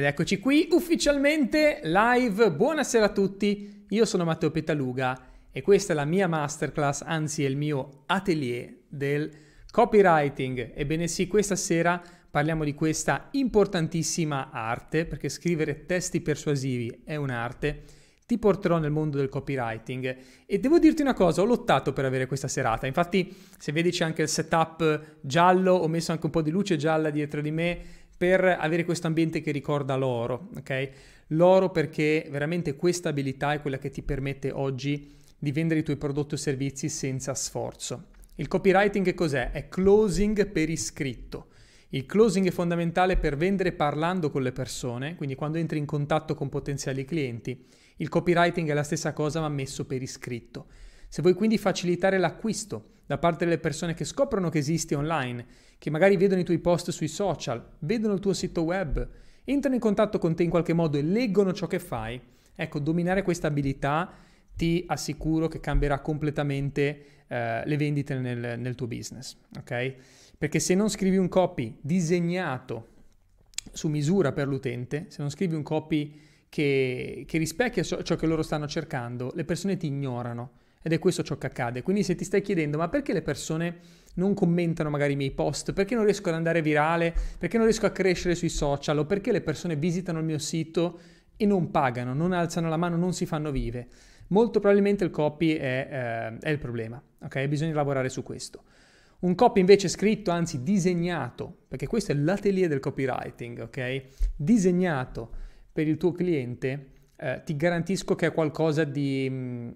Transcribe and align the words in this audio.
Ed 0.00 0.06
eccoci 0.06 0.38
qui 0.38 0.66
ufficialmente 0.70 1.80
live. 1.82 2.52
Buonasera 2.52 3.04
a 3.04 3.12
tutti. 3.12 3.84
Io 3.90 4.06
sono 4.06 4.24
Matteo 4.24 4.50
Petaluga 4.50 5.26
e 5.52 5.60
questa 5.60 5.92
è 5.92 5.94
la 5.94 6.06
mia 6.06 6.26
masterclass, 6.26 7.02
anzi 7.02 7.44
è 7.44 7.46
il 7.46 7.58
mio 7.58 8.04
atelier 8.06 8.76
del 8.88 9.30
copywriting. 9.70 10.72
Ebbene 10.74 11.06
sì, 11.06 11.26
questa 11.26 11.54
sera 11.54 12.02
parliamo 12.30 12.64
di 12.64 12.72
questa 12.72 13.28
importantissima 13.32 14.48
arte, 14.50 15.04
perché 15.04 15.28
scrivere 15.28 15.84
testi 15.84 16.22
persuasivi 16.22 17.02
è 17.04 17.16
un'arte. 17.16 17.82
Ti 18.24 18.38
porterò 18.38 18.78
nel 18.78 18.92
mondo 18.92 19.18
del 19.18 19.28
copywriting 19.28 20.16
e 20.46 20.58
devo 20.60 20.78
dirti 20.78 21.02
una 21.02 21.14
cosa, 21.14 21.42
ho 21.42 21.44
lottato 21.44 21.92
per 21.92 22.06
avere 22.06 22.26
questa 22.26 22.48
serata. 22.48 22.86
Infatti, 22.86 23.36
se 23.58 23.72
vedi 23.72 23.90
c'è 23.90 24.04
anche 24.04 24.22
il 24.22 24.28
setup 24.28 25.16
giallo, 25.20 25.74
ho 25.74 25.88
messo 25.88 26.12
anche 26.12 26.24
un 26.26 26.32
po' 26.32 26.40
di 26.40 26.50
luce 26.50 26.76
gialla 26.76 27.10
dietro 27.10 27.42
di 27.42 27.50
me 27.50 27.80
per 28.20 28.44
avere 28.44 28.84
questo 28.84 29.06
ambiente 29.06 29.40
che 29.40 29.50
ricorda 29.50 29.96
l'oro, 29.96 30.50
ok? 30.58 30.90
L'oro 31.28 31.70
perché 31.70 32.28
veramente 32.30 32.76
questa 32.76 33.08
abilità 33.08 33.54
è 33.54 33.62
quella 33.62 33.78
che 33.78 33.88
ti 33.88 34.02
permette 34.02 34.50
oggi 34.50 35.16
di 35.38 35.52
vendere 35.52 35.80
i 35.80 35.82
tuoi 35.82 35.96
prodotti 35.96 36.34
o 36.34 36.36
servizi 36.36 36.90
senza 36.90 37.32
sforzo. 37.32 38.08
Il 38.34 38.46
copywriting 38.46 39.14
cos'è? 39.14 39.52
È 39.52 39.68
closing 39.68 40.48
per 40.48 40.68
iscritto. 40.68 41.46
Il 41.88 42.04
closing 42.04 42.46
è 42.46 42.50
fondamentale 42.50 43.16
per 43.16 43.38
vendere 43.38 43.72
parlando 43.72 44.28
con 44.28 44.42
le 44.42 44.52
persone, 44.52 45.14
quindi 45.14 45.34
quando 45.34 45.56
entri 45.56 45.78
in 45.78 45.86
contatto 45.86 46.34
con 46.34 46.50
potenziali 46.50 47.06
clienti. 47.06 47.68
Il 47.96 48.10
copywriting 48.10 48.68
è 48.68 48.74
la 48.74 48.82
stessa 48.82 49.14
cosa 49.14 49.40
ma 49.40 49.48
messo 49.48 49.86
per 49.86 50.02
iscritto. 50.02 50.66
Se 51.08 51.22
vuoi 51.22 51.32
quindi 51.32 51.56
facilitare 51.56 52.18
l'acquisto 52.18 52.98
da 53.06 53.16
parte 53.16 53.46
delle 53.46 53.58
persone 53.58 53.94
che 53.94 54.04
scoprono 54.04 54.50
che 54.50 54.58
esisti 54.58 54.92
online, 54.92 55.44
che 55.80 55.88
magari 55.88 56.18
vedono 56.18 56.42
i 56.42 56.44
tuoi 56.44 56.58
post 56.58 56.90
sui 56.90 57.08
social, 57.08 57.66
vedono 57.78 58.12
il 58.12 58.20
tuo 58.20 58.34
sito 58.34 58.64
web, 58.64 59.08
entrano 59.44 59.74
in 59.74 59.80
contatto 59.80 60.18
con 60.18 60.34
te 60.34 60.42
in 60.42 60.50
qualche 60.50 60.74
modo 60.74 60.98
e 60.98 61.02
leggono 61.02 61.54
ciò 61.54 61.66
che 61.66 61.78
fai, 61.78 62.20
ecco, 62.54 62.78
dominare 62.80 63.22
questa 63.22 63.46
abilità 63.46 64.12
ti 64.54 64.84
assicuro 64.86 65.48
che 65.48 65.58
cambierà 65.58 66.00
completamente 66.00 67.04
eh, 67.26 67.62
le 67.64 67.76
vendite 67.78 68.14
nel, 68.18 68.60
nel 68.60 68.74
tuo 68.74 68.86
business, 68.86 69.38
ok? 69.58 69.94
Perché 70.36 70.58
se 70.58 70.74
non 70.74 70.90
scrivi 70.90 71.16
un 71.16 71.28
copy 71.28 71.78
disegnato 71.80 72.88
su 73.72 73.88
misura 73.88 74.32
per 74.32 74.48
l'utente, 74.48 75.06
se 75.08 75.22
non 75.22 75.30
scrivi 75.30 75.54
un 75.54 75.62
copy 75.62 76.14
che, 76.50 77.24
che 77.26 77.38
rispecchia 77.38 77.82
ciò 77.82 78.16
che 78.16 78.26
loro 78.26 78.42
stanno 78.42 78.66
cercando, 78.66 79.32
le 79.34 79.46
persone 79.46 79.78
ti 79.78 79.86
ignorano 79.86 80.58
ed 80.82 80.92
è 80.92 80.98
questo 80.98 81.22
ciò 81.22 81.38
che 81.38 81.46
accade. 81.46 81.80
Quindi 81.80 82.02
se 82.02 82.14
ti 82.14 82.24
stai 82.24 82.42
chiedendo 82.42 82.76
ma 82.76 82.90
perché 82.90 83.14
le 83.14 83.22
persone 83.22 83.78
non 84.14 84.34
commentano 84.34 84.90
magari 84.90 85.12
i 85.12 85.16
miei 85.16 85.30
post, 85.30 85.72
perché 85.72 85.94
non 85.94 86.04
riesco 86.04 86.28
ad 86.28 86.34
andare 86.34 86.62
virale, 86.62 87.14
perché 87.38 87.56
non 87.56 87.66
riesco 87.66 87.86
a 87.86 87.90
crescere 87.90 88.34
sui 88.34 88.48
social 88.48 88.98
o 88.98 89.06
perché 89.06 89.32
le 89.32 89.40
persone 89.40 89.76
visitano 89.76 90.18
il 90.18 90.24
mio 90.24 90.38
sito 90.38 90.98
e 91.36 91.46
non 91.46 91.70
pagano, 91.70 92.12
non 92.12 92.32
alzano 92.32 92.68
la 92.68 92.76
mano, 92.76 92.96
non 92.96 93.12
si 93.12 93.26
fanno 93.26 93.50
vive. 93.50 93.88
Molto 94.28 94.60
probabilmente 94.60 95.04
il 95.04 95.10
copy 95.10 95.54
è, 95.54 95.88
eh, 95.90 96.38
è 96.38 96.50
il 96.50 96.58
problema, 96.58 97.02
ok? 97.22 97.46
Bisogna 97.46 97.74
lavorare 97.74 98.08
su 98.08 98.22
questo. 98.22 98.62
Un 99.20 99.34
copy 99.34 99.60
invece 99.60 99.88
scritto, 99.88 100.30
anzi 100.30 100.62
disegnato, 100.62 101.64
perché 101.68 101.86
questo 101.86 102.12
è 102.12 102.14
l'atelier 102.14 102.68
del 102.68 102.80
copywriting, 102.80 103.60
ok? 103.60 104.02
Disegnato 104.36 105.30
per 105.72 105.88
il 105.88 105.96
tuo 105.96 106.12
cliente, 106.12 106.86
eh, 107.16 107.42
ti 107.44 107.56
garantisco 107.56 108.14
che 108.14 108.26
è 108.26 108.32
qualcosa 108.32 108.84
di, 108.84 109.28
mm, 109.30 109.70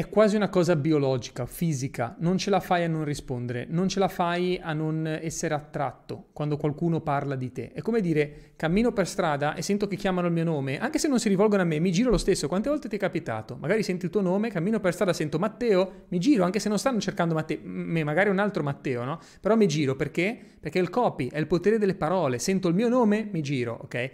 è 0.00 0.08
quasi 0.08 0.34
una 0.34 0.48
cosa 0.48 0.76
biologica, 0.76 1.44
fisica, 1.44 2.16
non 2.20 2.38
ce 2.38 2.48
la 2.48 2.60
fai 2.60 2.84
a 2.84 2.88
non 2.88 3.04
rispondere, 3.04 3.66
non 3.68 3.86
ce 3.86 3.98
la 3.98 4.08
fai 4.08 4.58
a 4.58 4.72
non 4.72 5.06
essere 5.06 5.52
attratto 5.52 6.28
quando 6.32 6.56
qualcuno 6.56 7.02
parla 7.02 7.34
di 7.34 7.52
te. 7.52 7.70
È 7.74 7.82
come 7.82 8.00
dire, 8.00 8.52
cammino 8.56 8.92
per 8.92 9.06
strada 9.06 9.54
e 9.54 9.60
sento 9.60 9.86
che 9.86 9.96
chiamano 9.96 10.28
il 10.28 10.32
mio 10.32 10.44
nome, 10.44 10.78
anche 10.78 10.98
se 10.98 11.06
non 11.06 11.20
si 11.20 11.28
rivolgono 11.28 11.60
a 11.60 11.66
me, 11.66 11.80
mi 11.80 11.92
giro 11.92 12.08
lo 12.08 12.16
stesso. 12.16 12.48
Quante 12.48 12.70
volte 12.70 12.88
ti 12.88 12.96
è 12.96 12.98
capitato? 12.98 13.58
Magari 13.60 13.82
senti 13.82 14.06
il 14.06 14.10
tuo 14.10 14.22
nome, 14.22 14.48
cammino 14.48 14.80
per 14.80 14.94
strada, 14.94 15.12
sento 15.12 15.38
Matteo, 15.38 16.04
mi 16.08 16.18
giro, 16.18 16.44
anche 16.44 16.60
se 16.60 16.70
non 16.70 16.78
stanno 16.78 16.98
cercando 16.98 17.34
Matteo, 17.34 17.58
magari 17.62 18.30
un 18.30 18.38
altro 18.38 18.62
Matteo, 18.62 19.04
no? 19.04 19.18
Però 19.38 19.54
mi 19.54 19.68
giro 19.68 19.96
perché? 19.96 20.34
Perché 20.58 20.78
il 20.78 20.88
copy 20.88 21.28
è 21.28 21.38
il 21.38 21.46
potere 21.46 21.76
delle 21.76 21.94
parole, 21.94 22.38
sento 22.38 22.68
il 22.68 22.74
mio 22.74 22.88
nome, 22.88 23.28
mi 23.30 23.42
giro, 23.42 23.78
ok? 23.82 24.10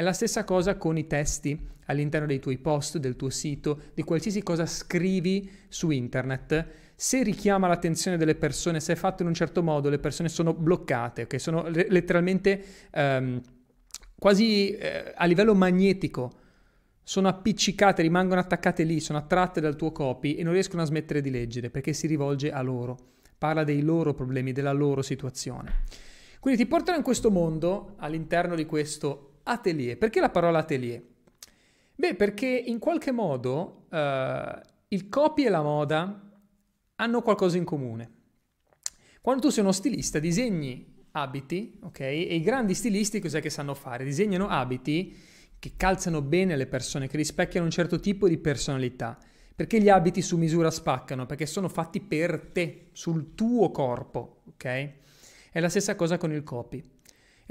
È 0.00 0.02
la 0.02 0.14
stessa 0.14 0.44
cosa 0.44 0.76
con 0.76 0.96
i 0.96 1.06
testi 1.06 1.60
all'interno 1.84 2.26
dei 2.26 2.38
tuoi 2.38 2.56
post, 2.56 2.96
del 2.96 3.16
tuo 3.16 3.28
sito, 3.28 3.82
di 3.92 4.02
qualsiasi 4.02 4.42
cosa 4.42 4.64
scrivi 4.64 5.50
su 5.68 5.90
internet. 5.90 6.66
Se 6.94 7.22
richiama 7.22 7.68
l'attenzione 7.68 8.16
delle 8.16 8.34
persone, 8.34 8.80
se 8.80 8.94
è 8.94 8.96
fatto 8.96 9.20
in 9.20 9.28
un 9.28 9.34
certo 9.34 9.62
modo, 9.62 9.90
le 9.90 9.98
persone 9.98 10.30
sono 10.30 10.54
bloccate, 10.54 11.24
okay? 11.24 11.38
sono 11.38 11.68
letteralmente 11.68 12.64
um, 12.94 13.42
quasi 14.18 14.70
eh, 14.70 15.12
a 15.14 15.26
livello 15.26 15.54
magnetico 15.54 16.32
sono 17.02 17.28
appiccicate, 17.28 18.00
rimangono 18.00 18.40
attaccate 18.40 18.84
lì, 18.84 19.00
sono 19.00 19.18
attratte 19.18 19.60
dal 19.60 19.76
tuo 19.76 19.92
copy 19.92 20.32
e 20.32 20.42
non 20.42 20.54
riescono 20.54 20.80
a 20.80 20.86
smettere 20.86 21.20
di 21.20 21.28
leggere 21.28 21.68
perché 21.68 21.92
si 21.92 22.06
rivolge 22.06 22.50
a 22.50 22.62
loro, 22.62 22.96
parla 23.36 23.64
dei 23.64 23.82
loro 23.82 24.14
problemi, 24.14 24.52
della 24.52 24.72
loro 24.72 25.02
situazione. 25.02 25.82
Quindi 26.40 26.62
ti 26.62 26.66
portano 26.66 26.96
in 26.96 27.04
questo 27.04 27.30
mondo, 27.30 27.96
all'interno 27.98 28.54
di 28.54 28.64
questo 28.64 29.29
atelier. 29.44 29.96
Perché 29.98 30.20
la 30.20 30.30
parola 30.30 30.58
atelier? 30.58 31.02
Beh, 31.94 32.14
perché 32.14 32.46
in 32.46 32.78
qualche 32.78 33.12
modo 33.12 33.86
uh, 33.90 34.60
il 34.88 35.08
copy 35.08 35.44
e 35.44 35.48
la 35.50 35.62
moda 35.62 36.30
hanno 36.96 37.22
qualcosa 37.22 37.56
in 37.56 37.64
comune. 37.64 38.10
Quando 39.20 39.42
tu 39.42 39.50
sei 39.50 39.62
uno 39.62 39.72
stilista, 39.72 40.18
disegni 40.18 41.04
abiti, 41.12 41.78
ok? 41.82 42.00
E 42.00 42.34
i 42.34 42.40
grandi 42.40 42.74
stilisti 42.74 43.20
cos'è 43.20 43.40
che 43.40 43.50
sanno 43.50 43.74
fare? 43.74 44.04
Disegnano 44.04 44.48
abiti 44.48 45.14
che 45.58 45.72
calzano 45.76 46.22
bene 46.22 46.56
le 46.56 46.66
persone, 46.66 47.06
che 47.06 47.18
rispecchiano 47.18 47.66
un 47.66 47.72
certo 47.72 48.00
tipo 48.00 48.28
di 48.28 48.38
personalità. 48.38 49.18
Perché 49.54 49.78
gli 49.78 49.90
abiti 49.90 50.22
su 50.22 50.38
misura 50.38 50.70
spaccano? 50.70 51.26
Perché 51.26 51.44
sono 51.44 51.68
fatti 51.68 52.00
per 52.00 52.50
te, 52.50 52.88
sul 52.92 53.34
tuo 53.34 53.70
corpo, 53.70 54.42
ok? 54.48 54.64
È 55.52 55.60
la 55.60 55.68
stessa 55.68 55.96
cosa 55.96 56.16
con 56.16 56.32
il 56.32 56.42
copy. 56.42 56.82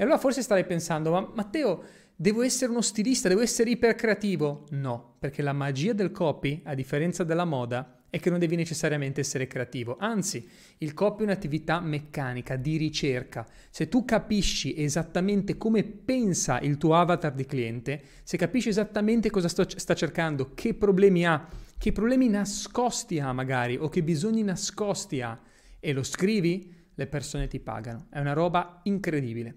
E 0.00 0.02
allora 0.02 0.16
forse 0.16 0.40
starei 0.40 0.64
pensando, 0.64 1.10
ma 1.10 1.30
Matteo, 1.34 1.82
devo 2.16 2.40
essere 2.40 2.70
uno 2.70 2.80
stilista, 2.80 3.28
devo 3.28 3.42
essere 3.42 3.68
ipercreativo? 3.68 4.64
No, 4.70 5.16
perché 5.18 5.42
la 5.42 5.52
magia 5.52 5.92
del 5.92 6.10
copy, 6.10 6.62
a 6.64 6.72
differenza 6.72 7.22
della 7.22 7.44
moda, 7.44 8.04
è 8.08 8.18
che 8.18 8.30
non 8.30 8.38
devi 8.38 8.56
necessariamente 8.56 9.20
essere 9.20 9.46
creativo. 9.46 9.98
Anzi, 10.00 10.48
il 10.78 10.94
copy 10.94 11.20
è 11.20 11.26
un'attività 11.26 11.80
meccanica, 11.80 12.56
di 12.56 12.78
ricerca. 12.78 13.46
Se 13.68 13.90
tu 13.90 14.06
capisci 14.06 14.74
esattamente 14.82 15.58
come 15.58 15.84
pensa 15.84 16.60
il 16.60 16.78
tuo 16.78 16.94
avatar 16.94 17.34
di 17.34 17.44
cliente, 17.44 18.00
se 18.22 18.38
capisci 18.38 18.70
esattamente 18.70 19.28
cosa 19.28 19.48
sta 19.48 19.94
cercando, 19.94 20.54
che 20.54 20.72
problemi 20.72 21.26
ha, 21.26 21.46
che 21.76 21.92
problemi 21.92 22.30
nascosti 22.30 23.20
ha 23.20 23.34
magari, 23.34 23.76
o 23.76 23.90
che 23.90 24.02
bisogni 24.02 24.42
nascosti 24.44 25.20
ha, 25.20 25.38
e 25.78 25.92
lo 25.92 26.02
scrivi, 26.02 26.78
le 26.94 27.06
persone 27.06 27.48
ti 27.48 27.60
pagano. 27.60 28.06
È 28.10 28.18
una 28.18 28.32
roba 28.32 28.80
incredibile. 28.84 29.56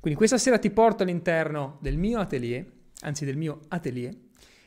Quindi 0.00 0.18
questa 0.18 0.38
sera 0.38 0.58
ti 0.58 0.70
porto 0.70 1.02
all'interno 1.02 1.78
del 1.82 1.98
mio 1.98 2.18
atelier, 2.18 2.64
anzi 3.00 3.26
del 3.26 3.36
mio 3.36 3.60
atelier, 3.68 4.16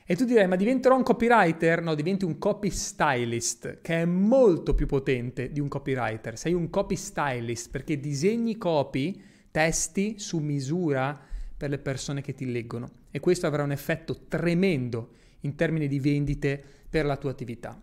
e 0.06 0.16
tu 0.16 0.24
direi, 0.24 0.46
ma 0.46 0.56
diventerò 0.56 0.94
un 0.96 1.02
copywriter? 1.02 1.82
No, 1.82 1.94
diventi 1.94 2.26
un 2.26 2.38
copy 2.38 2.68
stylist, 2.68 3.80
che 3.80 4.02
è 4.02 4.04
molto 4.04 4.74
più 4.74 4.86
potente 4.86 5.50
di 5.50 5.60
un 5.60 5.68
copywriter. 5.68 6.36
Sei 6.36 6.52
un 6.52 6.68
copy 6.68 6.94
stylist 6.94 7.70
perché 7.70 7.98
disegni 7.98 8.58
copy, 8.58 9.18
testi 9.50 10.18
su 10.18 10.38
misura 10.38 11.18
per 11.56 11.70
le 11.70 11.78
persone 11.78 12.20
che 12.20 12.34
ti 12.34 12.52
leggono. 12.52 12.90
E 13.10 13.18
questo 13.18 13.46
avrà 13.46 13.62
un 13.62 13.72
effetto 13.72 14.26
tremendo 14.28 15.12
in 15.40 15.54
termini 15.54 15.88
di 15.88 15.98
vendite 15.98 16.62
per 16.88 17.06
la 17.06 17.16
tua 17.16 17.30
attività. 17.30 17.80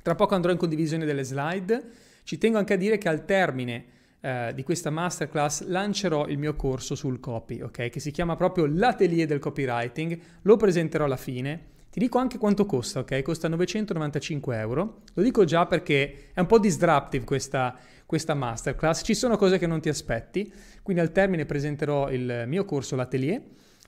Tra 0.00 0.14
poco 0.14 0.36
andrò 0.36 0.52
in 0.52 0.58
condivisione 0.58 1.04
delle 1.04 1.24
slide. 1.24 1.90
Ci 2.22 2.38
tengo 2.38 2.58
anche 2.58 2.74
a 2.74 2.76
dire 2.76 2.98
che 2.98 3.08
al 3.08 3.24
termine 3.24 3.84
eh, 4.20 4.52
di 4.54 4.62
questa 4.62 4.90
masterclass 4.90 5.64
lancerò 5.66 6.26
il 6.26 6.38
mio 6.38 6.56
corso 6.56 6.94
sul 6.94 7.20
copy, 7.20 7.60
ok? 7.60 7.88
Che 7.88 8.00
si 8.00 8.10
chiama 8.10 8.36
proprio 8.36 8.66
l'atelier 8.66 9.26
del 9.26 9.38
copywriting, 9.38 10.18
lo 10.42 10.56
presenterò 10.56 11.04
alla 11.04 11.16
fine. 11.16 11.76
Ti 11.90 12.00
dico 12.00 12.18
anche 12.18 12.38
quanto 12.38 12.66
costa, 12.66 13.00
ok? 13.00 13.22
Costa 13.22 13.48
995 13.48 14.56
euro. 14.58 15.00
Lo 15.14 15.22
dico 15.22 15.44
già 15.44 15.66
perché 15.66 16.30
è 16.34 16.40
un 16.40 16.46
po' 16.46 16.58
disruptive 16.58 17.24
questa, 17.24 17.76
questa 18.04 18.34
masterclass, 18.34 19.02
ci 19.04 19.14
sono 19.14 19.36
cose 19.36 19.58
che 19.58 19.66
non 19.66 19.80
ti 19.80 19.88
aspetti, 19.88 20.52
quindi 20.82 21.02
al 21.02 21.12
termine 21.12 21.46
presenterò 21.46 22.10
il 22.10 22.44
mio 22.46 22.64
corso 22.64 22.96
l'atelier 22.96 23.40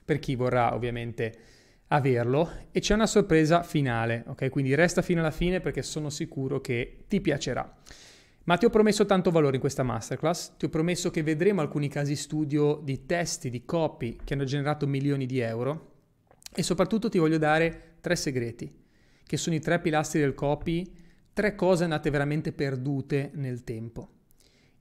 per 0.03 0.19
chi 0.19 0.35
vorrà 0.35 0.73
ovviamente 0.73 1.33
averlo 1.87 2.49
e 2.71 2.79
c'è 2.79 2.93
una 2.93 3.05
sorpresa 3.05 3.63
finale, 3.63 4.23
ok? 4.27 4.49
Quindi 4.49 4.75
resta 4.75 5.01
fino 5.01 5.19
alla 5.19 5.31
fine 5.31 5.59
perché 5.59 5.81
sono 5.81 6.09
sicuro 6.09 6.61
che 6.61 7.03
ti 7.07 7.19
piacerà. 7.19 7.69
Ma 8.43 8.57
ti 8.57 8.65
ho 8.65 8.69
promesso 8.69 9.05
tanto 9.05 9.29
valore 9.29 9.55
in 9.55 9.61
questa 9.61 9.83
masterclass, 9.83 10.57
ti 10.57 10.65
ho 10.65 10.69
promesso 10.69 11.11
che 11.11 11.21
vedremo 11.21 11.61
alcuni 11.61 11.87
casi 11.87 12.15
studio 12.15 12.81
di 12.83 13.05
testi, 13.05 13.49
di 13.49 13.65
copy 13.65 14.17
che 14.23 14.33
hanno 14.33 14.45
generato 14.45 14.87
milioni 14.87 15.25
di 15.27 15.39
euro 15.39 15.89
e 16.53 16.63
soprattutto 16.63 17.07
ti 17.07 17.19
voglio 17.19 17.37
dare 17.37 17.97
tre 18.01 18.15
segreti, 18.15 18.69
che 19.25 19.37
sono 19.37 19.55
i 19.55 19.59
tre 19.59 19.79
pilastri 19.79 20.19
del 20.19 20.33
copy, 20.33 20.91
tre 21.33 21.53
cose 21.55 21.83
andate 21.83 22.09
veramente 22.09 22.51
perdute 22.51 23.29
nel 23.35 23.63
tempo. 23.63 24.09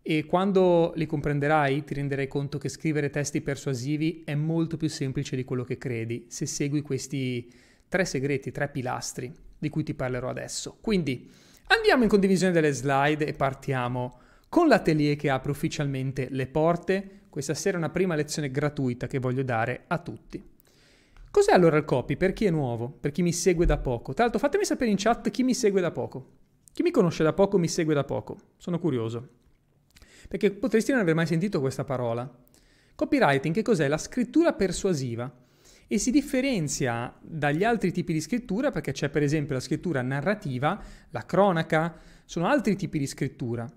e 0.03 0.25
quando 0.25 0.93
li 0.97 1.07
comprenderai 1.07 1.85
ti 1.85 1.95
renderai 1.95 2.27
conto 2.27 2.59
che 2.59 2.69
scrivere 2.69 3.11
testi 3.11 3.43
persuasivi 3.43 4.23
è 4.25 4.35
molto 4.35 4.77
più 4.77 4.89
semplice 4.89 5.37
di 5.37 5.45
quello 5.45 5.63
che 5.63 5.77
credi 5.77 6.27
se 6.29 6.47
segui 6.47 6.81
questi 6.81 7.53
tre 7.89 8.05
segreti, 8.05 8.51
tre 8.51 8.69
pilastri 8.69 9.33
di 9.59 9.69
cui 9.69 9.83
ti 9.83 9.95
parlerò 9.95 10.31
adesso. 10.31 10.79
Quindi 10.81 11.29
andiamo 11.77 12.03
in 12.03 12.09
condivisione 12.09 12.53
delle 12.53 12.73
slide 12.73 13.27
e 13.27 13.33
partiamo 13.33 14.19
con 14.49 14.69
l'atelier 14.69 15.17
che 15.17 15.31
apre 15.31 15.51
ufficialmente 15.51 16.29
le 16.31 16.47
porte. 16.47 17.21
Questa 17.29 17.55
sera 17.55 17.77
è 17.77 17.79
una 17.79 17.91
prima 17.91 18.15
lezione 18.15 18.51
gratuita 18.51 19.07
che 19.07 19.19
voglio 19.19 19.43
dare 19.43 19.85
a 19.87 19.99
tutti. 19.99 20.43
Cos'è 21.31 21.53
allora 21.53 21.77
il 21.77 21.85
copy? 21.85 22.17
Per 22.17 22.33
chi 22.33 22.45
è 22.47 22.51
nuovo? 22.51 22.89
Per 22.91 23.13
chi 23.13 23.23
mi 23.23 23.33
segue 23.33 23.67
da 23.67 23.79
poco? 23.79 24.13
Tra 24.15 24.25
l'altro 24.25 24.41
fatemi 24.41 24.65
sapere 24.65 24.91
in 24.91 24.97
chat 24.99 25.31
chi 25.31 25.43
mi 25.43 25.55
segue 25.55 25.81
da 25.81 25.91
poco. 25.91 26.39
Chi 26.73 26.83
mi 26.83 26.91
conosce 26.91 27.23
da 27.23 27.33
poco 27.33 27.59
mi 27.59 27.69
segue 27.69 27.95
da 27.95 28.05
poco. 28.05 28.37
Sono 28.57 28.79
curioso 28.79 29.39
perché 30.31 30.53
potresti 30.53 30.93
non 30.93 31.01
aver 31.01 31.17
mai 31.17 31.27
sentito 31.27 31.59
questa 31.59 31.83
parola. 31.83 32.33
Copywriting 32.95 33.53
che 33.53 33.63
cos'è? 33.63 33.89
La 33.89 33.99
scrittura 33.99 34.53
persuasiva 34.53 35.29
e 35.93 35.99
si 35.99 36.13
differenzia 36.13 37.13
dagli 37.21 37.65
altri 37.65 37.91
tipi 37.91 38.13
di 38.13 38.21
scrittura 38.21 38.71
perché 38.71 38.93
c'è 38.93 39.09
per 39.09 39.25
esempio 39.25 39.55
la 39.55 39.61
scrittura 39.61 40.03
narrativa, 40.03 40.81
la 41.11 41.27
cronaca, 41.27 41.99
sono 42.25 42.47
altri 42.47 42.77
tipi 42.77 42.97
di 42.97 43.09
scrittura 43.09 43.69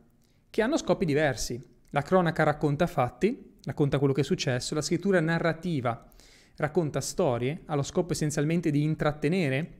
che 0.47 0.61
hanno 0.61 0.77
scopi 0.77 1.05
diversi. 1.05 1.59
La 1.89 2.03
cronaca 2.03 2.43
racconta 2.43 2.85
fatti, 2.85 3.55
racconta 3.63 3.97
quello 3.97 4.13
che 4.13 4.21
è 4.21 4.23
successo, 4.23 4.75
la 4.75 4.83
scrittura 4.83 5.19
narrativa 5.21 6.07
racconta 6.57 7.01
storie, 7.01 7.61
ha 7.65 7.73
lo 7.73 7.81
scopo 7.81 8.13
essenzialmente 8.13 8.69
di 8.69 8.83
intrattenere, 8.83 9.71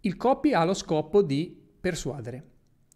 il 0.00 0.16
copy 0.16 0.52
ha 0.52 0.64
lo 0.64 0.74
scopo 0.74 1.22
di 1.22 1.56
persuadere, 1.80 2.44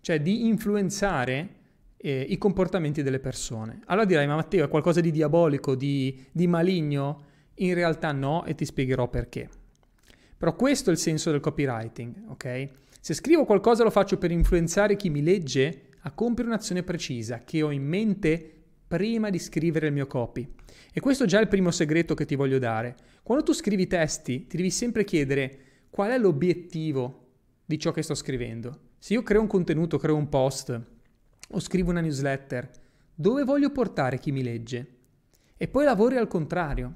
cioè 0.00 0.20
di 0.20 0.48
influenzare 0.48 1.50
eh, 1.96 2.26
i 2.28 2.36
comportamenti 2.36 3.04
delle 3.04 3.20
persone. 3.20 3.82
Allora 3.84 4.06
dirai, 4.06 4.26
ma 4.26 4.34
Matteo, 4.34 4.64
è 4.64 4.68
qualcosa 4.68 5.00
di 5.00 5.12
diabolico, 5.12 5.76
di, 5.76 6.20
di 6.32 6.48
maligno? 6.48 7.30
In 7.56 7.74
realtà 7.74 8.12
no, 8.12 8.44
e 8.44 8.54
ti 8.54 8.64
spiegherò 8.64 9.08
perché. 9.08 9.48
Però 10.36 10.56
questo 10.56 10.90
è 10.90 10.92
il 10.92 10.98
senso 10.98 11.30
del 11.30 11.40
copywriting, 11.40 12.24
ok? 12.28 12.68
Se 13.00 13.14
scrivo 13.14 13.44
qualcosa 13.44 13.84
lo 13.84 13.90
faccio 13.90 14.18
per 14.18 14.30
influenzare 14.30 14.96
chi 14.96 15.10
mi 15.10 15.22
legge 15.22 15.88
a 16.00 16.10
compiere 16.12 16.50
un'azione 16.50 16.82
precisa 16.82 17.44
che 17.44 17.62
ho 17.62 17.70
in 17.70 17.84
mente 17.84 18.52
prima 18.86 19.30
di 19.30 19.38
scrivere 19.38 19.86
il 19.86 19.92
mio 19.92 20.06
copy. 20.06 20.46
E 20.92 21.00
questo 21.00 21.24
è 21.24 21.26
già 21.26 21.40
il 21.40 21.48
primo 21.48 21.70
segreto 21.70 22.14
che 22.14 22.24
ti 22.24 22.34
voglio 22.34 22.58
dare. 22.58 22.96
Quando 23.22 23.44
tu 23.44 23.52
scrivi 23.52 23.86
testi, 23.86 24.46
ti 24.46 24.56
devi 24.56 24.70
sempre 24.70 25.04
chiedere 25.04 25.58
qual 25.90 26.10
è 26.10 26.18
l'obiettivo 26.18 27.28
di 27.64 27.78
ciò 27.78 27.90
che 27.90 28.02
sto 28.02 28.14
scrivendo. 28.14 28.80
Se 28.98 29.14
io 29.14 29.22
creo 29.22 29.40
un 29.40 29.46
contenuto, 29.46 29.98
creo 29.98 30.16
un 30.16 30.28
post, 30.28 30.80
o 31.50 31.60
scrivo 31.60 31.90
una 31.90 32.00
newsletter, 32.00 32.70
dove 33.14 33.44
voglio 33.44 33.70
portare 33.70 34.18
chi 34.18 34.32
mi 34.32 34.42
legge? 34.42 34.96
E 35.56 35.68
poi 35.68 35.84
lavori 35.84 36.16
al 36.16 36.28
contrario. 36.28 36.94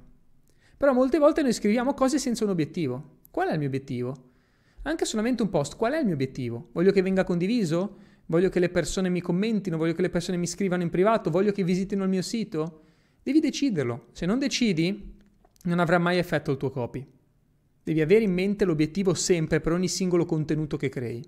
Però 0.79 0.93
molte 0.93 1.19
volte 1.19 1.43
noi 1.43 1.53
scriviamo 1.53 1.93
cose 1.93 2.19
senza 2.19 2.45
un 2.45 2.51
obiettivo. 2.51 3.17
Qual 3.33 3.49
è 3.49 3.53
il 3.53 3.59
mio 3.59 3.67
obiettivo? 3.67 4.27
Anche 4.83 5.05
solamente 5.05 5.43
un 5.43 5.51
post, 5.51 5.77
qual 5.77 5.93
è 5.93 5.99
il 5.99 6.05
mio 6.05 6.15
obiettivo? 6.15 6.69
Voglio 6.73 6.93
che 6.93 7.03
venga 7.03 7.25
condiviso? 7.25 7.97
Voglio 8.27 8.49
che 8.49 8.61
le 8.61 8.69
persone 8.69 9.09
mi 9.09 9.21
commentino? 9.21 9.77
Voglio 9.77 9.93
che 9.93 10.03
le 10.03 10.09
persone 10.09 10.37
mi 10.37 10.47
scrivano 10.47 10.85
in 10.85 10.91
privato? 10.91 11.31
Voglio 11.31 11.51
che 11.51 11.65
visitino 11.65 12.05
il 12.05 12.09
mio 12.09 12.23
sito? 12.23 12.83
Devi 13.25 13.41
deciderlo. 13.41 14.07
Se 14.13 14.25
non 14.25 14.39
decidi, 14.39 15.17
non 15.65 15.81
avrà 15.81 15.99
mai 15.99 16.19
effetto 16.19 16.53
il 16.53 16.57
tuo 16.57 16.71
copy. 16.71 17.05
Devi 17.83 18.01
avere 18.01 18.23
in 18.23 18.33
mente 18.33 18.65
l'obiettivo 18.65 19.15
sempre 19.15 19.61
per 19.61 19.73
ogni 19.73 19.89
singolo 19.89 20.27
contenuto 20.27 20.77
che 20.77 20.89
crei. 20.89 21.27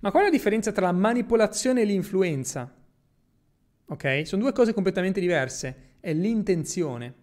Ma 0.00 0.10
qual 0.12 0.22
è 0.22 0.26
la 0.26 0.32
differenza 0.32 0.70
tra 0.70 0.86
la 0.86 0.92
manipolazione 0.92 1.80
e 1.80 1.84
l'influenza? 1.84 2.72
Ok? 3.86 4.22
Sono 4.24 4.42
due 4.42 4.52
cose 4.52 4.72
completamente 4.72 5.18
diverse. 5.18 5.96
È 5.98 6.12
l'intenzione. 6.12 7.19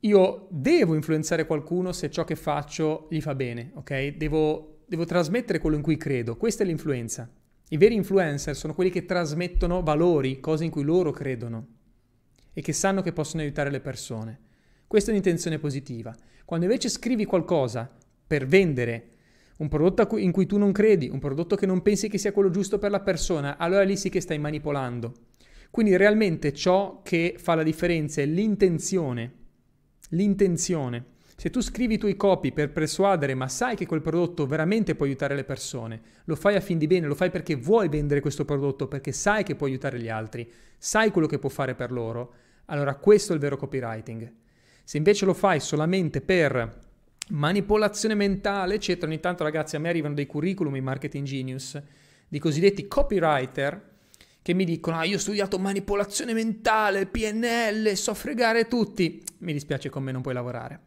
Io 0.00 0.46
devo 0.50 0.94
influenzare 0.94 1.44
qualcuno 1.44 1.92
se 1.92 2.10
ciò 2.10 2.24
che 2.24 2.36
faccio 2.36 3.06
gli 3.10 3.20
fa 3.20 3.34
bene, 3.34 3.70
ok? 3.74 4.16
Devo, 4.16 4.80
devo 4.86 5.04
trasmettere 5.04 5.58
quello 5.58 5.76
in 5.76 5.82
cui 5.82 5.98
credo. 5.98 6.36
Questa 6.36 6.62
è 6.62 6.66
l'influenza. 6.66 7.30
I 7.68 7.76
veri 7.76 7.94
influencer 7.94 8.56
sono 8.56 8.74
quelli 8.74 8.90
che 8.90 9.04
trasmettono 9.04 9.82
valori, 9.82 10.40
cose 10.40 10.64
in 10.64 10.70
cui 10.70 10.82
loro 10.82 11.10
credono 11.10 11.66
e 12.52 12.62
che 12.62 12.72
sanno 12.72 13.02
che 13.02 13.12
possono 13.12 13.42
aiutare 13.42 13.70
le 13.70 13.80
persone. 13.80 14.40
Questa 14.86 15.10
è 15.10 15.12
un'intenzione 15.12 15.58
positiva. 15.58 16.16
Quando 16.44 16.66
invece 16.66 16.88
scrivi 16.88 17.26
qualcosa 17.26 17.88
per 18.26 18.46
vendere 18.46 19.08
un 19.58 19.68
prodotto 19.68 20.16
in 20.16 20.32
cui 20.32 20.46
tu 20.46 20.56
non 20.56 20.72
credi, 20.72 21.08
un 21.08 21.18
prodotto 21.18 21.54
che 21.54 21.66
non 21.66 21.82
pensi 21.82 22.08
che 22.08 22.18
sia 22.18 22.32
quello 22.32 22.50
giusto 22.50 22.78
per 22.78 22.90
la 22.90 23.00
persona, 23.00 23.58
allora 23.58 23.82
lì 23.82 23.96
sì 23.96 24.08
che 24.08 24.20
stai 24.20 24.38
manipolando. 24.38 25.12
Quindi 25.70 25.96
realmente 25.96 26.52
ciò 26.54 27.02
che 27.02 27.34
fa 27.38 27.54
la 27.54 27.62
differenza 27.62 28.22
è 28.22 28.26
l'intenzione. 28.26 29.32
L'intenzione. 30.10 31.18
Se 31.36 31.50
tu 31.50 31.60
scrivi 31.60 31.94
i 31.94 31.98
tuoi 31.98 32.16
copy 32.16 32.52
per 32.52 32.70
persuadere, 32.70 33.34
ma 33.34 33.48
sai 33.48 33.74
che 33.74 33.86
quel 33.86 34.02
prodotto 34.02 34.46
veramente 34.46 34.94
può 34.94 35.06
aiutare 35.06 35.34
le 35.34 35.44
persone, 35.44 36.00
lo 36.24 36.36
fai 36.36 36.54
a 36.54 36.60
fin 36.60 36.76
di 36.76 36.86
bene, 36.86 37.06
lo 37.06 37.14
fai 37.14 37.30
perché 37.30 37.54
vuoi 37.54 37.88
vendere 37.88 38.20
questo 38.20 38.44
prodotto, 38.44 38.88
perché 38.88 39.12
sai 39.12 39.42
che 39.42 39.54
può 39.54 39.66
aiutare 39.66 39.98
gli 39.98 40.08
altri, 40.08 40.50
sai 40.76 41.10
quello 41.10 41.26
che 41.26 41.38
può 41.38 41.48
fare 41.48 41.74
per 41.74 41.92
loro, 41.92 42.32
allora 42.66 42.94
questo 42.96 43.32
è 43.32 43.34
il 43.34 43.40
vero 43.40 43.56
copywriting. 43.56 44.30
Se 44.84 44.96
invece 44.96 45.24
lo 45.24 45.32
fai 45.32 45.60
solamente 45.60 46.20
per 46.20 46.88
manipolazione 47.30 48.14
mentale, 48.14 48.74
eccetera. 48.74 49.06
Ogni 49.06 49.20
tanto, 49.20 49.44
ragazzi, 49.44 49.76
a 49.76 49.78
me 49.78 49.88
arrivano 49.88 50.14
dei 50.14 50.26
curriculum 50.26 50.76
in 50.76 50.84
Marketing 50.84 51.24
Genius 51.24 51.80
di 52.28 52.38
cosiddetti 52.38 52.86
copywriter 52.86 53.89
che 54.42 54.54
mi 54.54 54.64
dicono: 54.64 54.98
Ah, 54.98 55.04
io 55.04 55.16
ho 55.16 55.20
studiato 55.20 55.58
manipolazione 55.58 56.32
mentale, 56.32 57.06
PNL, 57.06 57.94
so 57.96 58.14
fregare 58.14 58.66
tutti. 58.66 59.22
Mi 59.38 59.52
dispiace 59.52 59.88
con 59.88 60.02
me 60.02 60.12
non 60.12 60.22
puoi 60.22 60.34
lavorare. 60.34 60.80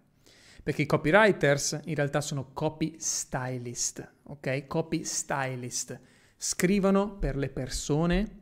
Perché 0.64 0.84
i 0.84 0.86
copywriters 0.86 1.82
in 1.86 1.96
realtà 1.96 2.22
sono 2.22 2.52
copy 2.54 2.96
stylist, 2.98 4.14
ok? 4.24 4.66
Copy 4.66 5.04
stylist. 5.04 6.00
Scrivono 6.38 7.18
per 7.18 7.36
le 7.36 7.50
persone 7.50 8.40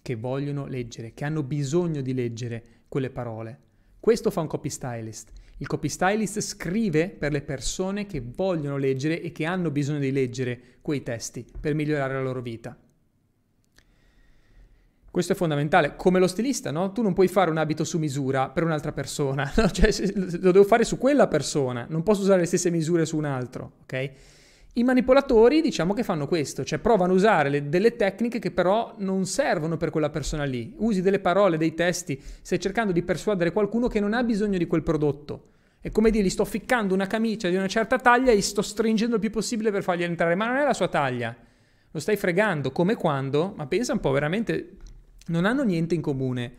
che 0.00 0.14
vogliono 0.14 0.66
leggere, 0.66 1.14
che 1.14 1.24
hanno 1.24 1.42
bisogno 1.42 2.00
di 2.00 2.14
leggere 2.14 2.64
quelle 2.88 3.10
parole. 3.10 3.58
Questo 3.98 4.30
fa 4.30 4.40
un 4.40 4.46
copy 4.46 4.68
stylist. 4.68 5.32
Il 5.58 5.66
copy 5.66 5.88
stylist 5.88 6.40
scrive 6.40 7.08
per 7.08 7.32
le 7.32 7.42
persone 7.42 8.06
che 8.06 8.20
vogliono 8.20 8.76
leggere 8.76 9.20
e 9.20 9.32
che 9.32 9.44
hanno 9.44 9.70
bisogno 9.70 10.00
di 10.00 10.12
leggere 10.12 10.60
quei 10.80 11.02
testi 11.02 11.44
per 11.60 11.74
migliorare 11.74 12.14
la 12.14 12.22
loro 12.22 12.42
vita. 12.42 12.76
Questo 15.14 15.34
è 15.34 15.36
fondamentale, 15.36 15.94
come 15.94 16.18
lo 16.18 16.26
stilista, 16.26 16.72
no? 16.72 16.90
Tu 16.90 17.00
non 17.00 17.12
puoi 17.12 17.28
fare 17.28 17.48
un 17.48 17.56
abito 17.56 17.84
su 17.84 17.98
misura 17.98 18.48
per 18.48 18.64
un'altra 18.64 18.90
persona, 18.90 19.48
no? 19.54 19.70
cioè, 19.70 19.88
lo 20.40 20.50
devo 20.50 20.64
fare 20.64 20.82
su 20.82 20.98
quella 20.98 21.28
persona, 21.28 21.86
non 21.88 22.02
posso 22.02 22.22
usare 22.22 22.40
le 22.40 22.46
stesse 22.46 22.68
misure 22.68 23.06
su 23.06 23.16
un 23.16 23.24
altro, 23.24 23.74
ok? 23.84 24.10
I 24.72 24.82
manipolatori 24.82 25.60
diciamo 25.60 25.94
che 25.94 26.02
fanno 26.02 26.26
questo, 26.26 26.64
cioè 26.64 26.80
provano 26.80 27.12
a 27.12 27.14
usare 27.14 27.48
le, 27.48 27.68
delle 27.68 27.94
tecniche 27.94 28.40
che 28.40 28.50
però 28.50 28.92
non 28.98 29.24
servono 29.24 29.76
per 29.76 29.90
quella 29.90 30.10
persona 30.10 30.42
lì. 30.42 30.74
Usi 30.78 31.00
delle 31.00 31.20
parole, 31.20 31.58
dei 31.58 31.74
testi, 31.74 32.20
stai 32.42 32.58
cercando 32.58 32.90
di 32.90 33.04
persuadere 33.04 33.52
qualcuno 33.52 33.86
che 33.86 34.00
non 34.00 34.14
ha 34.14 34.24
bisogno 34.24 34.58
di 34.58 34.66
quel 34.66 34.82
prodotto. 34.82 35.50
È 35.78 35.92
come 35.92 36.10
dire, 36.10 36.24
gli 36.24 36.28
sto 36.30 36.44
ficcando 36.44 36.92
una 36.92 37.06
camicia 37.06 37.48
di 37.48 37.54
una 37.54 37.68
certa 37.68 38.00
taglia 38.00 38.32
e 38.32 38.42
sto 38.42 38.62
stringendo 38.62 39.14
il 39.14 39.20
più 39.20 39.30
possibile 39.30 39.70
per 39.70 39.84
fargli 39.84 40.02
entrare, 40.02 40.34
ma 40.34 40.48
non 40.48 40.56
è 40.56 40.64
la 40.64 40.74
sua 40.74 40.88
taglia. 40.88 41.36
Lo 41.92 42.00
stai 42.00 42.16
fregando, 42.16 42.72
come 42.72 42.96
quando, 42.96 43.52
ma 43.56 43.68
pensa 43.68 43.92
un 43.92 44.00
po', 44.00 44.10
veramente 44.10 44.78
non 45.26 45.44
hanno 45.44 45.62
niente 45.62 45.94
in 45.94 46.00
comune 46.00 46.52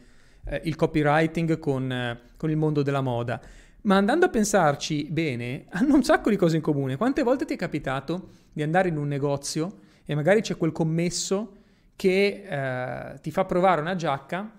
eh, 0.45 0.61
il 0.65 0.75
copywriting 0.75 1.59
con, 1.59 1.91
eh, 1.91 2.19
con 2.37 2.49
il 2.49 2.57
mondo 2.57 2.81
della 2.81 3.01
moda. 3.01 3.41
Ma 3.81 3.97
andando 3.97 4.25
a 4.25 4.29
pensarci 4.29 5.07
bene, 5.11 5.65
hanno 5.69 5.95
un 5.95 6.03
sacco 6.03 6.29
di 6.29 6.35
cose 6.35 6.55
in 6.55 6.61
comune. 6.61 6.97
Quante 6.97 7.23
volte 7.23 7.45
ti 7.45 7.53
è 7.53 7.57
capitato 7.57 8.29
di 8.51 8.63
andare 8.63 8.89
in 8.89 8.97
un 8.97 9.07
negozio 9.07 9.79
e 10.05 10.15
magari 10.15 10.41
c'è 10.41 10.57
quel 10.57 10.71
commesso 10.71 11.57
che 11.95 12.43
eh, 12.47 13.19
ti 13.19 13.31
fa 13.31 13.45
provare 13.45 13.81
una 13.81 13.95
giacca 13.95 14.51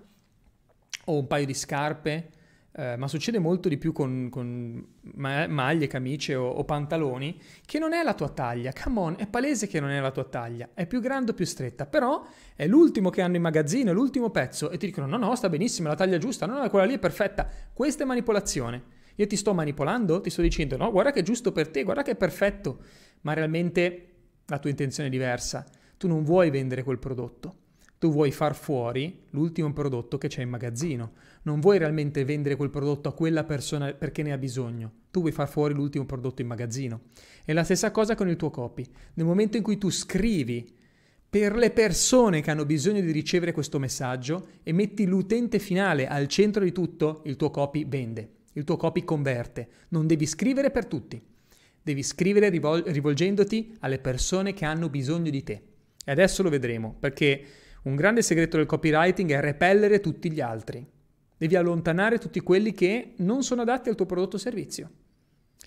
o 1.09 1.19
un 1.19 1.27
paio 1.27 1.47
di 1.47 1.55
scarpe, 1.55 2.31
eh, 2.79 2.97
ma 2.97 3.09
succede 3.09 3.39
molto 3.39 3.71
di 3.71 3.79
più 3.79 3.93
con, 3.93 4.29
con 4.31 4.87
maglie, 5.15 5.87
camicie 5.87 6.35
o, 6.35 6.47
o, 6.47 6.65
pantaloni, 6.65 7.41
che 7.65 7.79
non 7.79 7.95
è 7.95 8.03
la 8.03 8.13
tua 8.13 8.29
taglia. 8.29 8.71
Come 8.73 9.01
on, 9.01 9.15
è 9.17 9.27
palese 9.27 9.67
che 9.67 9.81
non 9.81 9.89
è 9.89 9.99
la 9.99 10.11
tua 10.11 10.25
taglia, 10.25 10.69
è 10.75 10.87
più 10.87 11.01
grande 11.01 11.31
o 11.31 11.35
più 11.35 11.47
stretta, 11.47 11.87
però 11.87 12.23
è 12.55 12.67
l'ultimo 12.67 13.09
che 13.09 13.23
hanno 13.23 13.37
in 13.37 13.43
magazzino, 13.43 13.91
è 13.91 13.95
l'ultimo 13.95 14.29
pezzo 14.29 14.69
e 14.69 14.77
ti 14.77 14.87
dicono 14.87 15.07
no, 15.07 15.17
no, 15.17 15.35
sta 15.35 15.49
benissimo, 15.49 15.89
la 15.89 15.95
taglia 15.95 16.19
giusta, 16.19 16.45
no, 16.45 16.59
no, 16.59 16.69
quella 16.69 16.85
lì 16.85 16.95
è 16.95 16.99
perfetta. 16.99 17.49
Questa 17.73 18.03
è 18.03 18.07
manipolazione. 18.07 18.95
Io 19.15 19.27
ti 19.27 19.37
sto 19.37 19.55
manipolando, 19.55 20.21
ti 20.21 20.29
sto 20.29 20.43
dicendo 20.43 20.77
no, 20.77 20.91
guarda 20.91 21.13
che 21.13 21.21
è 21.21 21.23
giusto 21.23 21.53
per 21.53 21.69
te, 21.69 21.83
guarda 21.83 22.03
che 22.03 22.11
è 22.11 22.17
perfetto, 22.17 22.81
ma 23.23 23.33
realmente 23.33 24.09
la 24.45 24.59
tua 24.59 24.69
intenzione 24.69 25.09
è 25.09 25.11
diversa. 25.11 25.65
Tu 25.97 26.09
non 26.09 26.25
vuoi 26.25 26.51
vendere 26.51 26.83
quel 26.83 26.99
prodotto, 26.99 27.55
tu 27.99 28.11
vuoi 28.11 28.31
far 28.31 28.55
fuori 28.55 29.25
l'ultimo 29.31 29.73
prodotto 29.73 30.19
che 30.19 30.29
c'è 30.29 30.43
in 30.43 30.51
magazzino. 30.51 31.13
Non 31.47 31.61
vuoi 31.61 31.79
realmente 31.79 32.25
vendere 32.25 32.57
quel 32.57 32.71
prodotto 32.71 33.09
a 33.09 33.15
quella 33.15 33.45
persona 33.45 33.93
perché 33.93 34.25
ne 34.25 34.33
ha 34.33 34.39
bisogno. 34.39 34.93
Tu 35.13 35.21
vuoi 35.21 35.31
far 35.31 35.49
fuori 35.49 35.75
l'ultimo 35.75 36.05
prodotto 36.05 36.43
in 36.43 36.49
magazzino. 36.49 37.03
È 37.45 37.53
la 37.53 37.63
stessa 37.63 37.93
cosa 37.93 38.17
con 38.17 38.29
il 38.29 38.35
tuo 38.35 38.51
copy. 38.51 38.85
Nel 39.15 39.27
momento 39.27 39.57
in 39.57 39.63
cui 39.63 39.79
tu 39.79 39.89
scrivi 39.89 40.69
per 41.31 41.55
le 41.55 41.71
persone 41.71 42.41
che 42.41 42.51
hanno 42.51 42.67
bisogno 42.67 43.01
di 43.01 43.13
ricevere 43.13 43.53
questo 43.53 43.79
messaggio 43.79 44.49
e 44.65 44.73
metti 44.73 45.07
l'utente 45.07 45.61
finale 45.61 46.09
al 46.09 46.27
centro 46.27 46.65
di 46.65 46.73
tutto, 46.73 47.23
il 47.27 47.37
tuo 47.37 47.51
copy 47.51 47.87
vende, 47.87 48.29
il 48.55 48.65
tuo 48.65 48.77
copy 48.77 49.05
converte. 49.05 49.69
Non 49.91 50.09
devi 50.09 50.27
scrivere 50.27 50.73
per 50.73 50.87
tutti, 50.87 51.23
devi 51.81 52.03
scrivere 52.03 52.49
rivol- 52.49 52.83
rivolgendoti 52.87 53.77
alle 53.81 54.01
persone 54.01 54.53
che 54.53 54.65
hanno 54.65 54.89
bisogno 54.89 55.31
di 55.31 55.45
te. 55.45 55.63
E 56.05 56.11
adesso 56.11 56.43
lo 56.43 56.49
vedremo, 56.49 56.97
perché 56.99 57.41
un 57.83 57.95
grande 57.95 58.23
segreto 58.23 58.57
del 58.57 58.67
copywriting 58.67 59.31
è 59.31 59.41
repellere 59.41 60.01
tutti 60.01 60.33
gli 60.33 60.41
altri. 60.41 60.95
Devi 61.37 61.57
allontanare 61.57 62.19
tutti 62.19 62.41
quelli 62.41 62.73
che 62.73 63.15
non 63.19 63.43
sono 63.43 63.63
adatti 63.63 63.89
al 63.89 63.95
tuo 63.95 64.07
prodotto 64.07 64.37
o 64.37 64.39
servizio 64.39 64.91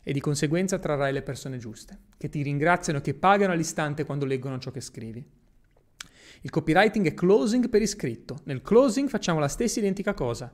e 0.02 0.14
di 0.14 0.20
conseguenza 0.20 0.80
trarrai 0.80 1.14
le 1.14 1.22
persone 1.22 1.58
giuste, 1.58 2.00
che 2.18 2.30
ti 2.30 2.42
ringraziano, 2.42 3.02
che 3.02 3.14
pagano 3.14 3.54
all'istante 3.54 4.06
quando 4.06 4.26
leggono 4.26 4.58
ciò 4.58 4.72
che 4.72 4.82
scrivi. 4.82 5.24
Il 6.42 6.50
copywriting 6.50 7.06
è 7.06 7.14
closing 7.14 7.70
per 7.70 7.82
iscritto. 7.82 8.40
Nel 8.46 8.62
closing 8.62 9.10
facciamo 9.10 9.40
la 9.40 9.48
stessa 9.48 9.80
identica 9.80 10.14
cosa. 10.14 10.52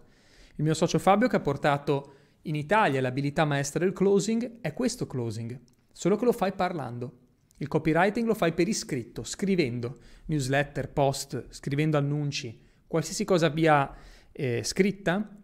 Il 0.56 0.64
mio 0.64 0.74
socio 0.74 1.00
Fabio 1.00 1.28
che 1.28 1.36
ha 1.36 1.42
portato 1.42 2.14
in 2.44 2.56
Italia 2.56 3.02
l'abilità 3.02 3.46
maestra 3.46 3.80
del 3.80 3.94
closing 3.94 4.60
è 4.62 4.74
questo 4.74 5.08
closing, 5.08 5.60
solo 5.92 6.16
che 6.16 6.26
lo 6.26 6.32
fai 6.32 6.54
parlando. 6.54 7.20
Il 7.58 7.68
copywriting 7.68 8.28
lo 8.28 8.34
fai 8.34 8.54
per 8.54 8.68
iscritto, 8.68 9.24
scrivendo 9.24 10.00
newsletter, 10.26 10.92
post, 10.92 11.46
scrivendo 11.50 11.98
annunci, 11.98 12.60
qualsiasi 12.88 13.24
cosa 13.24 13.46
abbia 13.46 13.96
eh, 14.38 14.64
scritta 14.64 15.42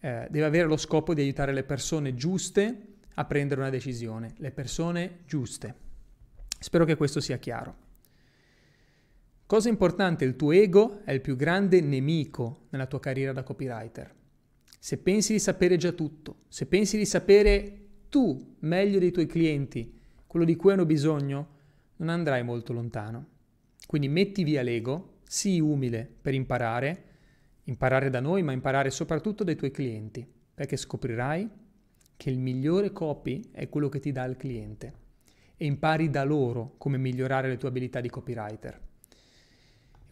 eh, 0.00 0.26
deve 0.28 0.44
avere 0.44 0.66
lo 0.66 0.76
scopo 0.76 1.14
di 1.14 1.20
aiutare 1.20 1.52
le 1.52 1.62
persone 1.62 2.14
giuste 2.14 2.94
a 3.14 3.24
prendere 3.24 3.60
una 3.60 3.70
decisione, 3.70 4.34
le 4.38 4.50
persone 4.50 5.18
giuste. 5.26 5.74
Spero 6.58 6.84
che 6.84 6.96
questo 6.96 7.20
sia 7.20 7.38
chiaro. 7.38 7.84
Cosa 9.46 9.68
importante, 9.68 10.24
il 10.24 10.34
tuo 10.34 10.50
ego 10.50 11.02
è 11.04 11.12
il 11.12 11.20
più 11.20 11.36
grande 11.36 11.80
nemico 11.80 12.66
nella 12.70 12.86
tua 12.86 12.98
carriera 12.98 13.32
da 13.32 13.44
copywriter. 13.44 14.12
Se 14.78 14.98
pensi 14.98 15.32
di 15.32 15.38
sapere 15.38 15.76
già 15.76 15.92
tutto, 15.92 16.40
se 16.48 16.66
pensi 16.66 16.96
di 16.96 17.06
sapere 17.06 17.84
tu 18.08 18.56
meglio 18.60 18.98
dei 18.98 19.12
tuoi 19.12 19.26
clienti 19.26 19.94
quello 20.26 20.44
di 20.44 20.56
cui 20.56 20.72
hanno 20.72 20.84
bisogno, 20.84 21.48
non 21.96 22.08
andrai 22.08 22.42
molto 22.42 22.72
lontano. 22.72 23.26
Quindi 23.86 24.08
metti 24.08 24.42
via 24.42 24.62
l'ego, 24.62 25.20
sii 25.24 25.60
umile 25.60 26.10
per 26.20 26.34
imparare, 26.34 27.04
imparare 27.66 28.10
da 28.10 28.20
noi, 28.20 28.42
ma 28.42 28.52
imparare 28.52 28.90
soprattutto 28.90 29.44
dai 29.44 29.56
tuoi 29.56 29.70
clienti, 29.70 30.26
perché 30.54 30.76
scoprirai 30.76 31.48
che 32.16 32.30
il 32.30 32.38
migliore 32.38 32.92
copy 32.92 33.50
è 33.52 33.68
quello 33.68 33.88
che 33.88 34.00
ti 34.00 34.12
dà 34.12 34.24
il 34.24 34.36
cliente 34.36 35.04
e 35.56 35.66
impari 35.66 36.10
da 36.10 36.24
loro 36.24 36.74
come 36.78 36.98
migliorare 36.98 37.48
le 37.48 37.56
tue 37.56 37.68
abilità 37.68 38.00
di 38.00 38.08
copywriter. 38.08 38.80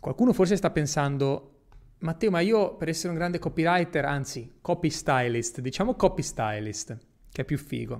Qualcuno 0.00 0.32
forse 0.32 0.56
sta 0.56 0.70
pensando, 0.70 1.50
Matteo, 1.98 2.30
ma 2.30 2.40
io 2.40 2.76
per 2.76 2.88
essere 2.88 3.08
un 3.08 3.18
grande 3.18 3.38
copywriter, 3.38 4.04
anzi 4.04 4.56
copy 4.60 4.90
stylist, 4.90 5.60
diciamo 5.60 5.94
copy 5.94 6.22
stylist, 6.22 6.98
che 7.30 7.42
è 7.42 7.44
più 7.44 7.56
figo. 7.56 7.96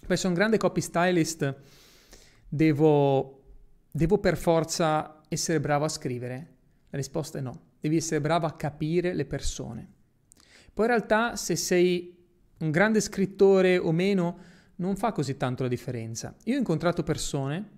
Per 0.00 0.12
essere 0.12 0.28
un 0.28 0.34
grande 0.34 0.56
copy 0.56 0.80
stylist 0.80 1.56
devo, 2.48 3.42
devo 3.90 4.18
per 4.18 4.36
forza 4.36 5.20
essere 5.28 5.60
bravo 5.60 5.84
a 5.84 5.88
scrivere? 5.88 6.56
La 6.90 6.96
risposta 6.96 7.38
è 7.38 7.40
no, 7.40 7.67
devi 7.80 7.96
essere 7.96 8.20
bravo 8.20 8.46
a 8.46 8.52
capire 8.52 9.14
le 9.14 9.24
persone. 9.24 9.88
Poi 10.72 10.86
in 10.86 10.92
realtà 10.92 11.36
se 11.36 11.56
sei 11.56 12.16
un 12.58 12.70
grande 12.70 13.00
scrittore 13.00 13.78
o 13.78 13.92
meno 13.92 14.38
non 14.76 14.96
fa 14.96 15.12
così 15.12 15.36
tanto 15.36 15.62
la 15.62 15.68
differenza. 15.68 16.34
Io 16.44 16.54
ho 16.54 16.58
incontrato 16.58 17.02
persone 17.02 17.76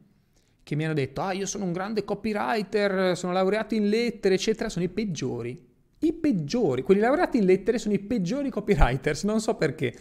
che 0.62 0.76
mi 0.76 0.84
hanno 0.84 0.94
detto, 0.94 1.20
ah 1.22 1.32
io 1.32 1.46
sono 1.46 1.64
un 1.64 1.72
grande 1.72 2.04
copywriter, 2.04 3.16
sono 3.16 3.32
laureato 3.32 3.74
in 3.74 3.88
lettere, 3.88 4.34
eccetera, 4.34 4.68
sono 4.68 4.84
i 4.84 4.88
peggiori. 4.88 5.68
I 6.00 6.12
peggiori, 6.12 6.82
quelli 6.82 7.00
laureati 7.00 7.38
in 7.38 7.44
lettere 7.44 7.78
sono 7.78 7.94
i 7.94 7.98
peggiori 7.98 8.50
copywriters, 8.50 9.24
non 9.24 9.40
so 9.40 9.54
perché, 9.54 9.94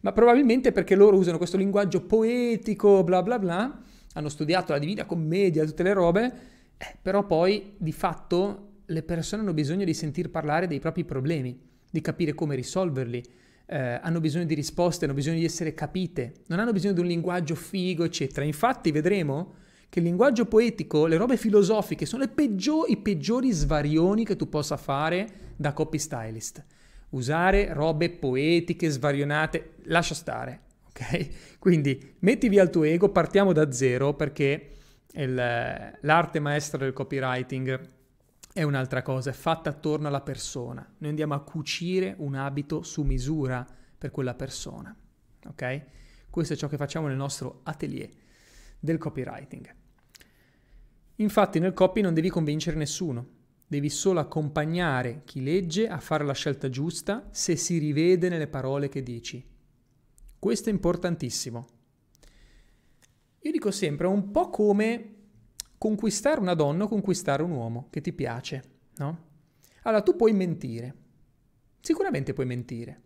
ma 0.00 0.12
probabilmente 0.12 0.72
perché 0.72 0.94
loro 0.94 1.16
usano 1.16 1.38
questo 1.38 1.56
linguaggio 1.56 2.02
poetico, 2.02 3.04
bla 3.04 3.22
bla 3.22 3.38
bla, 3.38 3.82
hanno 4.14 4.28
studiato 4.28 4.72
la 4.72 4.78
Divina 4.78 5.04
Commedia, 5.04 5.64
tutte 5.64 5.82
le 5.82 5.92
robe, 5.92 6.32
eh, 6.76 6.96
però 7.00 7.24
poi 7.26 7.74
di 7.76 7.92
fatto 7.92 8.73
le 8.94 9.02
persone 9.02 9.42
hanno 9.42 9.52
bisogno 9.52 9.84
di 9.84 9.92
sentir 9.92 10.30
parlare 10.30 10.66
dei 10.66 10.78
propri 10.78 11.04
problemi, 11.04 11.58
di 11.90 12.00
capire 12.00 12.32
come 12.32 12.54
risolverli, 12.54 13.22
eh, 13.66 13.98
hanno 14.02 14.20
bisogno 14.20 14.44
di 14.44 14.54
risposte, 14.54 15.04
hanno 15.04 15.14
bisogno 15.14 15.38
di 15.38 15.44
essere 15.44 15.74
capite, 15.74 16.32
non 16.46 16.60
hanno 16.60 16.72
bisogno 16.72 16.94
di 16.94 17.00
un 17.00 17.06
linguaggio 17.06 17.54
figo, 17.54 18.04
eccetera. 18.04 18.46
Infatti 18.46 18.90
vedremo 18.90 19.54
che 19.88 19.98
il 19.98 20.06
linguaggio 20.06 20.46
poetico, 20.46 21.06
le 21.06 21.16
robe 21.16 21.36
filosofiche, 21.36 22.06
sono 22.06 22.26
peggior- 22.28 22.88
i 22.88 22.96
peggiori 22.96 23.52
svarioni 23.52 24.24
che 24.24 24.36
tu 24.36 24.48
possa 24.48 24.76
fare 24.76 25.52
da 25.56 25.72
copy 25.72 25.98
stylist. 25.98 26.64
Usare 27.10 27.72
robe 27.72 28.10
poetiche, 28.10 28.90
svarionate, 28.90 29.74
lascia 29.84 30.14
stare, 30.14 30.60
ok? 30.88 31.56
Quindi 31.58 32.14
metti 32.20 32.48
via 32.48 32.62
il 32.62 32.70
tuo 32.70 32.84
ego, 32.84 33.08
partiamo 33.10 33.52
da 33.52 33.70
zero 33.70 34.14
perché 34.14 34.70
il, 35.12 35.34
l'arte 35.34 36.40
maestra 36.40 36.78
del 36.78 36.92
copywriting 36.92 37.92
è 38.54 38.62
un'altra 38.62 39.02
cosa, 39.02 39.30
è 39.30 39.32
fatta 39.32 39.70
attorno 39.70 40.06
alla 40.06 40.20
persona. 40.20 40.88
Noi 40.98 41.10
andiamo 41.10 41.34
a 41.34 41.42
cucire 41.42 42.14
un 42.18 42.36
abito 42.36 42.84
su 42.84 43.02
misura 43.02 43.66
per 43.98 44.12
quella 44.12 44.34
persona, 44.34 44.96
ok? 45.44 45.84
Questo 46.30 46.52
è 46.52 46.56
ciò 46.56 46.68
che 46.68 46.76
facciamo 46.76 47.08
nel 47.08 47.16
nostro 47.16 47.62
atelier 47.64 48.08
del 48.78 48.96
copywriting. 48.96 49.74
Infatti 51.16 51.58
nel 51.58 51.72
copy 51.72 52.00
non 52.00 52.14
devi 52.14 52.28
convincere 52.28 52.76
nessuno, 52.76 53.26
devi 53.66 53.90
solo 53.90 54.20
accompagnare 54.20 55.22
chi 55.24 55.42
legge 55.42 55.88
a 55.88 55.98
fare 55.98 56.22
la 56.22 56.32
scelta 56.32 56.68
giusta 56.70 57.26
se 57.32 57.56
si 57.56 57.78
rivede 57.78 58.28
nelle 58.28 58.46
parole 58.46 58.88
che 58.88 59.02
dici. 59.02 59.44
Questo 60.38 60.68
è 60.68 60.72
importantissimo. 60.72 61.66
Io 63.40 63.50
dico 63.50 63.72
sempre, 63.72 64.06
è 64.06 64.10
un 64.10 64.30
po' 64.30 64.48
come 64.48 65.13
conquistare 65.78 66.40
una 66.40 66.54
donna 66.54 66.84
o 66.84 66.88
conquistare 66.88 67.42
un 67.42 67.50
uomo 67.50 67.88
che 67.90 68.00
ti 68.00 68.12
piace, 68.12 68.62
no? 68.96 69.32
Allora 69.82 70.02
tu 70.02 70.16
puoi 70.16 70.32
mentire, 70.32 70.94
sicuramente 71.80 72.32
puoi 72.32 72.46
mentire, 72.46 73.00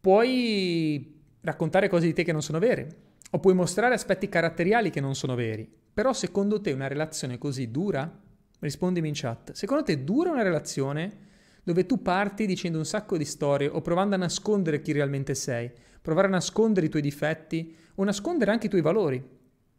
puoi 0.00 1.20
raccontare 1.40 1.88
cose 1.88 2.06
di 2.06 2.12
te 2.12 2.24
che 2.24 2.32
non 2.32 2.42
sono 2.42 2.58
vere, 2.58 3.06
o 3.30 3.40
puoi 3.40 3.54
mostrare 3.54 3.94
aspetti 3.94 4.28
caratteriali 4.28 4.90
che 4.90 5.00
non 5.00 5.14
sono 5.14 5.34
veri, 5.34 5.70
però 5.92 6.12
secondo 6.12 6.60
te 6.60 6.72
una 6.72 6.86
relazione 6.86 7.38
così 7.38 7.70
dura? 7.70 8.26
Rispondimi 8.60 9.08
in 9.08 9.14
chat. 9.14 9.52
Secondo 9.52 9.84
te 9.84 10.02
dura 10.02 10.30
una 10.30 10.42
relazione 10.42 11.26
dove 11.62 11.86
tu 11.86 12.02
parti 12.02 12.46
dicendo 12.46 12.78
un 12.78 12.84
sacco 12.84 13.16
di 13.16 13.24
storie 13.24 13.68
o 13.68 13.80
provando 13.82 14.14
a 14.14 14.18
nascondere 14.18 14.80
chi 14.80 14.92
realmente 14.92 15.34
sei, 15.34 15.70
provare 16.00 16.26
a 16.26 16.30
nascondere 16.30 16.86
i 16.86 16.88
tuoi 16.88 17.02
difetti 17.02 17.76
o 17.96 18.04
nascondere 18.04 18.50
anche 18.50 18.66
i 18.66 18.70
tuoi 18.70 18.80
valori, 18.80 19.22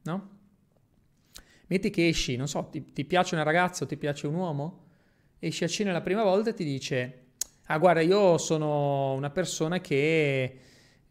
no? 0.03 0.38
Metti 1.69 1.89
che 1.89 2.07
esci, 2.07 2.35
non 2.35 2.47
so, 2.47 2.67
ti, 2.71 2.91
ti 2.93 3.05
piace 3.05 3.35
una 3.35 3.43
ragazza 3.43 3.83
o 3.83 3.87
ti 3.87 3.97
piace 3.97 4.27
un 4.27 4.35
uomo, 4.35 4.85
esci 5.39 5.63
a 5.63 5.67
cena 5.67 5.91
la 5.91 6.01
prima 6.01 6.23
volta 6.23 6.49
e 6.49 6.53
ti 6.53 6.63
dice, 6.63 7.25
ah 7.65 7.77
guarda 7.77 8.01
io 8.01 8.37
sono 8.37 9.13
una 9.13 9.29
persona 9.29 9.79
che 9.79 10.59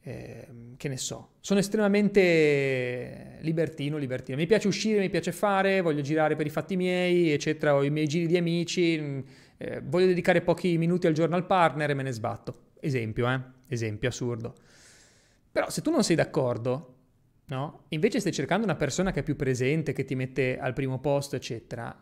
eh, 0.09 0.49
che 0.79 0.89
ne 0.89 0.97
so, 0.97 1.33
sono 1.41 1.61
estremamente 1.61 3.39
libertino, 3.41 3.99
libertino. 3.99 4.39
Mi 4.39 4.47
piace 4.47 4.69
uscire, 4.69 5.01
mi 5.01 5.11
piace 5.11 5.33
fare, 5.33 5.81
voglio 5.81 6.01
girare 6.01 6.35
per 6.35 6.47
i 6.47 6.51
fatti 6.51 6.77
miei, 6.77 7.31
eccetera, 7.31 7.75
ho 7.75 7.85
i 7.85 7.91
miei 7.91 8.07
giri 8.07 8.27
di 8.27 8.37
amici, 8.37 8.99
mm, 8.99 9.21
eh, 9.59 9.83
voglio 9.85 10.07
dedicare 10.07 10.41
pochi 10.41 10.79
minuti 10.79 11.07
al 11.07 11.13
giorno 11.13 11.37
al 11.37 11.47
partner 11.47 11.91
e 11.91 11.95
me 11.95 12.05
ne 12.05 12.13
sbatto. 12.13 12.67
Esempio, 12.81 13.29
eh? 13.31 13.41
Esempio 13.67 14.09
assurdo. 14.09 14.55
Però 15.51 15.69
se 15.69 15.83
tu 15.83 15.91
non 15.91 16.03
sei 16.03 16.17
d'accordo, 16.17 16.98
no? 17.49 17.85
Invece 17.89 18.21
stai 18.21 18.33
cercando 18.33 18.65
una 18.65 18.77
persona 18.77 19.13
che 19.13 19.21
è 19.21 19.23
più 19.23 19.37
presente, 19.37 19.93
che 19.93 20.05
ti 20.05 20.15
mette 20.15 20.59
al 20.59 20.73
primo 20.73 20.99
posto, 21.01 21.37
eccetera, 21.37 21.95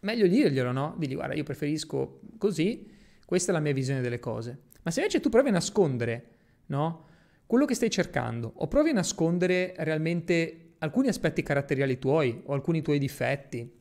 meglio 0.00 0.26
dirglielo, 0.26 0.72
no? 0.72 0.94
Digli, 0.98 1.14
guarda, 1.14 1.34
io 1.34 1.44
preferisco 1.44 2.20
così, 2.38 2.90
questa 3.24 3.50
è 3.50 3.54
la 3.54 3.60
mia 3.60 3.72
visione 3.72 4.00
delle 4.00 4.20
cose. 4.20 4.58
Ma 4.82 4.90
se 4.90 5.00
invece 5.00 5.20
tu 5.20 5.28
provi 5.28 5.48
a 5.48 5.52
nascondere, 5.52 6.26
no? 6.66 7.06
quello 7.48 7.64
che 7.64 7.74
stai 7.74 7.88
cercando 7.88 8.52
o 8.56 8.68
provi 8.68 8.90
a 8.90 8.92
nascondere 8.92 9.72
realmente 9.78 10.74
alcuni 10.80 11.08
aspetti 11.08 11.42
caratteriali 11.42 11.98
tuoi 11.98 12.42
o 12.44 12.52
alcuni 12.52 12.82
tuoi 12.82 12.98
difetti 12.98 13.72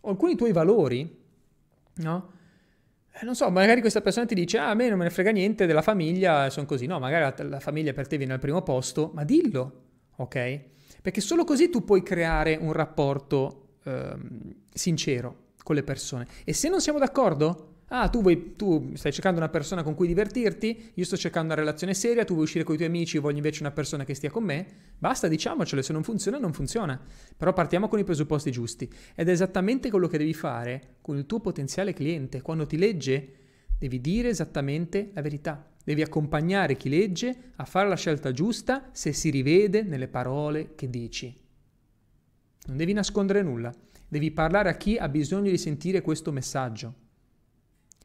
o 0.00 0.10
alcuni 0.10 0.34
tuoi 0.34 0.50
valori, 0.50 1.20
no? 1.94 2.30
Eh, 3.12 3.24
non 3.24 3.36
so, 3.36 3.48
magari 3.50 3.80
questa 3.80 4.00
persona 4.00 4.26
ti 4.26 4.34
dice, 4.34 4.58
ah, 4.58 4.70
a 4.70 4.74
me 4.74 4.88
non 4.88 4.98
me 4.98 5.04
ne 5.04 5.10
frega 5.10 5.30
niente 5.30 5.66
della 5.66 5.82
famiglia, 5.82 6.50
sono 6.50 6.66
così. 6.66 6.86
No, 6.86 6.98
magari 6.98 7.32
la, 7.36 7.48
la 7.48 7.60
famiglia 7.60 7.92
per 7.92 8.08
te 8.08 8.16
viene 8.16 8.32
al 8.32 8.40
primo 8.40 8.62
posto, 8.62 9.12
ma 9.14 9.22
dillo, 9.22 9.82
ok? 10.22 10.60
Perché 11.02 11.20
solo 11.20 11.44
così 11.44 11.68
tu 11.68 11.84
puoi 11.84 12.02
creare 12.02 12.56
un 12.60 12.72
rapporto 12.72 13.76
ehm, 13.84 14.54
sincero 14.72 15.50
con 15.62 15.74
le 15.74 15.82
persone. 15.82 16.26
E 16.44 16.52
se 16.52 16.68
non 16.68 16.80
siamo 16.80 16.98
d'accordo, 16.98 17.72
Ah, 17.94 18.08
tu, 18.08 18.22
vuoi, 18.22 18.56
tu, 18.56 18.92
stai 18.94 19.12
cercando 19.12 19.38
una 19.38 19.50
persona 19.50 19.82
con 19.82 19.94
cui 19.94 20.06
divertirti, 20.06 20.92
io 20.94 21.04
sto 21.04 21.14
cercando 21.14 21.52
una 21.52 21.60
relazione 21.60 21.92
seria, 21.92 22.24
tu 22.24 22.32
vuoi 22.32 22.44
uscire 22.44 22.64
con 22.64 22.72
i 22.72 22.78
tuoi 22.78 22.88
amici, 22.88 23.16
io 23.16 23.22
voglio 23.22 23.36
invece 23.36 23.60
una 23.60 23.70
persona 23.70 24.02
che 24.02 24.14
stia 24.14 24.30
con 24.30 24.44
me. 24.44 24.66
Basta, 24.96 25.28
diciamocelo, 25.28 25.82
se 25.82 25.92
non 25.92 26.02
funziona, 26.02 26.38
non 26.38 26.54
funziona. 26.54 26.98
Però 27.36 27.52
partiamo 27.52 27.88
con 27.88 27.98
i 27.98 28.04
presupposti 28.04 28.50
giusti. 28.50 28.90
Ed 29.14 29.28
è 29.28 29.30
esattamente 29.30 29.90
quello 29.90 30.08
che 30.08 30.16
devi 30.16 30.32
fare 30.32 30.94
con 31.02 31.18
il 31.18 31.26
tuo 31.26 31.40
potenziale 31.40 31.92
cliente. 31.92 32.40
Quando 32.40 32.66
ti 32.66 32.78
legge, 32.78 33.34
devi 33.78 34.00
dire 34.00 34.30
esattamente 34.30 35.10
la 35.12 35.20
verità. 35.20 35.71
Devi 35.84 36.02
accompagnare 36.02 36.76
chi 36.76 36.88
legge 36.88 37.52
a 37.56 37.64
fare 37.64 37.88
la 37.88 37.96
scelta 37.96 38.32
giusta 38.32 38.90
se 38.92 39.12
si 39.12 39.30
rivede 39.30 39.82
nelle 39.82 40.08
parole 40.08 40.74
che 40.74 40.88
dici. 40.88 41.36
Non 42.66 42.76
devi 42.76 42.92
nascondere 42.92 43.42
nulla. 43.42 43.72
Devi 44.08 44.30
parlare 44.30 44.68
a 44.68 44.76
chi 44.76 44.96
ha 44.96 45.08
bisogno 45.08 45.50
di 45.50 45.58
sentire 45.58 46.02
questo 46.02 46.32
messaggio 46.32 46.94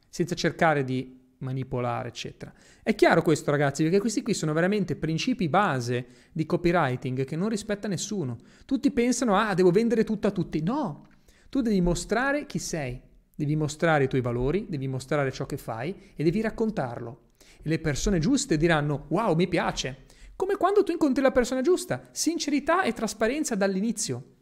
senza 0.10 0.36
cercare 0.36 0.84
di 0.84 1.16
manipolare, 1.40 2.08
eccetera. 2.08 2.52
È 2.82 2.96
chiaro 2.96 3.22
questo, 3.22 3.52
ragazzi, 3.52 3.84
perché 3.84 4.00
questi 4.00 4.24
qui 4.24 4.34
sono 4.34 4.54
veramente 4.54 4.96
principi 4.96 5.50
base 5.50 6.08
di 6.32 6.46
copywriting 6.46 7.26
che 7.26 7.36
non 7.36 7.50
rispetta 7.50 7.88
nessuno. 7.88 8.38
Tutti 8.66 8.90
pensano, 8.92 9.36
ah, 9.36 9.54
devo 9.54 9.70
vendere 9.70 10.04
tutto 10.04 10.28
a 10.28 10.32
tutti. 10.32 10.64
No, 10.64 11.08
tu 11.50 11.62
devi 11.62 11.82
mostrare 11.82 12.46
chi 12.46 12.58
sei, 12.58 13.00
devi 13.36 13.56
mostrare 13.56 14.06
i 14.06 14.08
tuoi 14.08 14.22
valori, 14.22 14.66
devi 14.70 14.88
mostrare 14.88 15.32
ciò 15.32 15.46
che 15.46 15.58
fai 15.58 15.96
e 16.16 16.24
devi 16.24 16.42
raccontarlo. 16.42 17.27
Le 17.62 17.80
persone 17.80 18.20
giuste 18.20 18.58
diranno, 18.58 19.06
wow, 19.10 19.36
mi 19.36 19.48
piace. 19.48 20.06
Come 20.36 20.56
quando 20.56 20.84
tu 20.84 20.92
incontri 20.92 21.24
la 21.24 21.32
persona 21.32 21.62
giusta, 21.62 22.10
sincerità 22.12 22.84
e 22.84 22.94
trasparenza 22.94 23.56
dall'inizio. 23.56 24.36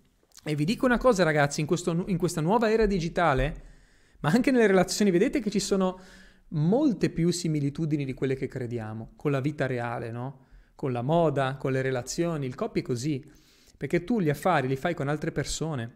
E 0.44 0.56
vi 0.56 0.66
dico 0.66 0.86
una 0.86 0.98
cosa, 0.98 1.24
ragazzi, 1.24 1.62
in, 1.62 1.68
questo, 1.68 2.04
in 2.08 2.18
questa 2.18 2.42
nuova 2.42 2.70
era 2.70 2.86
digitale, 2.86 3.64
ma 4.20 4.30
anche 4.30 4.52
nelle 4.52 4.68
relazioni 4.68 5.10
vedete 5.10 5.40
che 5.40 5.50
ci 5.50 5.60
sono 5.60 6.00
molte 6.50 7.10
più 7.10 7.32
similitudini 7.32 8.06
di 8.06 8.14
quelle 8.14 8.36
che 8.36 8.48
crediamo, 8.48 9.14
con 9.16 9.32
la 9.32 9.40
vita 9.40 9.66
reale, 9.66 10.12
no? 10.12 10.46
Con 10.76 10.92
la 10.92 11.02
moda, 11.02 11.56
con 11.56 11.72
le 11.72 11.82
relazioni, 11.82 12.46
il 12.46 12.56
copy 12.56 12.82
è 12.82 12.84
così, 12.84 13.26
perché 13.78 14.04
tu 14.04 14.20
gli 14.20 14.30
affari 14.30 14.68
li 14.68 14.76
fai 14.76 14.94
con 14.94 15.08
altre 15.08 15.32
persone, 15.32 15.94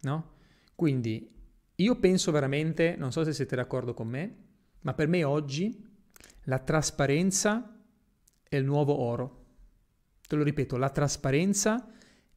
no? 0.00 0.32
Quindi 0.74 1.32
io 1.76 1.96
penso 1.96 2.32
veramente, 2.32 2.96
non 2.98 3.12
so 3.12 3.24
se 3.24 3.32
siete 3.32 3.56
d'accordo 3.56 3.94
con 3.94 4.08
me, 4.08 4.36
ma 4.80 4.94
per 4.94 5.08
me 5.08 5.24
oggi 5.24 5.85
la 6.46 6.58
trasparenza 6.58 7.80
è 8.48 8.56
il 8.56 8.64
nuovo 8.64 8.98
oro. 8.98 9.44
Te 10.26 10.36
lo 10.36 10.42
ripeto, 10.42 10.76
la 10.76 10.90
trasparenza 10.90 11.92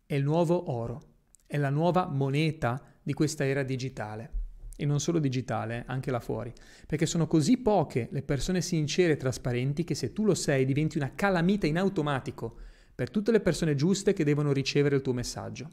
è 0.05 0.15
il 0.15 0.23
nuovo 0.23 0.71
oro, 0.71 1.01
è 1.45 1.57
la 1.57 1.69
nuova 1.69 2.07
moneta 2.07 2.83
di 3.01 3.13
questa 3.13 3.45
era 3.45 3.63
digitale 3.63 4.37
e 4.75 4.85
non 4.85 4.99
solo 4.99 5.19
digitale, 5.19 5.83
anche 5.87 6.09
là 6.09 6.19
fuori, 6.19 6.53
perché 6.87 7.05
sono 7.05 7.27
così 7.27 7.57
poche 7.57 8.07
le 8.11 8.21
persone 8.21 8.61
sincere 8.61 9.13
e 9.13 9.17
trasparenti 9.17 9.83
che 9.83 9.93
se 9.93 10.13
tu 10.13 10.23
lo 10.23 10.35
sei 10.35 10.65
diventi 10.65 10.97
una 10.97 11.13
calamita 11.13 11.67
in 11.67 11.77
automatico 11.77 12.57
per 12.95 13.11
tutte 13.11 13.31
le 13.31 13.41
persone 13.41 13.75
giuste 13.75 14.13
che 14.13 14.23
devono 14.23 14.51
ricevere 14.53 14.95
il 14.95 15.01
tuo 15.01 15.13
messaggio. 15.13 15.69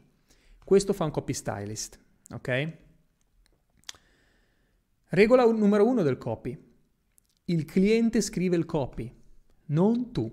Questo 0.63 0.93
fa 0.93 1.05
un 1.05 1.11
copy 1.11 1.33
stylist, 1.33 1.99
ok? 2.31 2.77
Regola 5.09 5.45
numero 5.45 5.87
uno 5.87 6.03
del 6.03 6.17
copy. 6.17 6.66
Il 7.49 7.63
cliente 7.63 8.19
scrive 8.19 8.57
il 8.57 8.65
copy, 8.65 9.09
non 9.67 10.11
tu. 10.11 10.29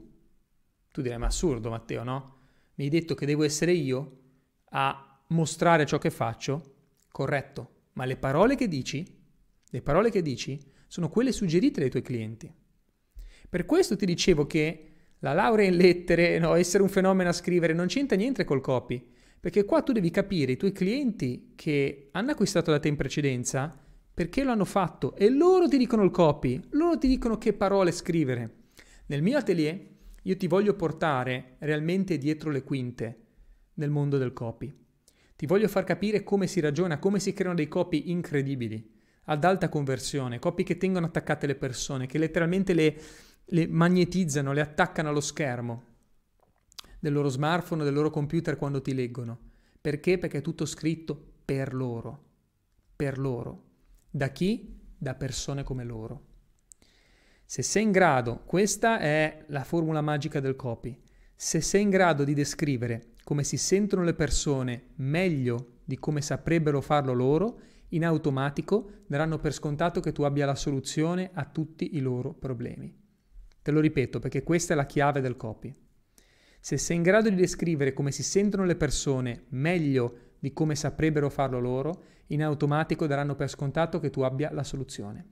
Tu 0.91 1.01
direi, 1.01 1.17
ma 1.17 1.27
assurdo 1.27 1.71
Matteo, 1.71 2.03
no? 2.03 2.39
Mi 2.75 2.85
hai 2.85 2.91
detto 2.91 3.15
che 3.15 3.25
devo 3.25 3.45
essere 3.45 3.71
io 3.71 4.23
a 4.71 5.23
mostrare 5.29 5.87
ciò 5.87 5.99
che 5.99 6.11
faccio? 6.11 6.75
Corretto, 7.13 7.83
ma 7.93 8.05
le 8.05 8.17
parole 8.17 8.57
che 8.57 8.67
dici, 8.67 9.07
le 9.65 9.81
parole 9.81 10.11
che 10.11 10.23
dici, 10.23 10.61
sono 10.89 11.09
quelle 11.09 11.31
suggerite 11.31 11.79
dai 11.79 11.89
tuoi 11.89 12.03
clienti. 12.03 12.53
Per 13.49 13.65
questo 13.65 13.95
ti 13.95 14.07
dicevo 14.07 14.49
che 14.49 14.95
la 15.21 15.35
laurea 15.35 15.69
in 15.69 15.77
lettere, 15.77 16.41
no, 16.41 16.57
essere 16.57 16.83
un 16.83 16.89
fenomeno 16.89 17.29
a 17.29 17.33
scrivere, 17.33 17.75
non 17.75 17.87
c'entra 17.87 18.17
niente 18.17 18.43
col 18.43 18.61
copy, 18.61 19.13
perché 19.39 19.65
qua 19.65 19.83
tu 19.83 19.93
devi 19.93 20.11
capire 20.11 20.51
i 20.51 20.57
tuoi 20.57 20.73
clienti 20.73 21.53
che 21.55 22.09
hanno 22.11 22.33
acquistato 22.33 22.73
da 22.73 22.81
te 22.81 22.89
in 22.89 22.97
precedenza 22.97 23.84
perché 24.15 24.45
lo 24.45 24.53
hanno 24.53 24.65
fatto 24.65 25.17
e 25.17 25.29
loro 25.29 25.69
ti 25.69 25.77
dicono 25.77 26.05
il 26.05 26.13
copy, 26.13 26.61
loro 26.71 26.97
ti 26.97 27.09
dicono 27.09 27.37
che 27.37 27.53
parole 27.53 27.91
scrivere. 27.91 28.63
Nel 29.07 29.23
mio 29.23 29.37
atelier 29.37 29.93
io 30.23 30.37
ti 30.37 30.47
voglio 30.47 30.75
portare 30.75 31.57
realmente 31.59 32.17
dietro 32.17 32.51
le 32.51 32.63
quinte 32.63 33.19
nel 33.75 33.91
mondo 33.91 34.17
del 34.17 34.33
copy. 34.33 34.73
Ti 35.37 35.47
voglio 35.47 35.67
far 35.67 35.83
capire 35.83 36.23
come 36.23 36.47
si 36.47 36.61
ragiona, 36.61 37.01
come 37.01 37.19
si 37.19 37.33
creano 37.33 37.57
dei 37.57 37.67
copy 37.67 38.11
incredibili, 38.11 38.93
ad 39.25 39.43
alta 39.43 39.69
conversione, 39.69 40.39
copy 40.39 40.63
che 40.63 40.77
tengono 40.77 41.07
attaccate 41.07 41.47
le 41.47 41.57
persone, 41.57 42.07
che 42.07 42.19
letteralmente 42.19 42.73
le, 42.73 42.97
le 43.47 43.67
magnetizzano, 43.67 44.53
le 44.53 44.61
attaccano 44.61 45.09
allo 45.09 45.21
schermo 45.21 45.93
del 47.01 47.13
loro 47.13 47.29
smartphone, 47.29 47.85
del 47.85 47.93
loro 47.93 48.11
computer 48.11 48.57
quando 48.57 48.81
ti 48.81 48.95
leggono. 48.95 49.39
Perché? 49.81 50.17
Perché 50.17 50.39
è 50.39 50.43
tutto 50.43 50.65
scritto 50.65 51.33
per 51.45 51.75
loro, 51.75 52.25
per 52.97 53.19
loro. 53.19 53.73
Da 54.17 54.29
chi? 54.29 54.81
Da 54.97 55.17
persone 55.17 55.65
come 55.65 55.83
loro. 55.83 56.27
Se 57.45 57.63
sei 57.63 57.83
in 57.83 57.91
grado, 57.91 58.45
questa 58.45 59.01
è 59.01 59.45
la 59.49 59.65
formula 59.65 60.03
magica 60.03 60.39
del 60.39 60.55
copy, 60.55 60.97
se 61.35 61.61
sei 61.61 61.83
in 61.83 61.91
grado 61.91 62.23
di 62.23 62.33
descrivere 62.33 63.15
come 63.25 63.43
si 63.43 63.57
sentono 63.57 64.05
le 64.05 64.15
persone 64.15 64.91
meglio 64.99 65.81
di 65.85 65.99
come 65.99 66.21
saprebbero 66.21 66.81
farlo 66.81 67.13
loro, 67.13 67.59
in 67.89 68.05
automatico 68.05 69.03
daranno 69.09 69.41
per 69.41 69.53
scontato 69.53 69.99
che 69.99 70.13
tu 70.13 70.23
abbia 70.23 70.47
la 70.47 70.55
soluzione 70.55 71.31
a 71.33 71.45
tutti 71.47 71.97
i 71.97 72.01
loro 72.01 72.35
problemi. 72.35 72.97
Te 73.63 73.73
lo 73.73 73.81
ripeto 73.81 74.21
perché 74.21 74.45
questa 74.45 74.75
è 74.75 74.77
la 74.77 74.87
chiave 74.87 75.21
del 75.21 75.35
copy. 75.35 75.75
Se 76.61 76.77
sei 76.77 76.99
in 76.99 77.03
grado 77.03 77.31
di 77.31 77.35
descrivere 77.35 77.93
come 77.93 78.13
si 78.13 78.23
sentono 78.23 78.65
le 78.65 78.77
persone 78.77 79.47
meglio 79.49 80.24
di 80.45 80.53
come 80.53 80.75
saprebbero 80.75 81.31
farlo 81.31 81.59
loro, 81.59 82.03
in 82.27 82.43
automatico 82.43 83.07
daranno 83.07 83.35
per 83.35 83.49
scontato 83.49 83.99
che 83.99 84.11
tu 84.11 84.21
abbia 84.21 84.53
la 84.53 84.63
soluzione. 84.63 85.27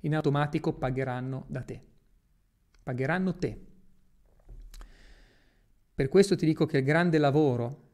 In 0.00 0.14
automatico 0.14 0.72
pagheranno 0.72 1.44
da 1.48 1.60
te. 1.60 1.82
Pagheranno 2.82 3.36
te. 3.36 3.60
Per 5.94 6.08
questo 6.08 6.34
ti 6.34 6.46
dico 6.46 6.64
che 6.64 6.78
il 6.78 6.84
grande 6.84 7.18
lavoro 7.18 7.90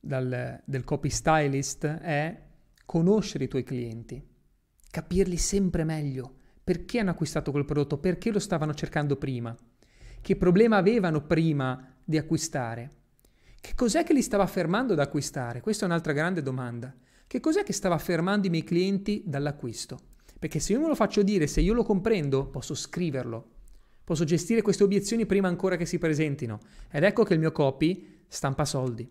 dal, 0.00 0.62
del 0.64 0.82
copy 0.82 1.10
stylist 1.10 1.84
è 1.84 2.42
conoscere 2.86 3.44
i 3.44 3.48
tuoi 3.48 3.62
clienti, 3.62 4.26
capirli 4.90 5.36
sempre 5.36 5.84
meglio, 5.84 6.36
perché 6.64 7.00
hanno 7.00 7.10
acquistato 7.10 7.50
quel 7.50 7.66
prodotto, 7.66 7.98
perché 7.98 8.30
lo 8.30 8.38
stavano 8.38 8.72
cercando 8.72 9.16
prima, 9.16 9.54
che 10.22 10.36
problema 10.36 10.78
avevano 10.78 11.20
prima 11.20 11.96
di 12.02 12.16
acquistare, 12.16 13.02
che 13.64 13.74
cos'è 13.74 14.04
che 14.04 14.12
li 14.12 14.20
stava 14.20 14.46
fermando 14.46 14.94
da 14.94 15.04
acquistare? 15.04 15.62
Questa 15.62 15.84
è 15.84 15.88
un'altra 15.88 16.12
grande 16.12 16.42
domanda. 16.42 16.94
Che 17.26 17.40
cos'è 17.40 17.62
che 17.62 17.72
stava 17.72 17.96
fermando 17.96 18.46
i 18.46 18.50
miei 18.50 18.62
clienti 18.62 19.22
dall'acquisto? 19.24 19.98
Perché 20.38 20.58
se 20.60 20.74
io 20.74 20.80
me 20.80 20.88
lo 20.88 20.94
faccio 20.94 21.22
dire, 21.22 21.46
se 21.46 21.62
io 21.62 21.72
lo 21.72 21.82
comprendo, 21.82 22.46
posso 22.48 22.74
scriverlo, 22.74 23.52
Posso 24.04 24.24
gestire 24.24 24.60
queste 24.60 24.84
obiezioni 24.84 25.24
prima 25.24 25.48
ancora 25.48 25.76
che 25.76 25.86
si 25.86 25.96
presentino. 25.96 26.60
Ed 26.90 27.04
ecco 27.04 27.24
che 27.24 27.32
il 27.32 27.38
mio 27.38 27.52
copy 27.52 28.24
stampa 28.28 28.66
soldi. 28.66 29.10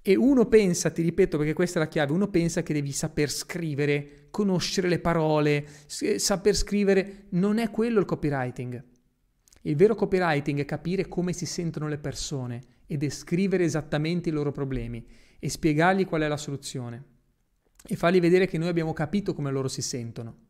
E 0.00 0.16
uno 0.16 0.46
pensa, 0.46 0.88
ti 0.88 1.02
ripeto 1.02 1.36
perché 1.36 1.52
questa 1.52 1.78
è 1.78 1.82
la 1.82 1.88
chiave, 1.88 2.12
uno 2.12 2.28
pensa 2.28 2.62
che 2.62 2.72
devi 2.72 2.90
saper 2.90 3.30
scrivere, 3.30 4.28
conoscere 4.30 4.88
le 4.88 4.98
parole, 4.98 5.66
saper 5.86 6.56
scrivere. 6.56 7.26
Non 7.30 7.58
è 7.58 7.68
quello 7.68 8.00
il 8.00 8.06
copywriting. 8.06 8.82
Il 9.60 9.76
vero 9.76 9.94
copywriting 9.94 10.60
è 10.60 10.64
capire 10.64 11.06
come 11.06 11.34
si 11.34 11.44
sentono 11.44 11.86
le 11.86 11.98
persone 11.98 12.62
e 12.88 12.96
descrivere 12.96 13.62
esattamente 13.62 14.30
i 14.30 14.32
loro 14.32 14.50
problemi 14.50 15.06
e 15.38 15.48
spiegargli 15.48 16.06
qual 16.06 16.22
è 16.22 16.28
la 16.28 16.36
soluzione 16.36 17.04
e 17.86 17.94
fargli 17.94 18.20
vedere 18.20 18.46
che 18.46 18.58
noi 18.58 18.68
abbiamo 18.68 18.92
capito 18.92 19.34
come 19.34 19.52
loro 19.52 19.68
si 19.68 19.82
sentono. 19.82 20.46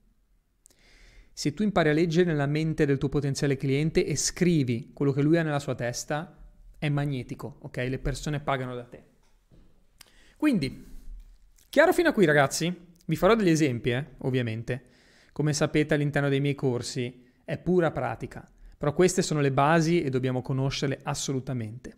Se 1.32 1.52
tu 1.52 1.62
impari 1.62 1.90
a 1.90 1.92
leggere 1.92 2.30
nella 2.30 2.46
mente 2.46 2.86
del 2.86 2.98
tuo 2.98 3.08
potenziale 3.08 3.56
cliente 3.56 4.06
e 4.06 4.16
scrivi 4.16 4.92
quello 4.94 5.12
che 5.12 5.22
lui 5.22 5.36
ha 5.36 5.42
nella 5.42 5.60
sua 5.60 5.74
testa, 5.74 6.36
è 6.78 6.88
magnetico, 6.88 7.58
ok? 7.60 7.76
Le 7.76 7.98
persone 7.98 8.40
pagano 8.40 8.74
da 8.74 8.84
te. 8.84 9.04
Quindi, 10.36 10.84
chiaro 11.68 11.92
fino 11.92 12.08
a 12.08 12.12
qui 12.12 12.24
ragazzi? 12.24 12.74
Vi 13.04 13.16
farò 13.16 13.34
degli 13.34 13.50
esempi, 13.50 13.90
eh, 13.90 14.04
ovviamente. 14.18 14.82
Come 15.32 15.52
sapete 15.52 15.94
all'interno 15.94 16.28
dei 16.28 16.40
miei 16.40 16.54
corsi 16.54 17.26
è 17.44 17.56
pura 17.58 17.92
pratica, 17.92 18.48
però 18.76 18.92
queste 18.92 19.22
sono 19.22 19.40
le 19.40 19.52
basi 19.52 20.02
e 20.02 20.10
dobbiamo 20.10 20.42
conoscerle 20.42 21.00
assolutamente. 21.02 21.96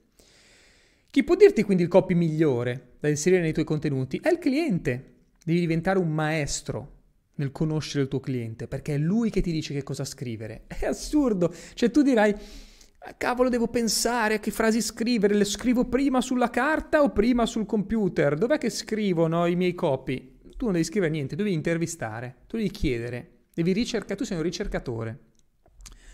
Chi 1.10 1.24
può 1.24 1.34
dirti 1.34 1.64
quindi 1.64 1.82
il 1.82 1.88
copy 1.88 2.14
migliore 2.14 2.92
da 3.00 3.08
inserire 3.08 3.42
nei 3.42 3.52
tuoi 3.52 3.64
contenuti? 3.64 4.20
È 4.22 4.30
il 4.30 4.38
cliente. 4.38 5.14
Devi 5.44 5.58
diventare 5.58 5.98
un 5.98 6.08
maestro 6.08 6.98
nel 7.34 7.50
conoscere 7.50 8.04
il 8.04 8.08
tuo 8.08 8.20
cliente, 8.20 8.68
perché 8.68 8.94
è 8.94 8.98
lui 8.98 9.28
che 9.28 9.40
ti 9.40 9.50
dice 9.50 9.74
che 9.74 9.82
cosa 9.82 10.04
scrivere. 10.04 10.66
È 10.68 10.86
assurdo. 10.86 11.52
Cioè 11.74 11.90
tu 11.90 12.02
dirai, 12.02 12.32
ah, 12.32 13.14
cavolo, 13.14 13.48
devo 13.48 13.66
pensare 13.66 14.34
a 14.34 14.38
che 14.38 14.52
frasi 14.52 14.80
scrivere, 14.80 15.34
le 15.34 15.44
scrivo 15.44 15.86
prima 15.86 16.20
sulla 16.20 16.48
carta 16.48 17.02
o 17.02 17.10
prima 17.10 17.44
sul 17.44 17.66
computer? 17.66 18.36
Dov'è 18.36 18.58
che 18.58 18.70
scrivono 18.70 19.46
i 19.46 19.56
miei 19.56 19.74
copy? 19.74 20.38
Tu 20.56 20.66
non 20.66 20.74
devi 20.74 20.84
scrivere 20.84 21.10
niente, 21.10 21.34
devi 21.34 21.52
intervistare, 21.52 22.42
tu 22.46 22.56
devi 22.56 22.70
chiedere, 22.70 23.46
devi 23.52 23.72
ricercare, 23.72 24.14
tu 24.14 24.24
sei 24.24 24.36
un 24.36 24.44
ricercatore. 24.44 25.18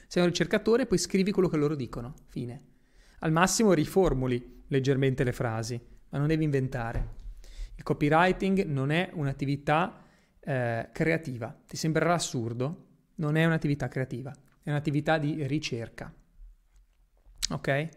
Sei 0.07 0.23
un 0.23 0.29
ricercatore, 0.29 0.87
poi 0.87 0.97
scrivi 0.97 1.33
quello 1.33 1.49
che 1.49 1.59
loro 1.59 1.75
dicono, 1.75 2.15
fine. 2.29 2.63
Al 3.19 3.33
massimo 3.33 3.75
riformuli 3.75 4.55
leggermente 4.69 5.25
le 5.25 5.33
frasi, 5.33 5.81
ma 6.11 6.19
non 6.19 6.27
devi 6.27 6.45
inventare. 6.45 7.15
Il 7.77 7.83
copywriting 7.83 8.65
non 8.65 8.91
è 8.91 9.11
un'attività 9.13 10.03
eh, 10.41 10.89
creativa. 10.93 11.57
Ti 11.67 11.77
sembrerà 11.77 12.15
assurdo, 12.15 12.87
non 13.17 13.37
è 13.37 13.45
un'attività 13.45 13.89
creativa, 13.89 14.35
è 14.63 14.71
un'attività 14.71 15.19
di 15.19 15.47
ricerca. 15.47 16.13
Ok? 17.51 17.89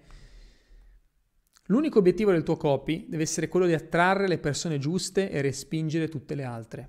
L'unico 1.66 2.00
obiettivo 2.00 2.32
del 2.32 2.44
tuo 2.44 2.58
copy 2.58 3.06
deve 3.08 3.24
essere 3.24 3.48
quello 3.48 3.68
di 3.68 3.74
attrarre 3.74 4.28
le 4.28 4.40
persone 4.40 4.80
giuste 4.80 5.30
e 5.30 5.42
respingere 5.42 6.10
tutte 6.10 6.34
le 6.34 6.44
altre. 6.44 6.88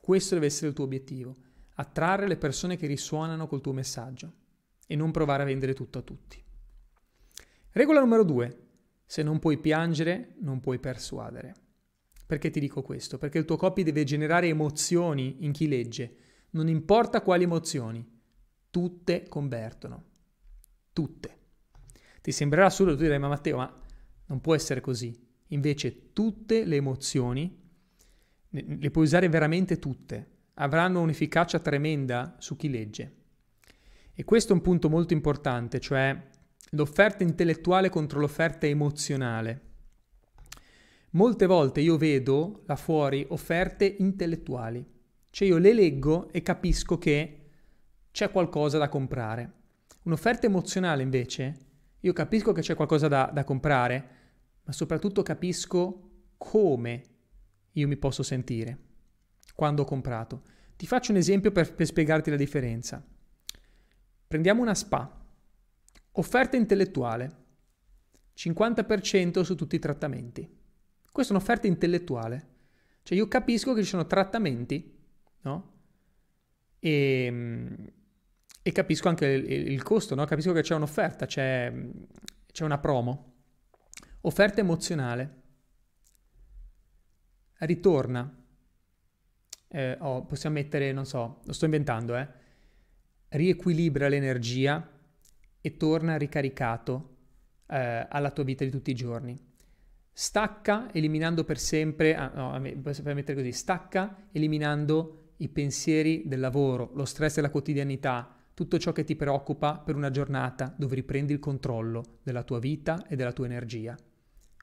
Questo 0.00 0.34
deve 0.34 0.46
essere 0.46 0.68
il 0.68 0.74
tuo 0.74 0.84
obiettivo, 0.84 1.36
attrarre 1.76 2.28
le 2.28 2.36
persone 2.36 2.76
che 2.76 2.86
risuonano 2.86 3.46
col 3.46 3.62
tuo 3.62 3.72
messaggio 3.72 4.32
e 4.86 4.94
non 4.96 5.10
provare 5.10 5.42
a 5.42 5.46
vendere 5.46 5.72
tutto 5.72 5.98
a 5.98 6.02
tutti. 6.02 6.42
Regola 7.70 8.00
numero 8.00 8.22
due. 8.22 8.65
Se 9.06 9.22
non 9.22 9.38
puoi 9.38 9.58
piangere, 9.58 10.34
non 10.40 10.60
puoi 10.60 10.78
persuadere. 10.80 11.54
Perché 12.26 12.50
ti 12.50 12.58
dico 12.58 12.82
questo? 12.82 13.18
Perché 13.18 13.38
il 13.38 13.44
tuo 13.44 13.56
copy 13.56 13.84
deve 13.84 14.02
generare 14.02 14.48
emozioni 14.48 15.44
in 15.44 15.52
chi 15.52 15.68
legge. 15.68 16.16
Non 16.50 16.66
importa 16.68 17.22
quali 17.22 17.44
emozioni, 17.44 18.04
tutte 18.70 19.28
convertono. 19.28 20.04
Tutte. 20.92 21.38
Ti 22.20 22.32
sembrerà 22.32 22.66
assurdo, 22.66 22.96
tu 22.96 23.02
direi, 23.02 23.20
ma 23.20 23.28
Matteo, 23.28 23.58
ma 23.58 23.82
non 24.26 24.40
può 24.40 24.56
essere 24.56 24.80
così. 24.80 25.16
Invece 25.48 26.12
tutte 26.12 26.64
le 26.64 26.74
emozioni, 26.74 27.62
le 28.48 28.90
puoi 28.90 29.04
usare 29.04 29.28
veramente 29.28 29.78
tutte, 29.78 30.30
avranno 30.54 31.00
un'efficacia 31.02 31.60
tremenda 31.60 32.34
su 32.38 32.56
chi 32.56 32.68
legge. 32.68 33.14
E 34.12 34.24
questo 34.24 34.52
è 34.52 34.56
un 34.56 34.62
punto 34.62 34.88
molto 34.88 35.12
importante, 35.12 35.78
cioè 35.78 36.20
l'offerta 36.70 37.22
intellettuale 37.22 37.88
contro 37.88 38.20
l'offerta 38.20 38.66
emozionale. 38.66 39.60
Molte 41.10 41.46
volte 41.46 41.80
io 41.80 41.96
vedo 41.96 42.62
là 42.66 42.76
fuori 42.76 43.24
offerte 43.30 43.96
intellettuali, 43.98 44.84
cioè 45.30 45.48
io 45.48 45.58
le 45.58 45.72
leggo 45.72 46.30
e 46.32 46.42
capisco 46.42 46.98
che 46.98 47.48
c'è 48.10 48.30
qualcosa 48.30 48.78
da 48.78 48.88
comprare. 48.88 49.52
Un'offerta 50.02 50.46
emozionale 50.46 51.02
invece, 51.02 51.56
io 52.00 52.12
capisco 52.12 52.52
che 52.52 52.60
c'è 52.60 52.74
qualcosa 52.74 53.08
da, 53.08 53.30
da 53.32 53.44
comprare, 53.44 54.08
ma 54.64 54.72
soprattutto 54.72 55.22
capisco 55.22 56.10
come 56.36 57.02
io 57.72 57.88
mi 57.88 57.96
posso 57.96 58.22
sentire 58.22 58.78
quando 59.54 59.82
ho 59.82 59.86
comprato. 59.86 60.42
Ti 60.76 60.86
faccio 60.86 61.12
un 61.12 61.16
esempio 61.16 61.50
per, 61.50 61.74
per 61.74 61.86
spiegarti 61.86 62.30
la 62.30 62.36
differenza. 62.36 63.02
Prendiamo 64.26 64.60
una 64.60 64.74
spa, 64.74 65.25
offerta 66.16 66.56
intellettuale, 66.56 67.44
50% 68.36 69.42
su 69.42 69.54
tutti 69.54 69.76
i 69.76 69.78
trattamenti. 69.78 70.48
Questa 71.10 71.32
è 71.32 71.36
un'offerta 71.36 71.66
intellettuale. 71.66 72.54
Cioè 73.02 73.16
io 73.16 73.28
capisco 73.28 73.72
che 73.72 73.82
ci 73.82 73.88
sono 73.88 74.06
trattamenti, 74.06 74.94
no? 75.42 75.72
E, 76.78 77.92
e 78.62 78.72
capisco 78.72 79.08
anche 79.08 79.26
il, 79.26 79.70
il, 79.70 79.82
costo, 79.82 80.14
no? 80.14 80.24
Capisco 80.24 80.52
che 80.52 80.62
c'è 80.62 80.74
un'offerta, 80.74 81.26
c'è, 81.26 81.72
c'è 82.52 82.64
una 82.64 82.78
promo. 82.78 83.34
Offerta 84.22 84.60
emozionale. 84.60 85.42
Ritorna. 87.58 88.44
Eh, 89.68 89.96
oh, 90.00 90.24
possiamo 90.24 90.56
mettere, 90.56 90.92
non 90.92 91.06
so, 91.06 91.40
lo 91.44 91.52
sto 91.52 91.64
inventando, 91.64 92.16
eh. 92.16 92.28
Riequilibra 93.28 94.08
l'energia 94.08 94.95
e 95.66 95.76
torna 95.76 96.16
ricaricato 96.16 97.16
eh, 97.66 98.06
alla 98.08 98.30
tua 98.30 98.44
vita 98.44 98.62
di 98.62 98.70
tutti 98.70 98.92
i 98.92 98.94
giorni. 98.94 99.36
Stacca 100.12 100.92
eliminando 100.92 101.42
per 101.42 101.58
sempre, 101.58 102.14
ah, 102.14 102.30
no, 102.32 102.60
per 102.60 103.14
mettere 103.16 103.34
così, 103.34 103.50
stacca 103.50 104.28
eliminando 104.30 105.32
i 105.38 105.48
pensieri 105.48 106.22
del 106.24 106.38
lavoro, 106.38 106.92
lo 106.94 107.04
stress 107.04 107.34
della 107.34 107.50
quotidianità, 107.50 108.32
tutto 108.54 108.78
ciò 108.78 108.92
che 108.92 109.02
ti 109.02 109.16
preoccupa 109.16 109.76
per 109.78 109.96
una 109.96 110.12
giornata 110.12 110.72
dove 110.78 110.94
riprendi 110.94 111.32
il 111.32 111.40
controllo 111.40 112.18
della 112.22 112.44
tua 112.44 112.60
vita 112.60 113.04
e 113.08 113.16
della 113.16 113.32
tua 113.32 113.46
energia. 113.46 113.96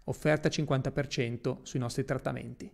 Offerta 0.05 0.47
50% 0.47 1.57
sui 1.63 1.79
nostri 1.79 2.05
trattamenti. 2.05 2.71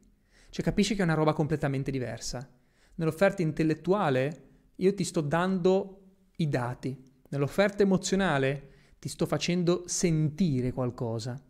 Cioè 0.52 0.64
capisci 0.64 0.94
che 0.94 1.02
è 1.02 1.06
una 1.06 1.16
roba 1.16 1.34
completamente 1.34 1.90
diversa. 1.90 2.48
Nell'offerta 2.94 3.42
intellettuale 3.42 4.44
io 4.76 4.94
ti 4.94 5.04
sto 5.04 5.22
dando 5.22 5.96
i 6.36 6.48
dati, 6.48 7.09
nell'offerta 7.30 7.84
emozionale 7.84 8.68
ti 9.00 9.10
sto 9.10 9.26
facendo 9.26 9.84
sentire 9.86 10.72
qualcosa 10.72 11.42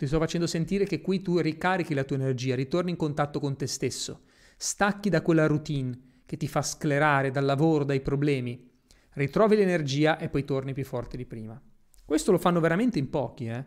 ti 0.00 0.06
sto 0.06 0.18
facendo 0.18 0.46
sentire 0.46 0.86
che 0.86 1.02
qui 1.02 1.20
tu 1.20 1.38
ricarichi 1.40 1.92
la 1.92 2.04
tua 2.04 2.16
energia, 2.16 2.54
ritorni 2.54 2.88
in 2.88 2.96
contatto 2.96 3.38
con 3.38 3.54
te 3.54 3.66
stesso, 3.66 4.22
stacchi 4.56 5.10
da 5.10 5.20
quella 5.20 5.44
routine 5.44 6.22
che 6.24 6.38
ti 6.38 6.48
fa 6.48 6.62
sclerare 6.62 7.30
dal 7.30 7.44
lavoro, 7.44 7.84
dai 7.84 8.00
problemi, 8.00 8.66
ritrovi 9.10 9.56
l'energia 9.56 10.16
e 10.16 10.30
poi 10.30 10.46
torni 10.46 10.72
più 10.72 10.86
forte 10.86 11.18
di 11.18 11.26
prima. 11.26 11.60
Questo 12.02 12.32
lo 12.32 12.38
fanno 12.38 12.60
veramente 12.60 12.98
in 12.98 13.10
pochi, 13.10 13.48
eh? 13.48 13.62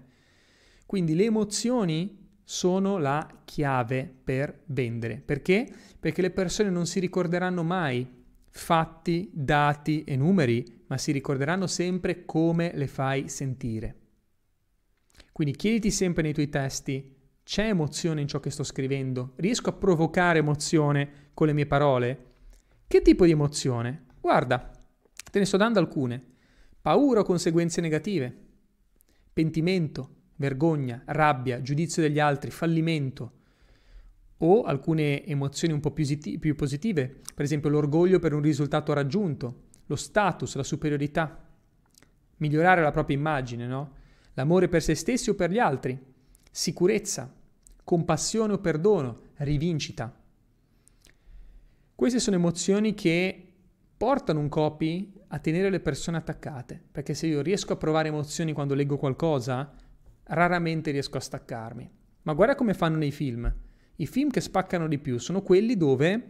Quindi 0.88 1.14
le 1.14 1.26
emozioni 1.26 2.32
sono 2.44 2.98
la 2.98 3.42
chiave 3.46 4.12
per 4.24 4.64
vendere. 4.66 5.22
Perché? 5.24 5.72
Perché 6.00 6.24
le 6.24 6.32
persone 6.32 6.72
non 6.72 6.88
si 6.88 7.00
ricorderanno 7.00 7.62
mai 7.62 8.23
fatti, 8.56 9.32
dati 9.34 10.04
e 10.04 10.16
numeri, 10.16 10.84
ma 10.88 10.98
si 10.98 11.12
ricorderanno 11.12 11.66
sempre 11.66 12.24
come 12.24 12.72
le 12.76 12.88
fai 12.88 13.28
sentire. 13.28 13.96
Quindi 15.32 15.56
chiediti 15.56 15.90
sempre 15.90 16.22
nei 16.22 16.34
tuoi 16.34 16.50
testi, 16.50 17.16
c'è 17.44 17.68
emozione 17.68 18.22
in 18.22 18.28
ciò 18.28 18.40
che 18.40 18.52
sto 18.52 18.64
scrivendo? 18.64 19.34
Riesco 19.38 19.70
a 19.70 19.74
provocare 19.74 20.40
emozione 20.40 21.32
con 21.34 21.48
le 21.48 21.54
mie 21.54 21.66
parole? 21.66 22.26
Che 22.88 23.02
tipo 23.02 23.26
di 23.26 23.32
emozione? 23.32 24.06
Guarda, 24.22 24.72
te 25.32 25.40
ne 25.40 25.46
sto 25.46 25.58
dando 25.58 25.80
alcune. 25.80 26.24
Paura 26.80 27.22
o 27.22 27.24
conseguenze 27.24 27.82
negative? 27.82 28.38
Pentimento, 29.34 30.16
vergogna, 30.36 31.02
rabbia, 31.06 31.62
giudizio 31.62 32.04
degli 32.04 32.20
altri, 32.20 32.52
fallimento. 32.52 33.40
O 34.46 34.64
alcune 34.64 35.26
emozioni 35.26 35.74
un 35.74 35.80
po' 35.80 35.92
più, 35.92 36.06
più 36.40 36.56
positive, 36.56 37.22
per 37.34 37.46
esempio 37.46 37.70
l'orgoglio 37.70 38.20
per 38.20 38.34
un 38.34 38.42
risultato 38.42 38.94
raggiunto, 38.94 39.64
lo 39.86 39.96
status, 39.96 40.56
la 40.56 40.64
superiorità. 40.64 41.48
Migliorare 42.38 42.82
la 42.82 42.92
propria 42.92 43.18
immagine, 43.18 43.68
no? 43.68 44.02
l'amore 44.34 44.68
per 44.68 44.82
se 44.82 44.96
stessi 44.96 45.30
o 45.30 45.36
per 45.36 45.52
gli 45.52 45.60
altri, 45.60 45.98
sicurezza, 46.50 47.34
compassione 47.84 48.54
o 48.54 48.60
perdono, 48.60 49.22
rivincita. 49.38 50.14
Queste 51.96 52.20
sono 52.20 52.36
emozioni 52.36 52.94
che 52.94 53.48
portano 53.96 54.40
un 54.40 54.50
copy 54.50 55.14
a 55.28 55.40
tenere 55.40 55.70
le 55.70 55.80
persone 55.80 56.18
attaccate, 56.18 56.82
perché 56.92 57.14
se 57.14 57.28
io 57.28 57.42
riesco 57.42 57.74
a 57.74 57.78
provare 57.78 58.10
emozioni 58.10 58.54
quando 58.54 58.74
leggo 58.74 58.98
qualcosa, 58.98 59.74
raramente 60.26 60.92
riesco 60.92 61.18
a 61.18 61.22
staccarmi. 61.22 61.90
Ma 62.24 62.34
guarda 62.34 62.56
come 62.56 62.74
fanno 62.74 62.98
nei 62.98 63.12
film. 63.12 63.54
I 63.98 64.08
film 64.08 64.30
che 64.30 64.42
spaccano 64.42 64.88
di 64.88 64.98
più 64.98 65.18
sono 65.18 65.42
quelli 65.42 65.78
dove 65.78 66.28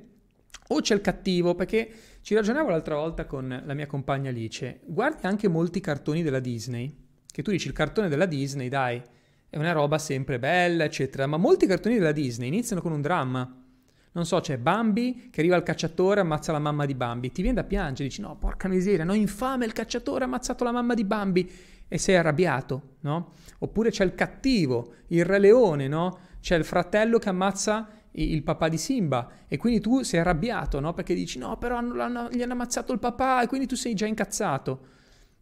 o 0.68 0.82
c'è 0.82 0.96
il 0.96 1.02
cattivo, 1.02 1.56
perché 1.56 1.90
ci 2.22 2.36
ragionavo 2.36 2.70
l'altra 2.70 2.96
volta 2.96 3.26
con 3.26 3.62
la 3.64 3.74
mia 3.74 3.88
compagna 3.88 4.30
Alice, 4.30 4.82
guardi 4.86 5.26
anche 5.26 5.48
molti 5.48 5.80
cartoni 5.80 6.24
della 6.24 6.40
Disney 6.40 7.02
che 7.34 7.42
tu 7.42 7.50
dici 7.50 7.68
il 7.68 7.74
cartone 7.74 8.10
della 8.10 8.28
Disney, 8.28 8.70
dai, 8.70 9.02
è 9.50 9.58
una 9.58 9.72
roba 9.72 9.98
sempre 9.98 10.38
bella, 10.38 10.84
eccetera, 10.84 11.26
ma 11.26 11.38
molti 11.38 11.66
cartoni 11.66 11.98
della 11.98 12.12
Disney 12.12 12.48
iniziano 12.48 12.80
con 12.80 12.92
un 12.92 13.02
dramma. 13.02 13.60
Non 14.12 14.26
so, 14.28 14.40
c'è 14.40 14.60
Bambi 14.60 15.30
che 15.32 15.40
arriva 15.40 15.56
al 15.56 15.64
cacciatore 15.64 16.20
e 16.20 16.24
ammazza 16.24 16.52
la 16.52 16.60
mamma 16.60 16.86
di 16.86 16.94
Bambi. 16.94 17.32
Ti 17.32 17.42
viene 17.42 17.60
da 17.60 17.64
piangere, 17.64 18.08
dici 18.08 18.22
no, 18.22 18.38
porca 18.38 18.68
miseria, 18.68 19.04
no, 19.04 19.16
infame, 19.16 19.66
il 19.66 19.74
cacciatore 19.74 20.26
ha 20.26 20.28
ammazzato 20.28 20.64
la 20.64 20.72
mamma 20.72 20.94
di 20.94 21.04
Bambi 21.06 21.52
e 21.88 21.98
sei 21.98 22.16
arrabbiato, 22.16 22.98
no? 23.00 23.32
Oppure 23.60 23.90
c'è 23.90 24.04
il 24.04 24.14
cattivo, 24.14 24.94
il 25.08 25.26
re 25.26 25.40
leone, 25.40 25.88
no? 25.88 26.20
C'è 26.44 26.58
il 26.58 26.66
fratello 26.66 27.20
che 27.20 27.30
ammazza 27.30 27.88
il 28.12 28.44
papà 28.44 28.68
di 28.68 28.78
Simba 28.78 29.46
e 29.48 29.56
quindi 29.56 29.80
tu 29.80 30.02
sei 30.02 30.20
arrabbiato, 30.20 30.82
no? 30.82 30.94
Perché 30.94 31.14
dici 31.14 31.40
no, 31.40 31.58
però 31.58 31.78
hanno, 31.78 32.02
hanno, 32.02 32.30
gli 32.30 32.42
hanno 32.42 32.52
ammazzato 32.52 32.92
il 32.92 33.00
papà 33.00 33.42
e 33.42 33.48
quindi 33.48 33.66
tu 33.66 33.76
sei 33.76 33.94
già 33.94 34.06
incazzato. 34.06 34.88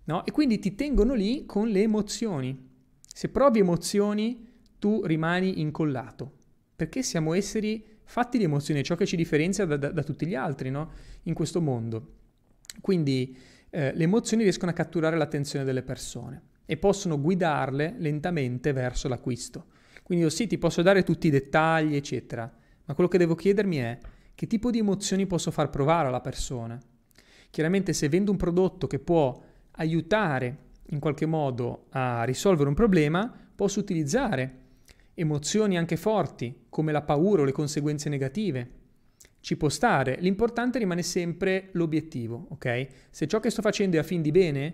No? 0.03 0.23
E 0.23 0.31
quindi 0.31 0.59
ti 0.59 0.75
tengono 0.75 1.15
lì 1.15 1.47
con 1.47 1.69
le 1.69 1.81
emozioni. 1.81 2.69
Se 3.01 3.29
provi 3.29 3.57
emozioni, 3.57 4.47
tu 4.77 5.03
rimani 5.03 5.59
incollato, 5.59 6.31
perché 6.75 7.01
siamo 7.01 7.33
esseri 7.33 7.83
fatti 8.03 8.37
di 8.37 8.43
emozioni, 8.43 8.83
ciò 8.83 8.93
che 8.93 9.07
ci 9.07 9.15
differenzia 9.15 9.65
da, 9.65 9.77
da, 9.77 9.89
da 9.89 10.03
tutti 10.03 10.27
gli 10.27 10.35
altri 10.35 10.69
no? 10.69 10.91
in 11.23 11.33
questo 11.33 11.61
mondo. 11.61 12.17
Quindi 12.79 13.35
eh, 13.71 13.91
le 13.91 14.03
emozioni 14.03 14.43
riescono 14.43 14.69
a 14.69 14.75
catturare 14.75 15.17
l'attenzione 15.17 15.65
delle 15.65 15.81
persone 15.81 16.43
e 16.63 16.77
possono 16.77 17.19
guidarle 17.19 17.95
lentamente 17.97 18.71
verso 18.71 19.07
l'acquisto. 19.07 19.65
Quindi 20.11 20.27
io 20.27 20.35
sì, 20.35 20.45
ti 20.45 20.57
posso 20.57 20.81
dare 20.81 21.03
tutti 21.03 21.27
i 21.27 21.29
dettagli, 21.29 21.95
eccetera, 21.95 22.53
ma 22.83 22.93
quello 22.93 23.09
che 23.09 23.17
devo 23.17 23.33
chiedermi 23.33 23.77
è 23.77 23.97
che 24.35 24.45
tipo 24.45 24.69
di 24.69 24.79
emozioni 24.79 25.25
posso 25.25 25.51
far 25.51 25.69
provare 25.69 26.09
alla 26.09 26.19
persona. 26.19 26.77
Chiaramente 27.49 27.93
se 27.93 28.09
vendo 28.09 28.29
un 28.29 28.35
prodotto 28.35 28.87
che 28.87 28.99
può 28.99 29.41
aiutare 29.71 30.57
in 30.87 30.99
qualche 30.99 31.25
modo 31.25 31.85
a 31.91 32.25
risolvere 32.25 32.67
un 32.67 32.75
problema, 32.75 33.33
posso 33.55 33.79
utilizzare 33.79 34.57
emozioni 35.13 35.77
anche 35.77 35.95
forti, 35.95 36.65
come 36.67 36.91
la 36.91 37.03
paura 37.03 37.43
o 37.43 37.45
le 37.45 37.53
conseguenze 37.53 38.09
negative. 38.09 38.69
Ci 39.39 39.55
può 39.55 39.69
stare, 39.69 40.17
l'importante 40.19 40.77
rimane 40.77 41.03
sempre 41.03 41.69
l'obiettivo, 41.71 42.47
ok? 42.49 42.87
Se 43.11 43.27
ciò 43.27 43.39
che 43.39 43.49
sto 43.49 43.61
facendo 43.61 43.95
è 43.95 44.01
a 44.01 44.03
fin 44.03 44.21
di 44.21 44.31
bene, 44.31 44.73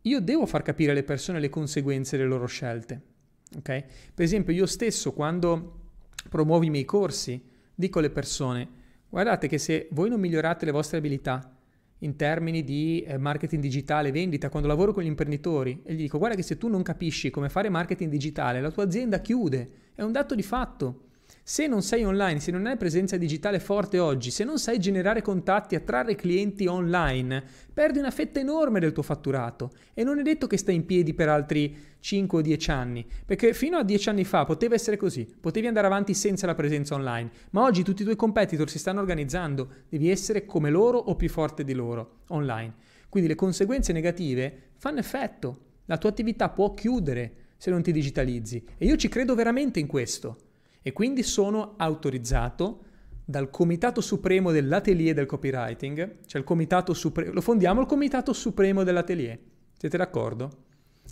io 0.00 0.20
devo 0.20 0.46
far 0.46 0.62
capire 0.62 0.90
alle 0.90 1.04
persone 1.04 1.38
le 1.38 1.48
conseguenze 1.48 2.16
delle 2.16 2.28
loro 2.28 2.46
scelte, 2.46 3.13
ok? 3.56 3.84
Per 4.14 4.24
esempio, 4.24 4.52
io 4.52 4.66
stesso 4.66 5.12
quando 5.12 5.80
promuovo 6.28 6.64
i 6.64 6.70
miei 6.70 6.84
corsi, 6.84 7.42
dico 7.74 7.98
alle 7.98 8.10
persone, 8.10 8.68
guardate 9.08 9.48
che 9.48 9.58
se 9.58 9.88
voi 9.92 10.08
non 10.08 10.20
migliorate 10.20 10.64
le 10.64 10.70
vostre 10.70 10.98
abilità, 10.98 11.54
in 11.98 12.16
termini 12.16 12.62
di 12.64 13.02
eh, 13.02 13.16
marketing 13.18 13.62
digitale, 13.62 14.12
vendita, 14.12 14.50
quando 14.50 14.68
lavoro 14.68 14.92
con 14.92 15.02
gli 15.02 15.06
imprenditori 15.06 15.80
e 15.84 15.94
gli 15.94 16.02
dico 16.02 16.18
guarda 16.18 16.36
che 16.36 16.42
se 16.42 16.58
tu 16.58 16.68
non 16.68 16.82
capisci 16.82 17.30
come 17.30 17.48
fare 17.48 17.68
marketing 17.68 18.10
digitale, 18.10 18.60
la 18.60 18.70
tua 18.70 18.84
azienda 18.84 19.20
chiude, 19.20 19.70
è 19.94 20.02
un 20.02 20.12
dato 20.12 20.34
di 20.34 20.42
fatto. 20.42 21.00
Se 21.46 21.66
non 21.66 21.82
sei 21.82 22.04
online, 22.04 22.40
se 22.40 22.50
non 22.50 22.64
hai 22.64 22.78
presenza 22.78 23.18
digitale 23.18 23.60
forte 23.60 23.98
oggi, 23.98 24.30
se 24.30 24.44
non 24.44 24.58
sai 24.58 24.78
generare 24.78 25.20
contatti, 25.20 25.74
attrarre 25.74 26.14
clienti 26.14 26.64
online, 26.64 27.44
perdi 27.70 27.98
una 27.98 28.10
fetta 28.10 28.40
enorme 28.40 28.80
del 28.80 28.92
tuo 28.92 29.02
fatturato. 29.02 29.72
E 29.92 30.04
non 30.04 30.18
è 30.18 30.22
detto 30.22 30.46
che 30.46 30.56
stai 30.56 30.74
in 30.74 30.86
piedi 30.86 31.12
per 31.12 31.28
altri 31.28 31.76
5 32.00 32.38
o 32.38 32.40
10 32.40 32.70
anni, 32.70 33.06
perché 33.26 33.52
fino 33.52 33.76
a 33.76 33.84
10 33.84 34.08
anni 34.08 34.24
fa 34.24 34.46
poteva 34.46 34.74
essere 34.74 34.96
così, 34.96 35.30
potevi 35.38 35.66
andare 35.66 35.86
avanti 35.86 36.14
senza 36.14 36.46
la 36.46 36.54
presenza 36.54 36.94
online, 36.94 37.30
ma 37.50 37.64
oggi 37.64 37.82
tutti 37.82 38.00
i 38.00 38.04
tuoi 38.06 38.16
competitor 38.16 38.70
si 38.70 38.78
stanno 38.78 39.00
organizzando, 39.00 39.68
devi 39.90 40.08
essere 40.08 40.46
come 40.46 40.70
loro 40.70 40.96
o 40.96 41.14
più 41.14 41.28
forte 41.28 41.62
di 41.62 41.74
loro 41.74 42.20
online. 42.28 42.72
Quindi 43.10 43.28
le 43.28 43.34
conseguenze 43.34 43.92
negative 43.92 44.70
fanno 44.78 45.00
effetto, 45.00 45.58
la 45.84 45.98
tua 45.98 46.08
attività 46.08 46.48
può 46.48 46.72
chiudere 46.72 47.32
se 47.58 47.68
non 47.70 47.82
ti 47.82 47.92
digitalizzi. 47.92 48.64
E 48.78 48.86
io 48.86 48.96
ci 48.96 49.08
credo 49.10 49.34
veramente 49.34 49.78
in 49.78 49.86
questo 49.86 50.52
e 50.86 50.92
quindi 50.92 51.22
sono 51.22 51.76
autorizzato 51.78 52.84
dal 53.24 53.48
Comitato 53.48 54.02
Supremo 54.02 54.52
dell'Atelier 54.52 55.14
del 55.14 55.24
Copywriting, 55.24 56.18
cioè 56.26 56.42
il 56.42 56.46
Comitato 56.46 56.92
Supremo, 56.92 57.32
lo 57.32 57.40
fondiamo 57.40 57.80
il 57.80 57.86
Comitato 57.86 58.34
Supremo 58.34 58.84
dell'Atelier, 58.84 59.38
siete 59.78 59.96
d'accordo? 59.96 60.64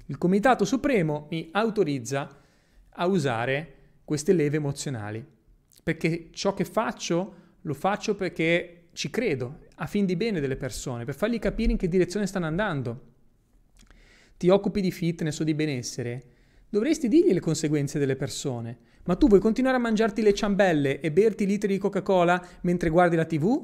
Il 0.07 0.19
Comitato 0.19 0.67
Supremo 0.67 1.27
mi 1.31 1.49
autorizza 1.53 2.39
a 2.91 3.07
usare 3.07 3.77
queste 4.05 4.35
leve 4.35 4.59
emozionali, 4.59 5.25
perché 5.83 6.29
ciò 6.33 6.53
che 6.53 6.67
faccio 6.67 7.37
lo 7.63 7.73
faccio 7.73 8.15
perché 8.15 8.89
ci 8.93 9.09
credo, 9.09 9.61
a 9.77 9.87
fin 9.87 10.05
di 10.05 10.17
bene 10.17 10.41
delle 10.41 10.57
persone, 10.57 11.07
per 11.07 11.15
fargli 11.15 11.39
capire 11.39 11.73
in 11.73 11.79
che 11.79 11.89
direzione 11.89 12.27
stanno 12.27 12.45
andando. 12.45 13.11
Ti 14.37 14.51
occupi 14.51 14.83
di 14.83 14.91
fitness 14.91 15.39
o 15.39 15.45
di 15.45 15.55
benessere, 15.55 16.25
dovresti 16.69 17.09
dirgli 17.09 17.33
le 17.33 17.41
conseguenze 17.41 17.99
delle 17.99 18.17
persone, 18.17 18.91
ma 19.05 19.17
tu 19.17 19.27
vuoi 19.27 19.41
continuare 19.41 19.77
a 19.77 19.81
mangiarti 19.81 20.23
le 20.23 20.33
ciambelle 20.33 21.01
e 21.01 21.11
berti 21.11 21.47
litri 21.47 21.73
di 21.73 21.79
Coca-Cola 21.79 22.45
mentre 22.63 22.89
guardi 22.89 23.17
la 23.17 23.25
TV? 23.25 23.61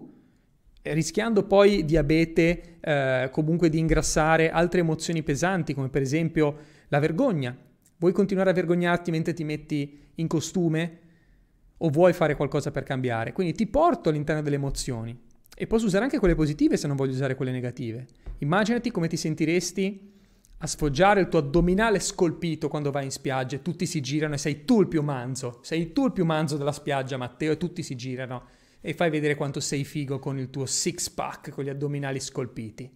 Eh, 0.83 0.95
rischiando 0.95 1.45
poi 1.45 1.85
diabete, 1.85 2.79
eh, 2.81 3.29
comunque 3.31 3.69
di 3.69 3.79
ingrassare 3.79 4.51
altre 4.51 4.81
emozioni 4.81 5.23
pesanti, 5.23 5.75
come 5.75 5.89
per 5.89 6.03
esempio 6.03 6.57
la 6.89 6.99
vergogna. 6.99 7.57
Vuoi 7.99 8.13
continuare 8.13 8.51
a 8.51 8.53
vergognarti 8.53 9.11
mentre 9.11 9.33
ti 9.33 9.45
metti 9.45 9.99
in 10.17 10.27
costume? 10.27 10.99
O 11.79 11.91
vuoi 11.91 12.13
fare 12.13 12.35
qualcosa 12.35 12.71
per 12.71 12.83
cambiare? 12.83 13.33
Quindi 13.33 13.53
ti 13.55 13.67
porto 13.67 14.09
all'interno 14.09 14.43
delle 14.43 14.57
emozioni. 14.57 15.17
E 15.57 15.67
posso 15.67 15.87
usare 15.87 16.05
anche 16.05 16.19
quelle 16.19 16.35
positive 16.35 16.77
se 16.77 16.87
non 16.87 16.97
voglio 16.97 17.13
usare 17.13 17.35
quelle 17.35 17.51
negative. 17.51 18.07
Immaginati 18.39 18.91
come 18.91 19.09
ti 19.09 19.17
sentiresti 19.17 20.18
a 20.61 20.67
sfoggiare 20.67 21.21
il 21.21 21.29
tuo 21.29 21.39
addominale 21.39 22.01
scolpito 22.01 22.69
quando 22.69 22.91
vai 22.91 23.05
in 23.05 23.11
spiaggia 23.13 23.57
e 23.57 23.63
tutti 23.63 23.87
si 23.87 24.01
girano 24.01 24.35
e 24.35 24.39
sei 24.39 24.65
tu 24.65 24.81
il 24.81 24.89
più 24.89 25.03
manzo, 25.03 25.61
sei 25.63 25.93
tu 25.93 26.07
il 26.07 26.13
più 26.13 26.25
manzo 26.25 26.57
della 26.57 26.73
spiaggia 26.73 27.17
Matteo 27.17 27.53
e 27.53 27.57
tutti 27.57 27.83
si 27.83 27.95
girano 27.95 28.47
e 28.81 28.93
fai 28.93 29.11
vedere 29.11 29.37
quanto 29.37 29.61
sei 29.61 29.85
figo 29.85 30.19
con 30.19 30.39
il 30.39 30.51
tuo 30.51 30.67
six 30.67 31.11
pack 31.11 31.51
con 31.51 31.65
gli 31.65 31.69
addominali 31.69 32.19
scolpiti. 32.19 32.91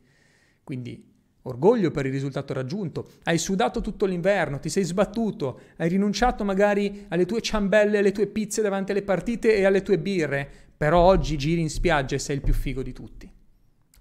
Quindi 0.65 1.11
orgoglio 1.43 1.91
per 1.91 2.07
il 2.07 2.13
risultato 2.13 2.53
raggiunto, 2.53 3.11
hai 3.25 3.39
sudato 3.39 3.81
tutto 3.81 4.07
l'inverno, 4.07 4.59
ti 4.59 4.69
sei 4.69 4.85
sbattuto, 4.85 5.61
hai 5.77 5.89
rinunciato 5.89 6.45
magari 6.45 7.07
alle 7.09 7.27
tue 7.27 7.41
ciambelle, 7.41 7.99
alle 7.99 8.13
tue 8.13 8.27
pizze 8.27 8.63
davanti 8.63 8.91
alle 8.93 9.03
partite 9.03 9.57
e 9.57 9.65
alle 9.65 9.83
tue 9.83 9.99
birre, 9.99 10.49
però 10.77 11.01
oggi 11.01 11.37
giri 11.39 11.61
in 11.61 11.71
spiaggia 11.71 12.17
e 12.17 12.21
sei 12.21 12.37
il 12.37 12.43
più 12.43 12.55
figo 12.55 12.83
di 12.83 12.93
tutti. 12.93 13.31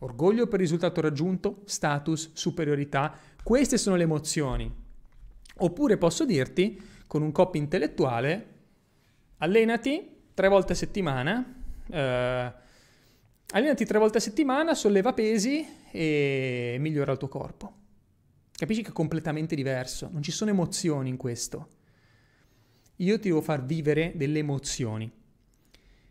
Orgoglio 0.03 0.47
per 0.47 0.59
il 0.59 0.65
risultato 0.65 0.99
raggiunto, 0.99 1.61
status, 1.65 2.31
superiorità, 2.33 3.15
queste 3.43 3.77
sono 3.77 3.95
le 3.95 4.03
emozioni. 4.03 4.73
Oppure 5.57 5.97
posso 5.97 6.25
dirti, 6.25 6.81
con 7.05 7.21
un 7.21 7.31
copy 7.31 7.59
intellettuale, 7.59 8.47
allenati 9.37 10.09
tre 10.33 10.47
volte 10.47 10.73
a 10.73 10.75
settimana, 10.75 11.63
eh, 11.87 12.53
allenati 13.51 13.85
tre 13.85 13.99
volte 13.99 14.17
a 14.17 14.21
settimana, 14.21 14.73
solleva 14.73 15.13
pesi 15.13 15.65
e 15.91 16.77
migliora 16.79 17.11
il 17.11 17.17
tuo 17.19 17.27
corpo. 17.27 17.73
Capisci 18.51 18.81
che 18.81 18.89
è 18.89 18.93
completamente 18.93 19.55
diverso, 19.55 20.09
non 20.11 20.23
ci 20.23 20.31
sono 20.31 20.49
emozioni 20.49 21.09
in 21.09 21.17
questo. 21.17 21.67
Io 22.97 23.19
ti 23.19 23.27
devo 23.27 23.41
far 23.41 23.63
vivere 23.63 24.13
delle 24.15 24.39
emozioni 24.39 25.11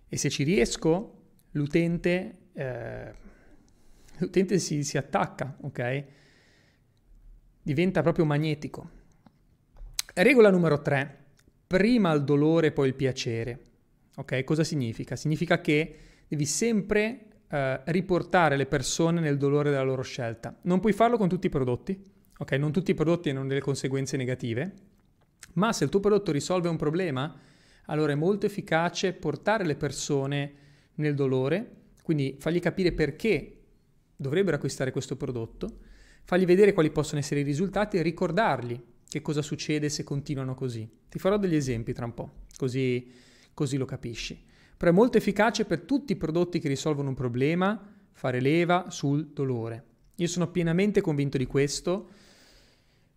e 0.08 0.16
se 0.16 0.30
ci 0.30 0.44
riesco, 0.44 1.18
l'utente, 1.52 2.38
eh, 2.52 3.14
l'utente 4.20 4.58
si, 4.58 4.84
si 4.84 4.96
attacca, 4.96 5.56
ok? 5.62 6.04
diventa 7.62 8.02
proprio 8.02 8.24
magnetico. 8.24 8.88
Regola 10.14 10.50
numero 10.50 10.80
3. 10.80 11.18
Prima 11.66 12.12
il 12.12 12.24
dolore, 12.24 12.72
poi 12.72 12.88
il 12.88 12.94
piacere. 12.94 13.58
Ok? 14.16 14.42
Cosa 14.44 14.64
significa? 14.64 15.16
Significa 15.16 15.60
che 15.60 15.96
devi 16.26 16.46
sempre 16.46 17.26
eh, 17.48 17.80
riportare 17.84 18.56
le 18.56 18.66
persone 18.66 19.20
nel 19.20 19.36
dolore 19.36 19.70
della 19.70 19.82
loro 19.82 20.02
scelta. 20.02 20.56
Non 20.62 20.80
puoi 20.80 20.92
farlo 20.92 21.16
con 21.16 21.28
tutti 21.28 21.46
i 21.46 21.50
prodotti, 21.50 21.96
ok? 22.38 22.52
Non 22.52 22.72
tutti 22.72 22.90
i 22.90 22.94
prodotti 22.94 23.30
hanno 23.30 23.46
delle 23.46 23.60
conseguenze 23.60 24.16
negative, 24.16 24.72
ma 25.54 25.72
se 25.72 25.84
il 25.84 25.90
tuo 25.90 26.00
prodotto 26.00 26.32
risolve 26.32 26.68
un 26.68 26.76
problema, 26.76 27.38
allora 27.86 28.12
è 28.12 28.16
molto 28.16 28.46
efficace 28.46 29.12
portare 29.12 29.64
le 29.64 29.76
persone 29.76 30.52
nel 30.94 31.14
dolore, 31.14 31.76
quindi 32.02 32.36
fargli 32.38 32.60
capire 32.60 32.92
perché 32.92 33.59
dovrebbero 34.20 34.56
acquistare 34.56 34.90
questo 34.90 35.16
prodotto 35.16 35.78
fargli 36.24 36.44
vedere 36.44 36.72
quali 36.72 36.90
possono 36.90 37.20
essere 37.20 37.40
i 37.40 37.44
risultati 37.44 37.96
e 37.96 38.02
ricordargli 38.02 38.80
che 39.08 39.22
cosa 39.22 39.42
succede 39.42 39.88
se 39.88 40.04
continuano 40.04 40.54
così. 40.54 40.88
Ti 41.08 41.18
farò 41.18 41.36
degli 41.38 41.56
esempi 41.56 41.92
tra 41.92 42.04
un 42.04 42.14
po', 42.14 42.32
così, 42.56 43.10
così 43.52 43.76
lo 43.76 43.84
capisci. 43.84 44.40
Però 44.76 44.90
è 44.90 44.94
molto 44.94 45.18
efficace 45.18 45.64
per 45.64 45.80
tutti 45.80 46.12
i 46.12 46.16
prodotti 46.16 46.60
che 46.60 46.68
risolvono 46.68 47.08
un 47.08 47.14
problema 47.14 47.80
fare 48.12 48.40
leva 48.40 48.86
sul 48.90 49.28
dolore. 49.28 49.84
Io 50.16 50.28
sono 50.28 50.50
pienamente 50.50 51.00
convinto 51.00 51.36
di 51.36 51.46
questo. 51.46 52.10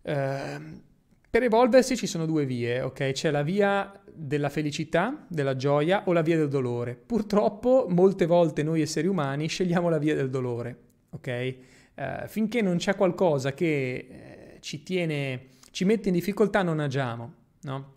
Eh, 0.02 0.82
per 1.30 1.42
evolversi 1.42 1.96
ci 1.96 2.06
sono 2.06 2.26
due 2.26 2.46
vie, 2.46 2.80
ok? 2.80 3.12
C'è 3.12 3.30
la 3.30 3.42
via 3.42 3.92
della 4.12 4.48
felicità, 4.48 5.24
della 5.28 5.56
gioia 5.56 6.02
o 6.06 6.12
la 6.12 6.22
via 6.22 6.36
del 6.36 6.48
dolore. 6.48 6.96
Purtroppo 6.96 7.86
molte 7.88 8.26
volte 8.26 8.62
noi 8.62 8.80
esseri 8.80 9.06
umani 9.06 9.46
scegliamo 9.46 9.88
la 9.88 9.98
via 9.98 10.14
del 10.14 10.30
dolore, 10.30 10.83
ok? 11.14 11.56
eh, 11.94 12.24
finché 12.26 12.60
non 12.60 12.76
c'è 12.76 12.96
qualcosa 12.96 13.52
che 13.52 14.54
eh, 14.56 14.58
ci 14.60 14.82
tiene, 14.82 15.48
ci 15.70 15.84
mette 15.84 16.08
in 16.08 16.14
difficoltà 16.14 16.62
non 16.62 16.80
agiamo, 16.80 17.34
no? 17.62 17.92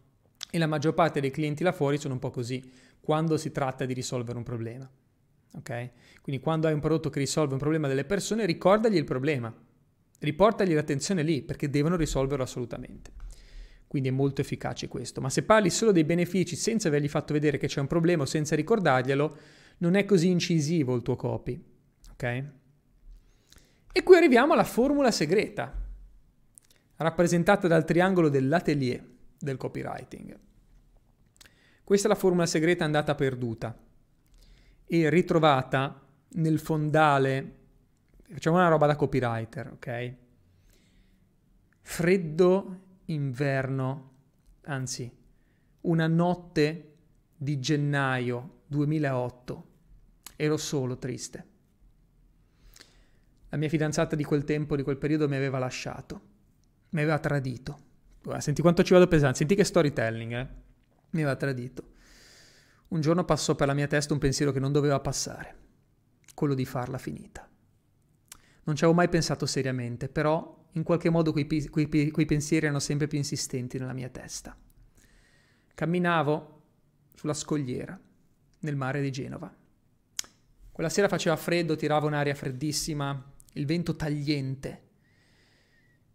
E 0.50 0.58
la 0.58 0.68
maggior 0.68 0.94
parte 0.94 1.20
dei 1.20 1.32
clienti 1.32 1.64
là 1.64 1.72
fuori 1.72 1.98
sono 1.98 2.14
un 2.14 2.20
po' 2.20 2.30
così, 2.30 2.72
quando 3.00 3.38
si 3.38 3.52
tratta 3.52 3.86
di 3.86 3.94
risolvere 3.94 4.38
un 4.38 4.44
problema. 4.44 4.90
Ok? 5.56 5.90
Quindi 6.22 6.42
quando 6.42 6.68
hai 6.68 6.74
un 6.74 6.80
prodotto 6.80 7.10
che 7.10 7.20
risolve 7.20 7.54
un 7.54 7.60
problema 7.60 7.88
delle 7.88 8.06
persone, 8.06 8.46
ricordagli 8.46 8.96
il 8.96 9.04
problema, 9.04 9.54
riportagli 10.20 10.74
l'attenzione 10.74 11.24
lì 11.24 11.42
perché 11.42 11.70
devono 11.70 11.96
risolverlo 11.96 12.44
assolutamente. 12.44 13.12
Quindi 13.88 14.10
è 14.10 14.12
molto 14.12 14.42
efficace 14.42 14.88
questo. 14.88 15.22
Ma 15.22 15.30
se 15.30 15.44
parli 15.44 15.70
solo 15.70 15.92
dei 15.92 16.04
benefici 16.04 16.56
senza 16.56 16.90
avergli 16.90 17.08
fatto 17.08 17.34
vedere 17.34 17.58
che 17.58 17.68
c'è 17.68 17.80
un 17.80 17.88
problema 17.88 18.24
o 18.24 18.26
senza 18.26 18.56
ricordarglielo, 18.56 19.38
non 19.80 19.96
è 19.96 20.06
così 20.06 20.28
incisivo 20.28 20.96
il 20.96 21.02
tuo 21.02 21.16
copy. 21.16 21.62
Ok? 22.12 22.44
E 23.98 24.04
qui 24.04 24.16
arriviamo 24.16 24.54
alla 24.54 24.64
formula 24.64 25.10
segreta, 25.10 25.74
rappresentata 26.98 27.68
dal 27.68 27.84
triangolo 27.84 28.30
dell'atelier 28.30 29.04
del 29.40 29.58
copywriting. 29.58 30.40
Questa 31.84 32.06
è 32.06 32.12
la 32.12 32.16
formula 32.16 32.46
segreta 32.46 32.86
andata 32.86 33.16
perduta 33.16 33.76
e 34.86 35.10
ritrovata 35.10 36.00
nel 36.34 36.60
fondale, 36.60 37.56
facciamo 38.30 38.58
una 38.58 38.68
roba 38.68 38.86
da 38.86 38.96
copywriter, 38.96 39.72
ok? 39.72 40.14
Freddo 41.82 42.82
inverno, 43.06 44.12
anzi, 44.66 45.12
una 45.82 46.06
notte 46.06 46.98
di 47.36 47.60
gennaio 47.60 48.60
2008 48.68 49.68
ero 50.36 50.58
solo 50.58 51.00
triste. 51.00 51.56
La 53.50 53.58
mia 53.58 53.70
fidanzata 53.70 54.16
di 54.16 54.24
quel 54.24 54.44
tempo, 54.44 54.76
di 54.76 54.84
quel 54.84 54.98
periodo, 54.98 55.28
mi 55.28 55.36
aveva 55.36 55.58
lasciato, 55.58 56.22
mi 56.90 57.02
aveva 57.02 57.20
tradito. 57.20 57.86
Guarda, 58.22 58.42
senti 58.42 58.62
quanto 58.62 58.84
ci 58.84 58.94
vado 58.94 59.08
pesante, 59.08 59.38
senti 59.38 59.56
che 59.56 59.64
storytelling, 59.64 60.34
eh? 60.34 60.48
Mi 61.12 61.22
aveva 61.22 61.36
tradito. 61.36 61.94
Un 62.90 63.02
giorno 63.02 63.24
passò 63.24 63.56
per 63.56 63.68
la 63.68 63.74
mia 63.74 63.88
testa 63.88 64.14
un 64.14 64.20
pensiero 64.20 64.52
che 64.52 64.60
non 64.60 64.72
doveva 64.72 65.00
passare, 65.00 65.56
quello 66.34 66.54
di 66.54 66.66
farla 66.66 66.98
finita. 66.98 67.48
Non 68.64 68.76
ci 68.76 68.84
avevo 68.84 69.00
mai 69.00 69.08
pensato 69.08 69.46
seriamente, 69.46 70.10
però 70.10 70.66
in 70.72 70.84
qualche 70.84 71.10
modo 71.10 71.32
quei, 71.32 71.48
quei, 71.70 71.88
quei 72.12 72.26
pensieri 72.26 72.66
erano 72.66 72.80
sempre 72.80 73.08
più 73.08 73.18
insistenti 73.18 73.78
nella 73.78 73.94
mia 73.94 74.10
testa. 74.10 74.56
Camminavo 75.74 76.62
sulla 77.16 77.34
scogliera, 77.34 77.98
nel 78.60 78.76
mare 78.76 79.02
di 79.02 79.12
Genova. 79.12 79.54
Quella 80.72 80.90
sera 80.90 81.08
faceva 81.08 81.36
freddo, 81.36 81.76
tirava 81.76 82.06
un'aria 82.06 82.36
freddissima, 82.36 83.34
il 83.58 83.66
vento 83.66 83.96
tagliente 83.96 84.86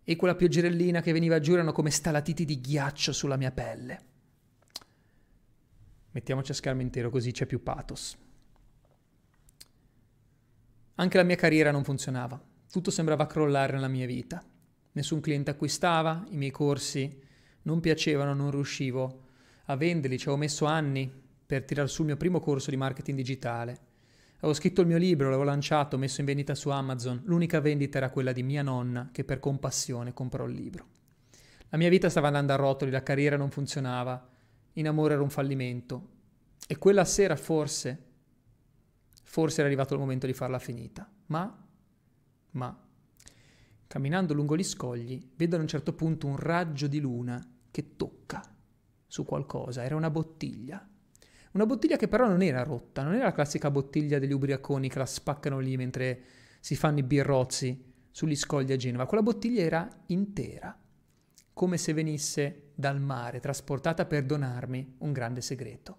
e 0.04 0.16
quella 0.16 0.34
pioggerellina 0.34 1.00
che 1.00 1.12
veniva 1.12 1.38
giù 1.38 1.52
erano 1.52 1.72
come 1.72 1.90
stalatiti 1.90 2.44
di 2.44 2.60
ghiaccio 2.60 3.12
sulla 3.12 3.36
mia 3.36 3.52
pelle. 3.52 4.10
Mettiamoci 6.12 6.50
a 6.50 6.54
schermo 6.54 6.82
intero 6.82 7.10
così 7.10 7.32
c'è 7.32 7.46
più 7.46 7.62
pathos. 7.62 8.16
Anche 10.96 11.16
la 11.16 11.22
mia 11.22 11.36
carriera 11.36 11.70
non 11.70 11.84
funzionava, 11.84 12.40
tutto 12.70 12.90
sembrava 12.90 13.26
crollare 13.26 13.72
nella 13.72 13.88
mia 13.88 14.06
vita. 14.06 14.44
Nessun 14.92 15.20
cliente 15.20 15.50
acquistava, 15.50 16.24
i 16.28 16.36
miei 16.36 16.50
corsi 16.50 17.20
non 17.62 17.80
piacevano, 17.80 18.34
non 18.34 18.50
riuscivo 18.50 19.28
a 19.66 19.76
venderli, 19.76 20.18
ci 20.18 20.24
avevo 20.24 20.42
messo 20.42 20.66
anni 20.66 21.10
per 21.46 21.64
tirar 21.64 21.86
il 21.86 22.04
mio 22.04 22.16
primo 22.16 22.40
corso 22.40 22.70
di 22.70 22.76
marketing 22.76 23.16
digitale. 23.16 23.91
Avevo 24.42 24.58
scritto 24.58 24.80
il 24.80 24.88
mio 24.88 24.98
libro, 24.98 25.26
l'avevo 25.26 25.44
lanciato, 25.44 25.96
messo 25.96 26.18
in 26.18 26.26
vendita 26.26 26.56
su 26.56 26.68
Amazon. 26.68 27.22
L'unica 27.26 27.60
vendita 27.60 27.98
era 27.98 28.10
quella 28.10 28.32
di 28.32 28.42
mia 28.42 28.62
nonna 28.62 29.10
che 29.12 29.22
per 29.22 29.38
compassione 29.38 30.12
comprò 30.12 30.46
il 30.46 30.54
libro. 30.54 30.86
La 31.68 31.78
mia 31.78 31.88
vita 31.88 32.10
stava 32.10 32.26
andando 32.26 32.52
a 32.52 32.56
rotoli, 32.56 32.90
la 32.90 33.04
carriera 33.04 33.36
non 33.36 33.52
funzionava, 33.52 34.28
in 34.72 34.88
amore 34.88 35.14
era 35.14 35.22
un 35.22 35.30
fallimento. 35.30 36.08
E 36.66 36.76
quella 36.76 37.04
sera 37.04 37.36
forse, 37.36 38.04
forse 39.22 39.60
era 39.60 39.68
arrivato 39.68 39.94
il 39.94 40.00
momento 40.00 40.26
di 40.26 40.32
farla 40.32 40.58
finita. 40.58 41.08
Ma, 41.26 41.64
ma, 42.50 42.88
camminando 43.86 44.34
lungo 44.34 44.56
gli 44.56 44.64
scogli, 44.64 45.24
vedo 45.36 45.54
a 45.54 45.60
un 45.60 45.68
certo 45.68 45.92
punto 45.92 46.26
un 46.26 46.36
raggio 46.36 46.88
di 46.88 46.98
luna 46.98 47.40
che 47.70 47.94
tocca 47.94 48.42
su 49.06 49.24
qualcosa. 49.24 49.84
Era 49.84 49.94
una 49.94 50.10
bottiglia. 50.10 50.84
Una 51.52 51.66
bottiglia 51.66 51.96
che 51.96 52.08
però 52.08 52.26
non 52.26 52.42
era 52.42 52.62
rotta, 52.62 53.02
non 53.02 53.14
era 53.14 53.24
la 53.24 53.32
classica 53.32 53.70
bottiglia 53.70 54.18
degli 54.18 54.32
ubriaconi 54.32 54.88
che 54.88 54.98
la 54.98 55.06
spaccano 55.06 55.58
lì 55.58 55.76
mentre 55.76 56.22
si 56.60 56.76
fanno 56.76 57.00
i 57.00 57.02
birrozzi 57.02 57.92
sugli 58.10 58.36
scogli 58.36 58.72
a 58.72 58.76
Genova. 58.76 59.06
Quella 59.06 59.22
bottiglia 59.22 59.62
era 59.62 59.86
intera, 60.06 60.78
come 61.52 61.76
se 61.76 61.92
venisse 61.92 62.70
dal 62.74 63.00
mare, 63.00 63.40
trasportata 63.40 64.06
per 64.06 64.24
donarmi 64.24 64.96
un 64.98 65.12
grande 65.12 65.42
segreto. 65.42 65.96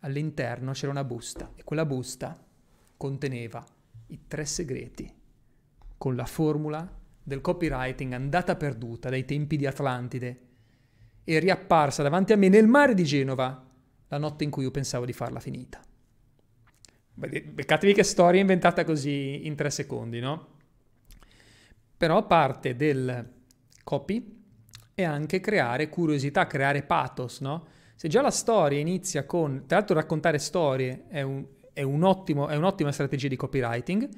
All'interno 0.00 0.70
c'era 0.72 0.92
una 0.92 1.04
busta 1.04 1.50
e 1.56 1.64
quella 1.64 1.86
busta 1.86 2.40
conteneva 2.96 3.64
i 4.08 4.26
tre 4.28 4.44
segreti 4.44 5.12
con 5.96 6.14
la 6.14 6.26
formula 6.26 6.88
del 7.22 7.40
copywriting 7.40 8.12
andata 8.12 8.54
perduta 8.54 9.08
dai 9.08 9.24
tempi 9.24 9.56
di 9.56 9.66
Atlantide 9.66 10.40
e 11.24 11.38
riapparsa 11.38 12.02
davanti 12.02 12.32
a 12.32 12.36
me 12.36 12.48
nel 12.48 12.68
mare 12.68 12.94
di 12.94 13.04
Genova 13.04 13.72
la 14.14 14.20
notte 14.20 14.44
in 14.44 14.50
cui 14.50 14.62
io 14.62 14.70
pensavo 14.70 15.04
di 15.04 15.12
farla 15.12 15.40
finita. 15.40 15.80
Beccatevi 17.14 17.92
che 17.92 18.02
storia 18.02 18.40
inventata 18.40 18.84
così 18.84 19.46
in 19.46 19.54
tre 19.54 19.70
secondi, 19.70 20.20
no? 20.20 20.52
Però 21.96 22.26
parte 22.26 22.74
del 22.74 23.32
copy 23.84 24.42
è 24.94 25.02
anche 25.02 25.40
creare 25.40 25.88
curiosità, 25.88 26.46
creare 26.46 26.82
pathos, 26.82 27.40
no? 27.40 27.66
Se 27.94 28.08
già 28.08 28.20
la 28.20 28.30
storia 28.30 28.78
inizia 28.78 29.24
con, 29.24 29.64
tra 29.66 29.78
l'altro 29.78 29.94
raccontare 29.94 30.38
storie 30.38 31.04
è, 31.08 31.22
un, 31.22 31.44
è, 31.72 31.82
un 31.82 32.02
ottimo, 32.02 32.48
è 32.48 32.56
un'ottima 32.56 32.90
strategia 32.90 33.28
di 33.28 33.36
copywriting 33.36 34.08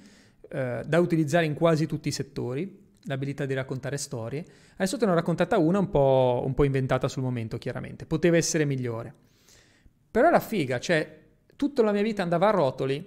eh, 0.49 0.83
da 0.85 0.99
utilizzare 0.99 1.45
in 1.45 1.55
quasi 1.55 1.87
tutti 1.87 2.09
i 2.09 2.13
settori, 2.13 2.85
l'abilità 3.03 3.45
di 3.45 3.53
raccontare 3.53 3.99
storie. 3.99 4.45
Adesso 4.75 4.97
te 4.97 5.05
ne 5.05 5.13
ho 5.13 5.15
raccontata 5.15 5.59
una 5.59 5.79
un 5.79 5.91
po', 5.91 6.43
un 6.47 6.55
po' 6.55 6.65
inventata 6.65 7.09
sul 7.09 7.23
momento, 7.23 7.59
chiaramente. 7.59 8.07
Poteva 8.07 8.39
essere 8.39 8.65
migliore. 8.65 9.26
Però 10.17 10.29
era 10.29 10.41
figa, 10.41 10.81
cioè 10.81 11.25
tutta 11.57 11.83
la 11.83 11.93
mia 11.93 12.01
vita 12.01 12.23
andava 12.23 12.49
a 12.49 12.51
rotoli, 12.51 13.07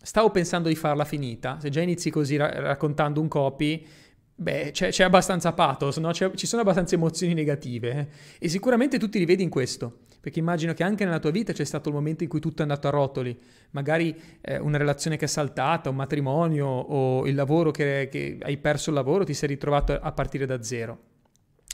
stavo 0.00 0.30
pensando 0.30 0.68
di 0.68 0.76
farla 0.76 1.04
finita, 1.04 1.58
se 1.58 1.70
già 1.70 1.80
inizi 1.80 2.08
così 2.08 2.36
ra- 2.36 2.60
raccontando 2.60 3.20
un 3.20 3.26
copy, 3.26 3.84
beh, 4.32 4.70
c'è, 4.70 4.90
c'è 4.90 5.02
abbastanza 5.02 5.52
pathos, 5.54 5.96
no? 5.96 6.14
ci 6.14 6.46
sono 6.46 6.62
abbastanza 6.62 6.94
emozioni 6.94 7.34
negative 7.34 7.90
eh? 7.90 8.08
e 8.38 8.48
sicuramente 8.48 8.96
tu 8.96 9.08
ti 9.08 9.18
rivedi 9.18 9.42
in 9.42 9.48
questo, 9.48 10.02
perché 10.20 10.38
immagino 10.38 10.72
che 10.72 10.84
anche 10.84 11.04
nella 11.04 11.18
tua 11.18 11.32
vita 11.32 11.52
c'è 11.52 11.64
stato 11.64 11.88
il 11.88 11.96
momento 11.96 12.22
in 12.22 12.28
cui 12.28 12.38
tutto 12.38 12.58
è 12.58 12.62
andato 12.62 12.86
a 12.86 12.90
rotoli, 12.92 13.36
magari 13.70 14.16
eh, 14.40 14.58
una 14.58 14.78
relazione 14.78 15.16
che 15.16 15.24
è 15.24 15.28
saltata, 15.28 15.90
un 15.90 15.96
matrimonio 15.96 16.68
o 16.68 17.26
il 17.26 17.34
lavoro 17.34 17.72
che, 17.72 18.06
che 18.08 18.38
hai 18.40 18.56
perso 18.58 18.90
il 18.90 18.94
lavoro, 18.94 19.24
ti 19.24 19.34
sei 19.34 19.48
ritrovato 19.48 19.98
a 20.00 20.12
partire 20.12 20.46
da 20.46 20.62
zero. 20.62 20.98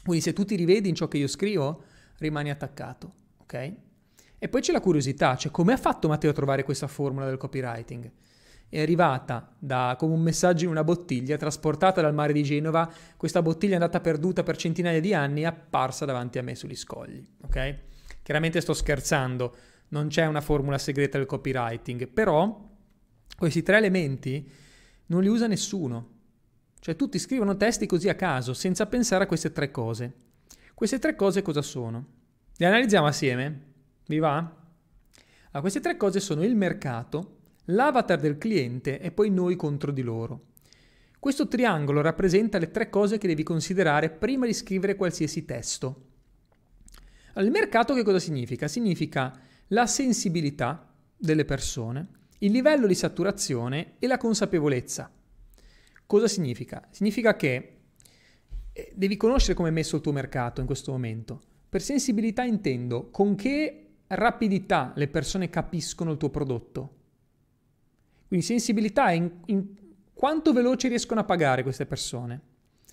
Quindi 0.03 0.23
se 0.25 0.33
tu 0.33 0.47
ti 0.47 0.57
rivedi 0.57 0.89
in 0.89 0.95
ciò 0.95 1.09
che 1.09 1.19
io 1.19 1.29
scrivo, 1.29 1.83
rimani 2.17 2.49
attaccato, 2.49 3.13
ok? 3.43 3.91
E 4.43 4.49
poi 4.49 4.61
c'è 4.61 4.73
la 4.73 4.81
curiosità, 4.81 5.37
cioè 5.37 5.53
come 5.53 5.73
ha 5.73 5.77
fatto 5.77 6.09
Matteo 6.09 6.31
a 6.31 6.33
trovare 6.33 6.65
questa 6.65 6.89
formula 6.89 7.27
del 7.27 7.37
copywriting? 7.37 8.11
È 8.69 8.81
arrivata 8.81 9.55
da, 9.57 9.95
come 9.97 10.15
un 10.15 10.21
messaggio 10.21 10.65
in 10.65 10.71
una 10.73 10.83
bottiglia, 10.83 11.37
trasportata 11.37 12.01
dal 12.01 12.13
mare 12.13 12.33
di 12.33 12.43
Genova, 12.43 12.93
questa 13.17 13.41
bottiglia 13.41 13.75
è 13.75 13.77
andata 13.77 14.01
perduta 14.01 14.43
per 14.43 14.57
centinaia 14.57 14.99
di 14.99 15.15
anni 15.15 15.43
e 15.43 15.47
apparsa 15.47 16.07
davanti 16.07 16.39
a 16.39 16.43
me 16.43 16.57
sugli 16.57 16.75
scogli, 16.75 17.25
ok? 17.45 17.79
Chiaramente 18.21 18.61
sto 18.61 18.75
scherzando, 18.75 19.57
non 19.91 20.09
c'è 20.09 20.27
una 20.27 20.41
formula 20.41 20.77
segreta 20.77 21.19
del 21.19 21.29
copywriting, 21.29 22.09
però 22.09 22.69
questi 23.37 23.63
tre 23.63 23.77
elementi 23.77 24.51
non 25.07 25.23
li 25.23 25.29
usa 25.29 25.47
nessuno. 25.47 26.09
Cioè 26.81 26.97
tutti 26.97 27.21
scrivono 27.21 27.57
testi 27.57 27.87
così 27.87 28.09
a 28.09 28.17
caso, 28.17 28.55
senza 28.55 28.87
pensare 28.87 29.23
a 29.23 29.29
queste 29.29 29.53
tre 29.53 29.71
cose. 29.71 30.15
Queste 30.75 30.99
tre 30.99 31.15
cose 31.15 31.43
cosa 31.43 31.63
sono? 31.63 32.07
Le 32.57 32.67
analizziamo 32.67 33.07
assieme? 33.07 33.71
Vi 34.13 34.19
va? 34.19 34.37
Allora, 34.37 35.61
queste 35.61 35.81
tre 35.81 35.97
cose 35.97 36.21
sono 36.21 36.45
il 36.45 36.55
mercato, 36.55 37.39
l'avatar 37.67 38.21
del 38.21 38.37
cliente 38.37 39.01
e 39.01 39.11
poi 39.11 39.31
noi 39.31 39.57
contro 39.57 39.91
di 39.91 40.03
loro. 40.03 40.49
Questo 41.19 41.49
triangolo 41.49 42.03
rappresenta 42.03 42.59
le 42.59 42.71
tre 42.71 42.91
cose 42.91 43.17
che 43.17 43.27
devi 43.27 43.43
considerare 43.43 44.11
prima 44.11 44.45
di 44.45 44.53
scrivere 44.53 44.97
qualsiasi 44.97 45.47
testo. 45.47 46.09
Allora, 47.33 47.47
il 47.47 47.59
mercato 47.59 47.95
che 47.95 48.03
cosa 48.03 48.19
significa? 48.19 48.69
Significa 48.69 49.33
la 49.69 49.87
sensibilità 49.87 50.93
delle 51.17 51.47
persone, 51.47 52.09
il 52.41 52.53
livello 52.53 52.87
di 52.87 52.95
saturazione 52.95 53.95
e 53.99 54.07
la 54.07 54.19
consapevolezza. 54.19 55.11
Cosa 56.05 56.29
significa? 56.29 56.87
Significa 56.91 57.35
che 57.35 57.77
eh, 58.75 58.93
devi 58.95 59.17
conoscere 59.17 59.55
come 59.55 59.71
è 59.71 59.73
messo 59.73 59.97
il 59.97 60.03
tuo 60.03 60.13
mercato 60.13 60.61
in 60.61 60.67
questo 60.67 60.93
momento. 60.93 61.41
Per 61.73 61.81
sensibilità 61.81 62.43
intendo 62.43 63.09
con 63.09 63.35
che 63.35 63.82
rapidità 64.15 64.93
le 64.95 65.09
persone 65.09 65.51
capiscono 65.51 66.13
il 66.13 66.19
tuo 66.19 66.31
prodotto. 66.31 66.97
Quindi 68.29 68.45
sensibilità 68.45 69.09
è 69.09 69.13
in, 69.13 69.31
in 69.47 69.67
quanto 70.13 70.53
veloce 70.53 70.89
riescono 70.89 71.21
a 71.21 71.25
pagare 71.25 71.63
queste 71.63 71.87
persone 71.87 72.41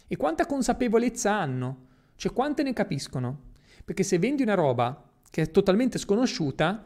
e 0.08 0.18
quanta 0.18 0.46
consapevolezza 0.46 1.32
hanno, 1.32 1.88
cioè 2.16 2.34
quante 2.34 2.64
ne 2.64 2.74
capiscono. 2.74 3.48
Perché 3.86 4.04
se 4.04 4.20
vendi 4.20 4.44
una 4.44 4.56
roba 4.56 5.10
che 5.30 5.44
è 5.44 5.52
totalmente 5.52 5.98
sconosciuta 5.98 6.86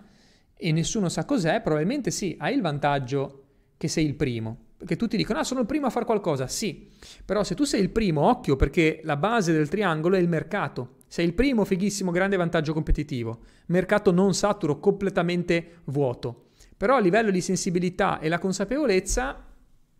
e 0.55 0.71
nessuno 0.71 1.09
sa 1.09 1.25
cos'è, 1.25 1.61
probabilmente 1.61 2.11
sì, 2.11 2.35
hai 2.39 2.55
il 2.55 2.61
vantaggio 2.61 3.43
che 3.77 3.87
sei 3.87 4.05
il 4.05 4.15
primo. 4.15 4.57
Perché 4.83 4.97
tutti 4.97 5.15
dicono, 5.15 5.39
ah, 5.39 5.45
sono 5.45 5.61
il 5.61 5.65
primo 5.65 5.85
a 5.85 5.89
fare 5.89 6.03
qualcosa. 6.03 6.45
Sì, 6.47 6.89
però 7.23 7.45
se 7.45 7.55
tu 7.55 7.63
sei 7.63 7.79
il 7.79 7.89
primo, 7.89 8.27
occhio, 8.27 8.57
perché 8.57 8.99
la 9.05 9.15
base 9.15 9.53
del 9.53 9.69
triangolo 9.69 10.17
è 10.17 10.19
il 10.19 10.27
mercato. 10.27 10.97
Sei 11.07 11.25
il 11.25 11.33
primo, 11.33 11.63
fighissimo, 11.63 12.11
grande 12.11 12.35
vantaggio 12.35 12.73
competitivo. 12.73 13.43
Mercato 13.67 14.11
non 14.11 14.33
saturo, 14.33 14.81
completamente 14.81 15.79
vuoto. 15.85 16.47
Però 16.75 16.97
a 16.97 16.99
livello 16.99 17.31
di 17.31 17.39
sensibilità 17.39 18.19
e 18.19 18.27
la 18.27 18.39
consapevolezza 18.39 19.45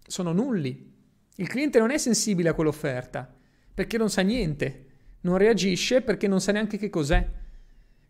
sono 0.05 0.34
nulli. 0.34 0.91
Il 1.38 1.47
cliente 1.47 1.79
non 1.79 1.89
è 1.89 1.97
sensibile 1.97 2.49
a 2.49 2.53
quell'offerta 2.53 3.34
perché 3.73 3.97
non 3.97 4.09
sa 4.09 4.21
niente, 4.21 4.88
non 5.21 5.38
reagisce 5.38 6.01
perché 6.01 6.27
non 6.27 6.41
sa 6.41 6.51
neanche 6.51 6.77
che 6.77 6.89
cos'è. 6.89 7.25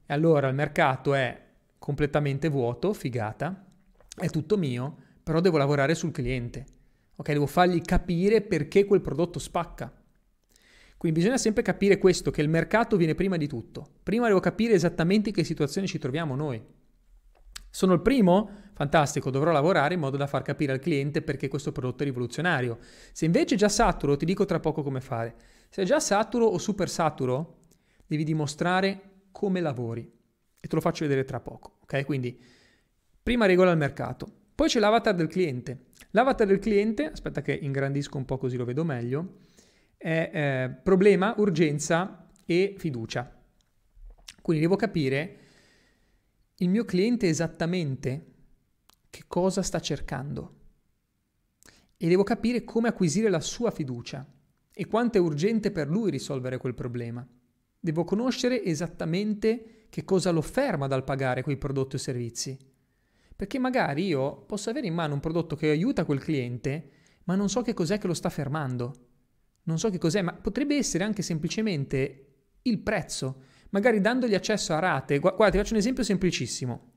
E 0.08 0.12
allora 0.12 0.48
il 0.48 0.56
mercato 0.56 1.14
è 1.14 1.40
completamente 1.78 2.50
vuoto, 2.50 2.94
figata, 2.94 3.64
è 4.18 4.28
tutto 4.30 4.58
mio, 4.58 5.03
però 5.24 5.40
devo 5.40 5.58
lavorare 5.58 5.96
sul 5.96 6.12
cliente. 6.12 6.66
Ok, 7.16 7.32
devo 7.32 7.46
fargli 7.48 7.82
capire 7.82 8.42
perché 8.42 8.86
quel 8.86 9.02
prodotto 9.02 9.40
spacca. 9.40 9.92
Quindi 10.98 11.20
bisogna 11.20 11.38
sempre 11.38 11.64
capire 11.64 11.98
questo, 11.98 12.32
che 12.32 12.42
il 12.42 12.50
mercato 12.50 12.96
viene 12.96 13.16
prima 13.16 13.38
di 13.38 13.48
tutto. 13.48 13.86
Prima 14.04 14.28
devo 14.28 14.40
capire 14.40 14.74
esattamente 14.74 15.30
in 15.30 15.36
che 15.36 15.44
situazione 15.44 15.86
ci 15.86 16.00
troviamo 16.00 16.36
noi. 16.36 16.64
Sono 17.70 17.94
il 17.94 18.02
primo? 18.02 18.50
Fantastico, 18.74 19.30
dovrò 19.30 19.52
lavorare 19.52 19.96
in 19.96 20.00
modo 20.00 20.16
da 20.16 20.28
far 20.28 20.44
capire 20.44 20.72
al 20.72 20.80
cliente 20.80 21.22
perché 21.22 21.48
questo 21.48 21.72
prodotto 21.72 22.04
è 22.04 22.06
rivoluzionario. 22.06 22.78
Se 23.12 23.26
invece 23.26 23.56
è 23.56 23.58
già 23.58 23.68
saturo, 23.68 24.16
ti 24.16 24.26
dico 24.26 24.46
tra 24.46 24.60
poco 24.60 24.84
come 24.84 25.02
fare. 25.02 25.36
Se 25.70 25.82
è 25.82 25.86
già 25.86 26.00
saturo 26.00 26.46
o 26.46 26.58
super 26.58 26.90
saturo, 26.90 27.64
devi 28.06 28.24
dimostrare 28.24 29.26
come 29.32 29.60
lavori. 29.60 30.02
E 30.60 30.68
te 30.68 30.76
lo 30.76 30.82
faccio 30.82 31.04
vedere 31.04 31.26
tra 31.26 31.40
poco, 31.40 31.80
ok? 31.82 32.06
Quindi, 32.06 32.40
prima 33.22 33.46
regola 33.46 33.72
al 33.72 33.78
mercato. 33.78 34.43
Poi 34.56 34.68
c'è 34.68 34.80
l'avatar 34.80 35.16
del 35.16 35.28
cliente. 35.28 35.86
L'avatar 36.12 36.46
del 36.46 36.60
cliente, 36.60 37.06
aspetta 37.06 37.42
che 37.42 37.54
ingrandisco 37.54 38.18
un 38.18 38.26
po' 38.26 38.38
così 38.38 38.56
lo 38.56 38.66
vedo 38.66 38.84
meglio, 38.84 39.40
è 39.98 40.30
eh, 40.32 40.70
problema, 40.70 41.34
urgenza 41.38 42.28
e 42.46 42.76
fiducia. 42.78 43.42
Quindi 44.42 44.62
devo 44.62 44.76
capire 44.76 45.38
il 46.58 46.70
mio 46.70 46.86
cliente 46.86 47.28
esattamente 47.28 48.26
che 49.10 49.24
cosa 49.28 49.64
sta 49.64 49.80
cercando 49.80 50.60
e 51.98 52.08
devo 52.08 52.24
capire 52.24 52.64
come 52.64 52.90
acquisire 52.90 53.30
la 53.30 53.40
sua 53.40 53.72
fiducia 53.72 54.28
e 54.72 54.88
quanto 54.88 55.18
è 55.18 55.22
urgente 55.22 55.72
per 55.72 55.88
lui 55.88 56.12
risolvere 56.12 56.58
quel 56.58 56.76
problema. 56.76 57.26
Devo 57.80 58.04
conoscere 58.04 58.64
esattamente 58.64 59.86
che 59.90 60.04
cosa 60.04 60.32
lo 60.32 60.42
ferma 60.42 60.88
dal 60.88 61.04
pagare 61.04 61.42
quei 61.42 61.58
prodotti 61.58 61.96
o 61.96 62.00
servizi 62.00 62.72
perché 63.36 63.60
magari 63.60 64.06
io 64.06 64.44
posso 64.46 64.70
avere 64.70 64.88
in 64.88 64.94
mano 64.94 65.14
un 65.16 65.20
prodotto 65.20 65.56
che 65.56 65.70
aiuta 65.70 66.06
quel 66.06 66.20
cliente, 66.20 66.90
ma 67.26 67.36
non 67.36 67.50
so 67.50 67.62
che 67.62 67.74
cos'è 67.74 67.98
che 67.98 68.08
lo 68.08 68.14
sta 68.14 68.30
fermando. 68.30 68.94
Non 69.64 69.80
so 69.80 69.90
che 69.90 69.98
cos'è, 69.98 70.22
ma 70.22 70.34
potrebbe 70.34 70.76
essere 70.76 71.04
anche 71.04 71.22
semplicemente 71.22 72.28
il 72.64 72.80
prezzo. 72.80 73.44
Magari 73.70 74.02
dandogli 74.02 74.36
accesso 74.36 74.74
a 74.74 74.80
rate. 74.80 75.20
Guarda, 75.20 75.50
ti 75.50 75.58
faccio 75.58 75.74
un 75.74 75.80
esempio 75.80 76.04
semplicissimo. 76.04 76.92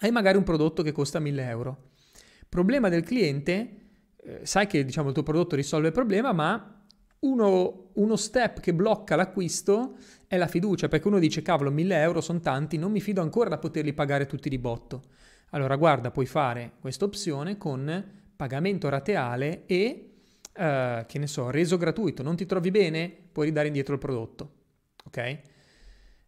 Hai 0.00 0.10
magari 0.10 0.36
un 0.36 0.42
prodotto 0.42 0.82
che 0.82 0.92
costa 0.92 1.18
1000 1.20 1.48
euro. 1.48 1.90
Problema 2.48 2.88
del 2.88 3.04
cliente, 3.04 3.76
eh, 4.22 4.40
sai 4.44 4.66
che 4.66 4.84
diciamo, 4.84 5.08
il 5.08 5.14
tuo 5.14 5.22
prodotto 5.22 5.56
risolve 5.56 5.88
il 5.88 5.92
problema, 5.92 6.32
ma 6.32 6.84
uno, 7.20 7.90
uno, 7.94 8.16
step 8.16 8.60
che 8.60 8.74
blocca 8.74 9.16
l'acquisto 9.16 9.96
è 10.26 10.36
la 10.36 10.46
fiducia, 10.46 10.88
perché 10.88 11.08
uno 11.08 11.18
dice 11.18 11.42
cavolo 11.42 11.70
1000 11.70 12.00
euro 12.00 12.20
sono 12.20 12.40
tanti, 12.40 12.76
non 12.76 12.92
mi 12.92 13.00
fido 13.00 13.22
ancora 13.22 13.48
da 13.48 13.58
poterli 13.58 13.94
pagare 13.94 14.26
tutti 14.26 14.48
di 14.48 14.58
botto. 14.58 15.04
Allora 15.54 15.76
guarda, 15.76 16.10
puoi 16.10 16.26
fare 16.26 16.72
questa 16.80 17.04
opzione 17.04 17.56
con 17.56 18.04
pagamento 18.34 18.88
rateale 18.88 19.66
e, 19.66 20.14
eh, 20.52 21.04
che 21.06 21.18
ne 21.18 21.26
so, 21.28 21.50
reso 21.50 21.76
gratuito. 21.76 22.24
Non 22.24 22.34
ti 22.34 22.44
trovi 22.44 22.72
bene? 22.72 23.08
Puoi 23.30 23.46
ridare 23.46 23.68
indietro 23.68 23.94
il 23.94 24.00
prodotto. 24.00 24.52
Ok? 25.04 25.38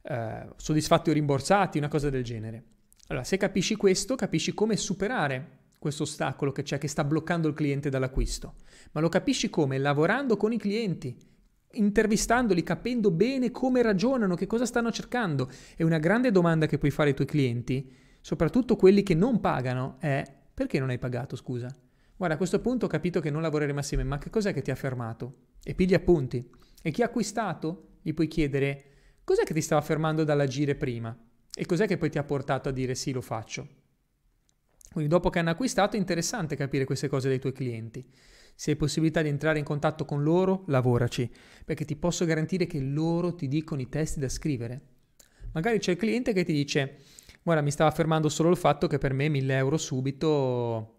Eh, 0.03 0.49
soddisfatti 0.55 1.11
o 1.11 1.13
rimborsati, 1.13 1.77
una 1.77 1.89
cosa 1.89 2.09
del 2.09 2.23
genere. 2.23 2.63
Allora, 3.09 3.25
se 3.25 3.37
capisci 3.37 3.75
questo, 3.75 4.15
capisci 4.15 4.55
come 4.55 4.77
superare 4.77 5.65
questo 5.81 6.05
ostacolo 6.05 6.53
che 6.53 6.63
c'è, 6.63 6.79
che 6.79 6.89
sta 6.89 7.03
bloccando 7.03 7.49
il 7.49 7.55
cliente 7.55 7.91
dall'acquisto. 7.91 8.55
Ma 8.93 9.01
lo 9.01 9.09
capisci 9.09 9.51
come? 9.51 9.79
Lavorando 9.79 10.37
con 10.37 10.53
i 10.53 10.59
clienti, 10.59 11.17
intervistandoli, 11.73 12.63
capendo 12.63 13.11
bene 13.11 13.51
come 13.51 13.83
ragionano, 13.83 14.37
che 14.37 14.47
cosa 14.47 14.67
stanno 14.67 14.93
cercando. 14.93 15.51
E 15.77 15.83
una 15.83 15.99
grande 15.99 16.31
domanda 16.31 16.67
che 16.67 16.79
puoi 16.79 16.93
fare 16.93 17.09
ai 17.09 17.17
tuoi 17.17 17.27
clienti 17.27 18.05
soprattutto 18.27 18.75
quelli 18.75 19.05
che 19.05 19.15
non 19.15 19.39
pagano, 19.39 19.99
è 20.01 20.25
perché 20.53 20.81
non 20.81 20.91
hai 20.91 20.99
pagato, 20.99 21.37
scusa? 21.37 21.73
Guarda, 22.17 22.35
a 22.35 22.39
questo 22.39 22.61
punto 22.61 22.87
ho 22.87 22.89
capito 22.89 23.21
che 23.21 23.31
non 23.31 23.41
lavoreremo 23.41 23.79
assieme, 23.79 24.03
ma 24.03 24.19
che 24.19 24.31
cos'è 24.31 24.53
che 24.53 24.63
ti 24.63 24.73
ha 24.73 24.75
fermato? 24.75 25.51
E 25.63 25.77
pigli 25.77 25.95
appunti. 25.95 26.51
E 26.83 26.91
chi 26.91 27.03
ha 27.03 27.05
acquistato, 27.05 27.99
gli 28.03 28.13
puoi 28.15 28.27
chiedere 28.27 28.85
cos'è 29.23 29.45
che 29.45 29.55
ti 29.55 29.61
stava 29.61 29.81
fermando 29.81 30.25
dall'agire 30.25 30.75
prima? 30.75 31.17
E 31.55 31.67
cos'è 31.67 31.87
che 31.87 31.99
poi 31.99 32.11
ti 32.11 32.19
ha 32.19 32.25
portato 32.25 32.69
a 32.69 32.73
dire 32.73 32.97
sì, 32.97 33.13
lo 33.13 33.21
faccio? 33.21 33.69
Quindi 34.91 35.09
dopo 35.09 35.31
che 35.31 35.39
hanno 35.39 35.51
acquistato 35.51 35.95
è 35.95 36.01
interessante 36.01 36.57
capire 36.57 36.85
queste 36.85 37.07
cose 37.07 37.29
dai 37.29 37.39
tuoi 37.39 37.53
clienti. 37.53 38.05
Se 38.57 38.73
hai 38.73 38.77
possibilità 38.77 39.23
di 39.23 39.29
entrare 39.29 39.61
in 39.61 39.65
contatto 39.65 40.05
con 40.05 40.25
loro, 40.25 40.65
lavoraci, 40.67 41.31
perché 41.65 41.85
ti 41.85 41.95
posso 41.95 42.25
garantire 42.25 42.67
che 42.67 42.81
loro 42.81 43.37
ti 43.37 43.47
dicono 43.47 43.83
i 43.83 43.89
testi 43.89 44.19
da 44.19 44.29
scrivere. 44.29 44.81
Magari 45.53 45.79
c'è 45.79 45.93
il 45.93 45.97
cliente 45.97 46.33
che 46.33 46.43
ti 46.43 46.53
dice 46.53 46.99
Guarda, 47.47 47.63
mi 47.63 47.71
stava 47.71 47.93
fermando 47.93 48.29
solo 48.29 48.51
il 48.51 48.57
fatto 48.57 48.89
che 48.89 48.99
per 48.99 49.13
me 49.13 49.29
1000 49.29 49.55
euro 49.55 49.77
subito 49.77 50.97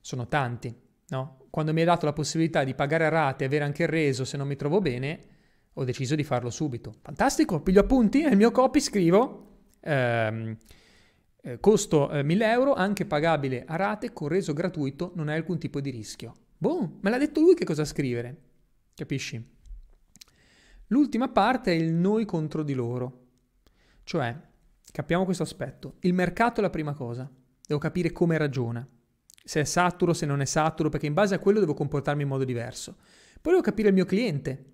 sono 0.00 0.26
tanti, 0.26 0.74
no? 1.10 1.46
Quando 1.48 1.72
mi 1.72 1.78
hai 1.78 1.86
dato 1.86 2.06
la 2.06 2.12
possibilità 2.12 2.64
di 2.64 2.74
pagare 2.74 3.06
a 3.06 3.08
rate 3.08 3.44
e 3.44 3.46
avere 3.46 3.62
anche 3.62 3.84
il 3.84 3.88
reso 3.88 4.24
se 4.24 4.36
non 4.36 4.48
mi 4.48 4.56
trovo 4.56 4.80
bene, 4.80 5.20
ho 5.74 5.84
deciso 5.84 6.16
di 6.16 6.24
farlo 6.24 6.50
subito. 6.50 6.94
Fantastico, 7.02 7.60
piglio 7.60 7.82
appunti, 7.82 8.20
nel 8.22 8.36
mio 8.36 8.50
copy 8.50 8.80
scrivo 8.80 9.58
ehm, 9.78 10.56
eh, 11.40 11.60
costo 11.60 12.10
eh, 12.10 12.24
1000 12.24 12.50
euro, 12.50 12.74
anche 12.74 13.06
pagabile 13.06 13.62
a 13.64 13.76
rate, 13.76 14.12
con 14.12 14.26
reso 14.26 14.52
gratuito, 14.52 15.12
non 15.14 15.28
hai 15.28 15.36
alcun 15.36 15.60
tipo 15.60 15.80
di 15.80 15.90
rischio. 15.90 16.34
Boom, 16.58 16.98
me 17.00 17.10
l'ha 17.10 17.18
detto 17.18 17.40
lui 17.40 17.54
che 17.54 17.64
cosa 17.64 17.84
scrivere, 17.84 18.36
capisci? 18.96 19.40
L'ultima 20.88 21.28
parte 21.28 21.70
è 21.70 21.76
il 21.76 21.92
noi 21.92 22.24
contro 22.24 22.64
di 22.64 22.74
loro, 22.74 23.26
cioè 24.02 24.48
Capiamo 24.90 25.24
questo 25.24 25.42
aspetto. 25.42 25.96
Il 26.00 26.14
mercato 26.14 26.60
è 26.60 26.62
la 26.62 26.70
prima 26.70 26.94
cosa. 26.94 27.30
Devo 27.66 27.80
capire 27.80 28.12
come 28.12 28.36
ragiona. 28.36 28.86
Se 29.44 29.60
è 29.60 29.64
saturo, 29.64 30.12
se 30.12 30.26
non 30.26 30.40
è 30.40 30.44
saturo, 30.44 30.88
perché 30.88 31.06
in 31.06 31.14
base 31.14 31.34
a 31.34 31.38
quello 31.38 31.60
devo 31.60 31.74
comportarmi 31.74 32.22
in 32.22 32.28
modo 32.28 32.44
diverso. 32.44 32.96
Poi 33.40 33.52
devo 33.52 33.64
capire 33.64 33.88
il 33.88 33.94
mio 33.94 34.04
cliente. 34.04 34.64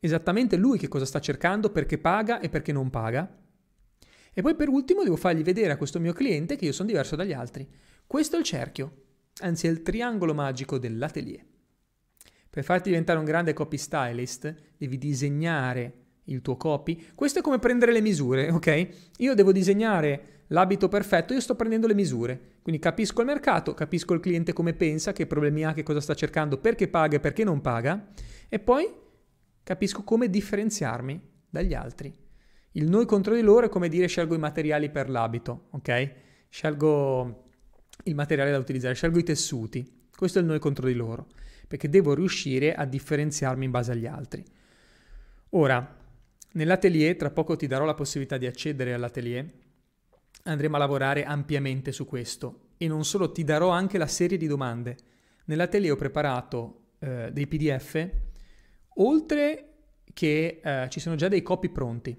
Esattamente 0.00 0.56
lui 0.56 0.78
che 0.78 0.88
cosa 0.88 1.04
sta 1.04 1.20
cercando, 1.20 1.70
perché 1.70 1.98
paga 1.98 2.40
e 2.40 2.48
perché 2.48 2.72
non 2.72 2.90
paga. 2.90 3.42
E 4.32 4.42
poi 4.42 4.54
per 4.54 4.68
ultimo 4.68 5.02
devo 5.02 5.16
fargli 5.16 5.42
vedere 5.42 5.72
a 5.72 5.76
questo 5.76 6.00
mio 6.00 6.12
cliente 6.12 6.56
che 6.56 6.66
io 6.66 6.72
sono 6.72 6.88
diverso 6.88 7.16
dagli 7.16 7.32
altri. 7.32 7.68
Questo 8.06 8.36
è 8.36 8.38
il 8.38 8.44
cerchio, 8.44 9.02
anzi 9.40 9.66
è 9.66 9.70
il 9.70 9.82
triangolo 9.82 10.34
magico 10.34 10.78
dell'atelier. 10.78 11.44
Per 12.50 12.64
farti 12.64 12.90
diventare 12.90 13.18
un 13.18 13.24
grande 13.24 13.52
copy 13.52 13.76
stylist 13.76 14.54
devi 14.76 14.98
disegnare 14.98 16.03
il 16.24 16.40
tuo 16.40 16.56
copy. 16.56 17.08
Questo 17.14 17.40
è 17.40 17.42
come 17.42 17.58
prendere 17.58 17.92
le 17.92 18.00
misure, 18.00 18.50
ok? 18.50 18.88
Io 19.18 19.34
devo 19.34 19.52
disegnare 19.52 20.42
l'abito 20.48 20.88
perfetto, 20.88 21.32
io 21.32 21.40
sto 21.40 21.54
prendendo 21.54 21.86
le 21.86 21.94
misure. 21.94 22.40
Quindi 22.62 22.80
capisco 22.80 23.20
il 23.20 23.26
mercato, 23.26 23.74
capisco 23.74 24.14
il 24.14 24.20
cliente 24.20 24.52
come 24.52 24.74
pensa, 24.74 25.12
che 25.12 25.26
problemi 25.26 25.64
ha, 25.64 25.72
che 25.72 25.82
cosa 25.82 26.00
sta 26.00 26.14
cercando, 26.14 26.58
perché 26.58 26.88
paga 26.88 27.16
e 27.16 27.20
perché 27.20 27.44
non 27.44 27.60
paga, 27.60 28.08
e 28.48 28.58
poi 28.58 28.90
capisco 29.62 30.02
come 30.02 30.30
differenziarmi 30.30 31.20
dagli 31.48 31.74
altri. 31.74 32.12
Il 32.72 32.88
noi 32.88 33.06
contro 33.06 33.34
di 33.34 33.40
loro 33.40 33.66
è 33.66 33.68
come 33.68 33.88
dire 33.88 34.06
scelgo 34.06 34.34
i 34.34 34.38
materiali 34.38 34.90
per 34.90 35.08
l'abito, 35.08 35.66
ok? 35.70 36.12
Scelgo 36.48 37.44
il 38.04 38.14
materiale 38.14 38.50
da 38.50 38.58
utilizzare, 38.58 38.94
scelgo 38.94 39.18
i 39.18 39.22
tessuti. 39.22 40.08
Questo 40.14 40.38
è 40.38 40.40
il 40.40 40.48
noi 40.48 40.58
contro 40.58 40.86
di 40.86 40.94
loro, 40.94 41.28
perché 41.68 41.88
devo 41.88 42.14
riuscire 42.14 42.74
a 42.74 42.84
differenziarmi 42.84 43.64
in 43.64 43.70
base 43.70 43.92
agli 43.92 44.06
altri. 44.06 44.44
Ora, 45.50 46.02
Nell'atelier, 46.54 47.16
tra 47.16 47.30
poco 47.30 47.56
ti 47.56 47.66
darò 47.66 47.84
la 47.84 47.94
possibilità 47.94 48.36
di 48.36 48.46
accedere 48.46 48.94
all'atelier, 48.94 49.50
andremo 50.44 50.76
a 50.76 50.78
lavorare 50.78 51.24
ampiamente 51.24 51.90
su 51.90 52.04
questo 52.06 52.68
e 52.76 52.86
non 52.86 53.04
solo, 53.04 53.32
ti 53.32 53.42
darò 53.42 53.70
anche 53.70 53.98
la 53.98 54.06
serie 54.06 54.36
di 54.36 54.46
domande. 54.46 54.96
Nell'atelier 55.46 55.92
ho 55.92 55.96
preparato 55.96 56.92
eh, 57.00 57.30
dei 57.32 57.48
PDF, 57.48 58.08
oltre 58.96 59.68
che 60.12 60.60
eh, 60.62 60.86
ci 60.90 61.00
sono 61.00 61.16
già 61.16 61.26
dei 61.26 61.42
copy 61.42 61.70
pronti. 61.70 62.16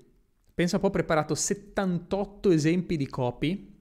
Pensa 0.53 0.75
un 0.75 0.81
po', 0.81 0.87
ho 0.87 0.91
preparato 0.91 1.33
78 1.33 2.51
esempi 2.51 2.97
di 2.97 3.07
copy, 3.07 3.73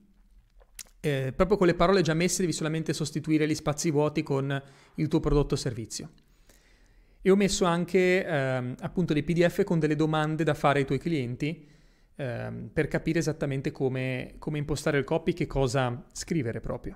eh, 1.01 1.33
proprio 1.35 1.57
con 1.57 1.67
le 1.67 1.75
parole 1.75 2.01
già 2.01 2.13
messe 2.13 2.41
devi 2.41 2.53
solamente 2.53 2.93
sostituire 2.93 3.45
gli 3.45 3.55
spazi 3.55 3.91
vuoti 3.91 4.23
con 4.23 4.63
il 4.95 5.07
tuo 5.09 5.19
prodotto 5.19 5.55
o 5.55 5.57
servizio. 5.57 6.11
E 7.25 7.31
ho 7.31 7.35
messo 7.35 7.65
anche 7.65 8.23
ehm, 8.23 8.75
appunto 8.81 9.13
dei 9.13 9.23
PDF 9.23 9.63
con 9.63 9.79
delle 9.79 9.95
domande 9.95 10.43
da 10.43 10.53
fare 10.53 10.77
ai 10.77 10.85
tuoi 10.85 10.99
clienti 10.99 11.67
ehm, 12.17 12.69
per 12.71 12.87
capire 12.87 13.17
esattamente 13.17 13.71
come, 13.71 14.35
come 14.37 14.59
impostare 14.59 14.99
il 14.99 15.05
copy, 15.05 15.33
che 15.33 15.47
cosa 15.47 16.05
scrivere 16.11 16.59
proprio. 16.59 16.95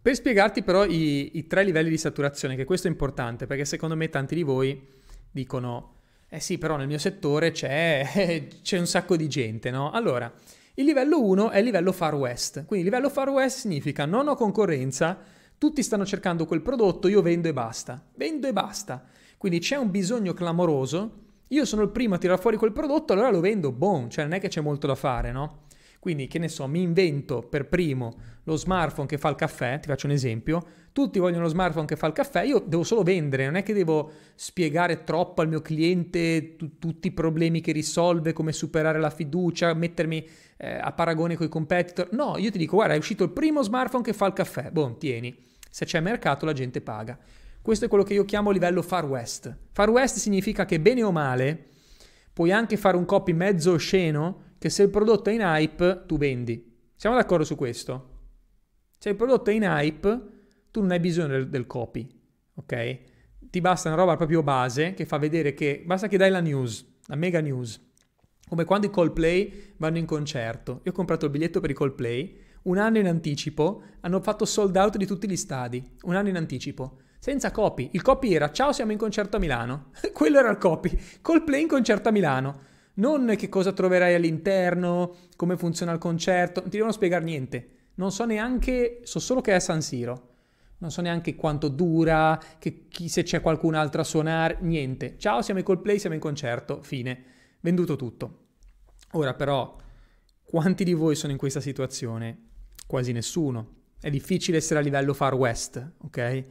Per 0.00 0.14
spiegarti 0.14 0.62
però 0.62 0.84
i, 0.84 1.36
i, 1.36 1.48
tre 1.48 1.64
livelli 1.64 1.88
di 1.88 1.98
saturazione, 1.98 2.54
che 2.54 2.64
questo 2.64 2.86
è 2.86 2.90
importante, 2.90 3.48
perché 3.48 3.64
secondo 3.64 3.96
me 3.96 4.08
tanti 4.08 4.36
di 4.36 4.44
voi 4.44 4.86
dicono, 5.32 5.94
eh 6.28 6.38
sì, 6.38 6.58
però 6.58 6.76
nel 6.76 6.86
mio 6.86 6.98
settore 6.98 7.50
c'è, 7.50 8.46
c'è 8.62 8.78
un 8.78 8.86
sacco 8.86 9.16
di 9.16 9.26
gente, 9.26 9.72
no? 9.72 9.90
Allora, 9.90 10.32
il 10.74 10.84
livello 10.84 11.20
1 11.24 11.50
è 11.50 11.58
il 11.58 11.64
livello 11.64 11.90
Far 11.90 12.14
West, 12.14 12.66
quindi 12.66 12.86
il 12.86 12.92
livello 12.92 13.10
Far 13.10 13.30
West 13.30 13.58
significa 13.58 14.04
non 14.04 14.28
ho 14.28 14.36
concorrenza, 14.36 15.18
tutti 15.58 15.82
stanno 15.82 16.06
cercando 16.06 16.46
quel 16.46 16.62
prodotto, 16.62 17.08
io 17.08 17.20
vendo 17.20 17.48
e 17.48 17.52
basta. 17.52 18.02
Vendo 18.14 18.46
e 18.46 18.52
basta. 18.52 19.04
Quindi 19.36 19.58
c'è 19.58 19.76
un 19.76 19.90
bisogno 19.90 20.32
clamoroso, 20.32 21.26
io 21.48 21.64
sono 21.64 21.82
il 21.82 21.90
primo 21.90 22.14
a 22.14 22.18
tirare 22.18 22.40
fuori 22.40 22.56
quel 22.56 22.72
prodotto, 22.72 23.12
allora 23.12 23.30
lo 23.30 23.40
vendo, 23.40 23.72
boom, 23.72 24.08
cioè 24.08 24.24
non 24.24 24.34
è 24.34 24.40
che 24.40 24.48
c'è 24.48 24.60
molto 24.60 24.86
da 24.86 24.94
fare, 24.94 25.32
no? 25.32 25.66
Quindi, 26.00 26.28
che 26.28 26.38
ne 26.38 26.48
so, 26.48 26.66
mi 26.68 26.80
invento 26.80 27.42
per 27.42 27.68
primo 27.68 28.14
lo 28.44 28.56
smartphone 28.56 29.08
che 29.08 29.18
fa 29.18 29.28
il 29.28 29.34
caffè, 29.34 29.80
ti 29.80 29.88
faccio 29.88 30.06
un 30.06 30.12
esempio, 30.12 30.64
tutti 30.92 31.18
vogliono 31.18 31.42
lo 31.42 31.48
smartphone 31.48 31.86
che 31.86 31.96
fa 31.96 32.06
il 32.06 32.12
caffè, 32.12 32.42
io 32.42 32.60
devo 32.60 32.84
solo 32.84 33.02
vendere, 33.02 33.44
non 33.46 33.56
è 33.56 33.62
che 33.62 33.72
devo 33.72 34.10
spiegare 34.34 35.02
troppo 35.02 35.42
al 35.42 35.48
mio 35.48 35.60
cliente 35.60 36.56
t- 36.56 36.78
tutti 36.78 37.08
i 37.08 37.12
problemi 37.12 37.60
che 37.60 37.72
risolve, 37.72 38.32
come 38.32 38.52
superare 38.52 39.00
la 39.00 39.10
fiducia, 39.10 39.74
mettermi 39.74 40.26
eh, 40.56 40.78
a 40.80 40.92
paragone 40.92 41.36
con 41.36 41.46
i 41.46 41.48
competitor. 41.48 42.08
No, 42.12 42.36
io 42.38 42.50
ti 42.50 42.58
dico, 42.58 42.76
guarda, 42.76 42.94
è 42.94 42.98
uscito 42.98 43.24
il 43.24 43.30
primo 43.30 43.62
smartphone 43.62 44.04
che 44.04 44.12
fa 44.12 44.26
il 44.26 44.32
caffè, 44.32 44.70
boh, 44.70 44.96
tieni, 44.98 45.36
se 45.68 45.84
c'è 45.84 46.00
mercato 46.00 46.46
la 46.46 46.52
gente 46.52 46.80
paga. 46.80 47.18
Questo 47.60 47.84
è 47.84 47.88
quello 47.88 48.04
che 48.04 48.14
io 48.14 48.24
chiamo 48.24 48.50
livello 48.50 48.82
Far 48.82 49.04
West. 49.04 49.56
Far 49.72 49.90
West 49.90 50.18
significa 50.18 50.64
che 50.64 50.80
bene 50.80 51.02
o 51.02 51.12
male 51.12 51.66
puoi 52.32 52.52
anche 52.52 52.76
fare 52.76 52.96
un 52.96 53.04
copy 53.04 53.32
mezzo 53.32 53.72
osceno 53.72 54.54
che 54.58 54.70
se 54.70 54.84
il 54.84 54.90
prodotto 54.90 55.30
è 55.30 55.32
in 55.32 55.40
hype 55.40 56.04
tu 56.06 56.16
vendi. 56.16 56.76
Siamo 56.94 57.16
d'accordo 57.16 57.44
su 57.44 57.56
questo? 57.56 58.16
Se 58.98 59.10
il 59.10 59.16
prodotto 59.16 59.50
è 59.50 59.54
in 59.54 59.64
hype 59.64 60.20
tu 60.70 60.80
non 60.80 60.90
hai 60.90 61.00
bisogno 61.00 61.28
del, 61.28 61.48
del 61.48 61.66
copy, 61.66 62.08
ok? 62.54 62.98
Ti 63.50 63.60
basta 63.60 63.88
una 63.88 63.96
roba 63.96 64.16
proprio 64.16 64.42
base 64.42 64.94
che 64.94 65.06
fa 65.06 65.18
vedere 65.18 65.54
che 65.54 65.82
basta 65.84 66.08
che 66.08 66.16
dai 66.16 66.30
la 66.30 66.40
news, 66.40 66.86
la 67.06 67.16
mega 67.16 67.40
news. 67.40 67.86
Come 68.48 68.64
quando 68.64 68.86
i 68.86 68.90
Coldplay 68.90 69.74
vanno 69.76 69.98
in 69.98 70.06
concerto. 70.06 70.80
Io 70.84 70.92
ho 70.92 70.94
comprato 70.94 71.26
il 71.26 71.30
biglietto 71.30 71.60
per 71.60 71.70
i 71.70 71.74
Coldplay 71.74 72.46
un 72.68 72.78
anno 72.78 72.98
in 72.98 73.06
anticipo, 73.06 73.82
hanno 74.00 74.20
fatto 74.20 74.44
sold 74.44 74.76
out 74.76 74.96
di 74.96 75.06
tutti 75.06 75.28
gli 75.28 75.36
stadi, 75.36 75.96
un 76.02 76.14
anno 76.14 76.28
in 76.28 76.36
anticipo 76.36 76.98
senza 77.18 77.50
copy. 77.50 77.90
Il 77.92 78.02
copy 78.02 78.32
era 78.32 78.52
ciao 78.52 78.72
siamo 78.72 78.92
in 78.92 78.98
concerto 78.98 79.36
a 79.36 79.40
Milano. 79.40 79.90
Quello 80.12 80.38
era 80.38 80.50
il 80.50 80.58
copy. 80.58 80.96
Coldplay 81.20 81.62
in 81.62 81.68
concerto 81.68 82.08
a 82.08 82.12
Milano. 82.12 82.66
Non 82.94 83.34
che 83.36 83.48
cosa 83.48 83.72
troverai 83.72 84.14
all'interno, 84.14 85.14
come 85.36 85.56
funziona 85.56 85.92
il 85.92 85.98
concerto, 85.98 86.60
non 86.60 86.70
ti 86.70 86.76
devono 86.76 86.92
spiegare 86.92 87.24
niente. 87.24 87.70
Non 87.94 88.12
so 88.12 88.24
neanche, 88.24 89.00
so 89.04 89.18
solo 89.18 89.40
che 89.40 89.52
è 89.52 89.54
a 89.54 89.60
San 89.60 89.82
Siro. 89.82 90.26
Non 90.78 90.90
so 90.90 91.00
neanche 91.00 91.34
quanto 91.34 91.68
dura, 91.68 92.40
che, 92.58 92.86
chi, 92.88 93.08
se 93.08 93.24
c'è 93.24 93.40
qualcun 93.40 93.74
altro 93.74 94.00
a 94.00 94.04
suonare, 94.04 94.58
niente. 94.60 95.16
Ciao, 95.18 95.42
siamo 95.42 95.58
in 95.60 95.66
Coldplay, 95.66 95.98
siamo 95.98 96.14
in 96.14 96.20
concerto, 96.20 96.82
fine. 96.82 97.24
Venduto 97.60 97.96
tutto. 97.96 98.46
Ora 99.12 99.34
però, 99.34 99.76
quanti 100.44 100.84
di 100.84 100.94
voi 100.94 101.16
sono 101.16 101.32
in 101.32 101.38
questa 101.38 101.60
situazione? 101.60 102.47
Quasi 102.88 103.12
nessuno. 103.12 103.74
È 104.00 104.08
difficile 104.08 104.56
essere 104.56 104.80
a 104.80 104.82
livello 104.82 105.12
Far 105.12 105.34
West, 105.34 105.92
ok? 105.98 106.44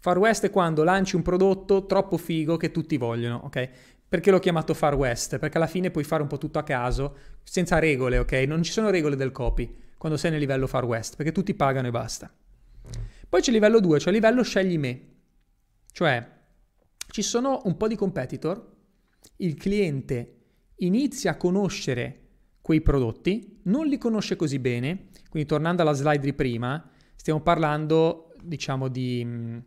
Far 0.00 0.18
West 0.18 0.44
è 0.44 0.50
quando 0.50 0.82
lanci 0.82 1.14
un 1.14 1.22
prodotto 1.22 1.86
troppo 1.86 2.16
figo 2.16 2.56
che 2.56 2.72
tutti 2.72 2.96
vogliono, 2.96 3.42
ok? 3.44 3.70
Perché 4.08 4.32
l'ho 4.32 4.40
chiamato 4.40 4.74
Far 4.74 4.96
West? 4.96 5.38
Perché 5.38 5.56
alla 5.56 5.68
fine 5.68 5.92
puoi 5.92 6.02
fare 6.02 6.22
un 6.22 6.28
po' 6.28 6.36
tutto 6.36 6.58
a 6.58 6.64
caso, 6.64 7.16
senza 7.44 7.78
regole, 7.78 8.18
ok? 8.18 8.32
Non 8.32 8.64
ci 8.64 8.72
sono 8.72 8.90
regole 8.90 9.14
del 9.14 9.30
copy 9.30 9.72
quando 9.96 10.18
sei 10.18 10.32
nel 10.32 10.40
livello 10.40 10.66
Far 10.66 10.84
West, 10.84 11.14
perché 11.14 11.30
tutti 11.30 11.54
pagano 11.54 11.86
e 11.86 11.92
basta. 11.92 12.28
Poi 13.28 13.40
c'è 13.40 13.50
il 13.50 13.54
livello 13.54 13.78
2, 13.78 14.00
cioè 14.00 14.08
il 14.08 14.20
livello 14.20 14.42
scegli 14.42 14.78
me. 14.78 15.08
Cioè, 15.92 16.28
ci 17.06 17.22
sono 17.22 17.60
un 17.66 17.76
po' 17.76 17.86
di 17.86 17.94
competitor, 17.94 18.72
il 19.36 19.54
cliente 19.54 20.38
inizia 20.78 21.30
a 21.30 21.36
conoscere 21.36 22.22
quei 22.60 22.80
prodotti, 22.80 23.60
non 23.66 23.86
li 23.86 23.96
conosce 23.96 24.34
così 24.34 24.58
bene, 24.58 25.10
quindi 25.34 25.48
tornando 25.48 25.82
alla 25.82 25.94
slide 25.94 26.22
di 26.22 26.32
prima, 26.32 26.88
stiamo 27.16 27.40
parlando, 27.40 28.34
diciamo, 28.40 28.86
di 28.86 29.62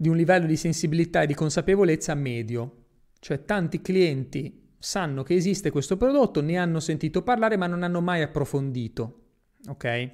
di 0.00 0.08
un 0.08 0.16
livello 0.16 0.46
di 0.46 0.56
sensibilità 0.56 1.20
e 1.20 1.26
di 1.26 1.34
consapevolezza 1.34 2.14
medio. 2.14 2.76
Cioè 3.18 3.44
tanti 3.44 3.82
clienti 3.82 4.68
sanno 4.78 5.22
che 5.22 5.34
esiste 5.34 5.70
questo 5.70 5.98
prodotto, 5.98 6.40
ne 6.40 6.56
hanno 6.56 6.80
sentito 6.80 7.22
parlare 7.22 7.58
ma 7.58 7.66
non 7.66 7.82
hanno 7.82 8.00
mai 8.00 8.22
approfondito. 8.22 9.24
Ok? 9.68 10.10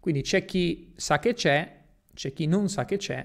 Quindi 0.00 0.22
c'è 0.22 0.44
chi 0.44 0.92
sa 0.96 1.20
che 1.20 1.34
c'è, 1.34 1.80
c'è 2.12 2.32
chi 2.32 2.46
non 2.46 2.68
sa 2.68 2.84
che 2.84 2.96
c'è. 2.96 3.24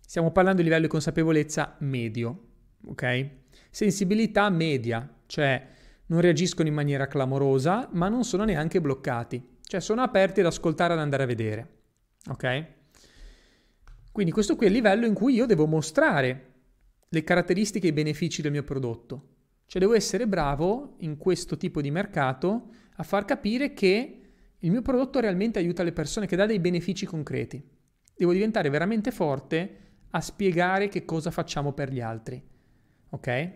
Stiamo 0.00 0.32
parlando 0.32 0.62
di 0.62 0.64
livello 0.64 0.86
di 0.86 0.90
consapevolezza 0.90 1.76
medio. 1.80 2.46
Ok? 2.86 3.28
Sensibilità 3.68 4.48
media, 4.48 5.06
cioè 5.26 5.66
non 6.06 6.22
reagiscono 6.22 6.66
in 6.66 6.74
maniera 6.74 7.06
clamorosa, 7.06 7.90
ma 7.92 8.08
non 8.08 8.24
sono 8.24 8.44
neanche 8.44 8.80
bloccati. 8.80 9.51
Cioè 9.72 9.80
sono 9.80 10.02
aperti 10.02 10.40
ad 10.40 10.44
ascoltare, 10.44 10.92
ad 10.92 10.98
andare 10.98 11.22
a 11.22 11.26
vedere. 11.26 11.68
Ok? 12.28 12.66
Quindi 14.12 14.30
questo 14.30 14.54
qui 14.54 14.66
è 14.66 14.68
il 14.68 14.74
livello 14.74 15.06
in 15.06 15.14
cui 15.14 15.32
io 15.32 15.46
devo 15.46 15.64
mostrare 15.64 16.52
le 17.08 17.24
caratteristiche 17.24 17.86
e 17.86 17.88
i 17.88 17.94
benefici 17.94 18.42
del 18.42 18.50
mio 18.50 18.64
prodotto. 18.64 19.28
Cioè 19.64 19.80
devo 19.80 19.94
essere 19.94 20.26
bravo 20.26 20.96
in 20.98 21.16
questo 21.16 21.56
tipo 21.56 21.80
di 21.80 21.90
mercato 21.90 22.68
a 22.96 23.02
far 23.02 23.24
capire 23.24 23.72
che 23.72 24.20
il 24.58 24.70
mio 24.70 24.82
prodotto 24.82 25.20
realmente 25.20 25.58
aiuta 25.58 25.82
le 25.82 25.92
persone, 25.92 26.26
che 26.26 26.36
dà 26.36 26.44
dei 26.44 26.60
benefici 26.60 27.06
concreti. 27.06 27.66
Devo 28.14 28.34
diventare 28.34 28.68
veramente 28.68 29.10
forte 29.10 29.78
a 30.10 30.20
spiegare 30.20 30.88
che 30.88 31.06
cosa 31.06 31.30
facciamo 31.30 31.72
per 31.72 31.90
gli 31.90 32.00
altri. 32.02 32.42
Ok? 33.08 33.52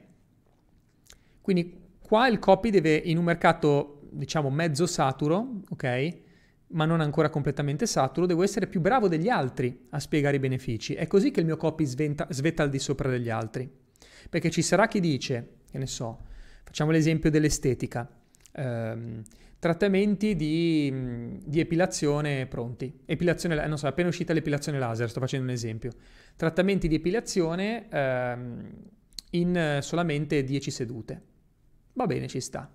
Quindi 1.43 1.79
qua 2.01 2.27
il 2.27 2.39
copy 2.39 2.71
deve, 2.71 2.95
in 2.95 3.19
un 3.19 3.25
mercato 3.25 3.96
diciamo 4.17 4.51
mezzo 4.51 4.87
saturo, 4.87 5.61
ok? 5.71 6.25
ma 6.69 6.85
non 6.85 7.01
ancora 7.01 7.31
completamente 7.31 7.87
saturo, 7.87 8.27
devo 8.27 8.43
essere 8.43 8.67
più 8.67 8.81
bravo 8.81 9.09
degli 9.09 9.29
altri 9.29 9.87
a 9.91 10.01
spiegare 10.01 10.37
i 10.37 10.41
benefici. 10.41 10.95
È 10.95 11.07
così 11.07 11.31
che 11.31 11.41
il 11.41 11.47
mio 11.47 11.57
copy 11.57 11.85
sventa, 11.85 12.27
svetta 12.31 12.63
al 12.63 12.71
di 12.71 12.79
sopra 12.79 13.09
degli 13.09 13.31
altri. 13.31 13.71
Perché 14.29 14.51
ci 14.51 14.63
sarà 14.63 14.89
chi 14.89 14.99
dice, 14.99 15.59
che 15.71 15.79
ne 15.79 15.87
so, 15.87 16.25
facciamo 16.65 16.91
l'esempio 16.91 17.31
dell'estetica, 17.31 18.09
ehm, 18.53 19.23
trattamenti 19.61 20.35
di, 20.35 21.39
di, 21.45 21.61
epilazione 21.61 22.47
pronti. 22.47 23.01
Epilazione, 23.05 23.67
non 23.67 23.79
so, 23.79 23.87
è 23.87 23.91
appena 23.91 24.09
uscita 24.09 24.33
l'epilazione 24.33 24.79
laser, 24.79 25.09
sto 25.09 25.21
facendo 25.21 25.47
un 25.47 25.53
esempio. 25.53 25.93
Trattamenti 26.35 26.89
di 26.89 26.97
epilazione 26.97 27.89
ehm, 27.89 28.71
in 29.31 29.79
solamente 29.83 30.43
10 30.43 30.71
sedute. 30.71 31.23
Va 31.93 32.07
bene, 32.07 32.27
ci 32.27 32.41
sta. 32.41 32.69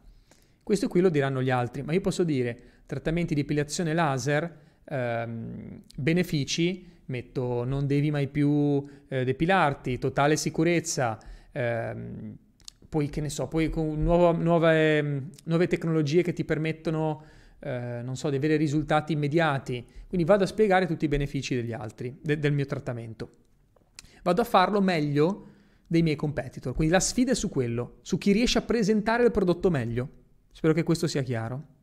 Questo 0.63 0.87
qui 0.87 1.01
lo 1.01 1.09
diranno 1.09 1.41
gli 1.41 1.49
altri, 1.49 1.81
ma 1.81 1.93
io 1.93 2.01
posso 2.01 2.23
dire 2.23 2.57
trattamenti 2.85 3.33
di 3.33 3.41
epilazione 3.41 3.93
laser, 3.93 4.57
ehm, 4.85 5.81
benefici, 5.95 6.85
metto 7.05 7.63
non 7.63 7.87
devi 7.87 8.11
mai 8.11 8.27
più 8.27 8.83
eh, 9.07 9.23
depilarti, 9.23 9.97
totale 9.97 10.35
sicurezza, 10.35 11.19
ehm, 11.51 12.35
poi 12.87 13.09
che 13.09 13.21
ne 13.21 13.29
so, 13.29 13.47
poi 13.47 13.69
con 13.69 14.01
nuova, 14.03 14.31
nuove, 14.31 15.29
nuove, 15.45 15.67
tecnologie 15.67 16.23
che 16.23 16.33
ti 16.33 16.43
permettono, 16.43 17.23
eh, 17.59 18.01
non 18.03 18.17
so, 18.17 18.29
di 18.29 18.35
avere 18.35 18.57
risultati 18.57 19.13
immediati. 19.13 19.85
Quindi 20.07 20.27
vado 20.27 20.43
a 20.43 20.47
spiegare 20.47 20.87
tutti 20.87 21.05
i 21.05 21.07
benefici 21.07 21.55
degli 21.55 21.71
altri, 21.71 22.17
de- 22.21 22.37
del 22.37 22.51
mio 22.51 22.65
trattamento. 22.65 23.29
Vado 24.23 24.41
a 24.41 24.43
farlo 24.43 24.81
meglio 24.81 25.47
dei 25.87 26.01
miei 26.01 26.17
competitor. 26.17 26.73
Quindi 26.73 26.93
la 26.93 26.99
sfida 26.99 27.31
è 27.31 27.35
su 27.35 27.49
quello, 27.49 27.99
su 28.01 28.17
chi 28.17 28.33
riesce 28.33 28.57
a 28.57 28.61
presentare 28.61 29.23
il 29.23 29.31
prodotto 29.31 29.69
meglio. 29.69 30.09
Spero 30.51 30.73
che 30.73 30.83
questo 30.83 31.07
sia 31.07 31.21
chiaro. 31.21 31.79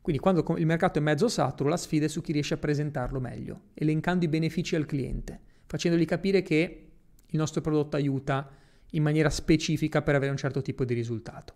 Quindi 0.00 0.20
quando 0.20 0.44
il 0.58 0.66
mercato 0.66 0.98
è 0.98 1.02
mezzo 1.02 1.28
saturo, 1.28 1.68
la 1.68 1.76
sfida 1.76 2.06
è 2.06 2.08
su 2.08 2.20
chi 2.20 2.32
riesce 2.32 2.54
a 2.54 2.58
presentarlo 2.58 3.20
meglio, 3.20 3.68
elencando 3.74 4.24
i 4.24 4.28
benefici 4.28 4.74
al 4.74 4.84
cliente, 4.84 5.40
facendogli 5.66 6.04
capire 6.04 6.42
che 6.42 6.90
il 7.26 7.38
nostro 7.38 7.60
prodotto 7.60 7.96
aiuta 7.96 8.50
in 8.90 9.02
maniera 9.02 9.30
specifica 9.30 10.02
per 10.02 10.16
avere 10.16 10.32
un 10.32 10.36
certo 10.36 10.60
tipo 10.60 10.84
di 10.84 10.94
risultato. 10.94 11.54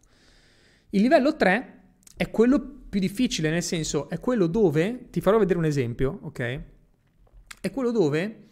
Il 0.91 1.03
livello 1.03 1.37
3 1.37 1.83
è 2.17 2.31
quello 2.31 2.61
più 2.89 3.01
difficile, 3.01 3.51
nel 3.51 3.63
senso 3.63 4.09
è 4.09 4.21
quello 4.21 4.47
dove, 4.47 5.09
ti 5.11 5.21
farò 5.21 5.39
vedere 5.39 5.59
un 5.59 5.65
esempio, 5.65 6.21
ok? 6.23 6.61
È 7.61 7.71
quello 7.71 7.91
dove 7.91 8.45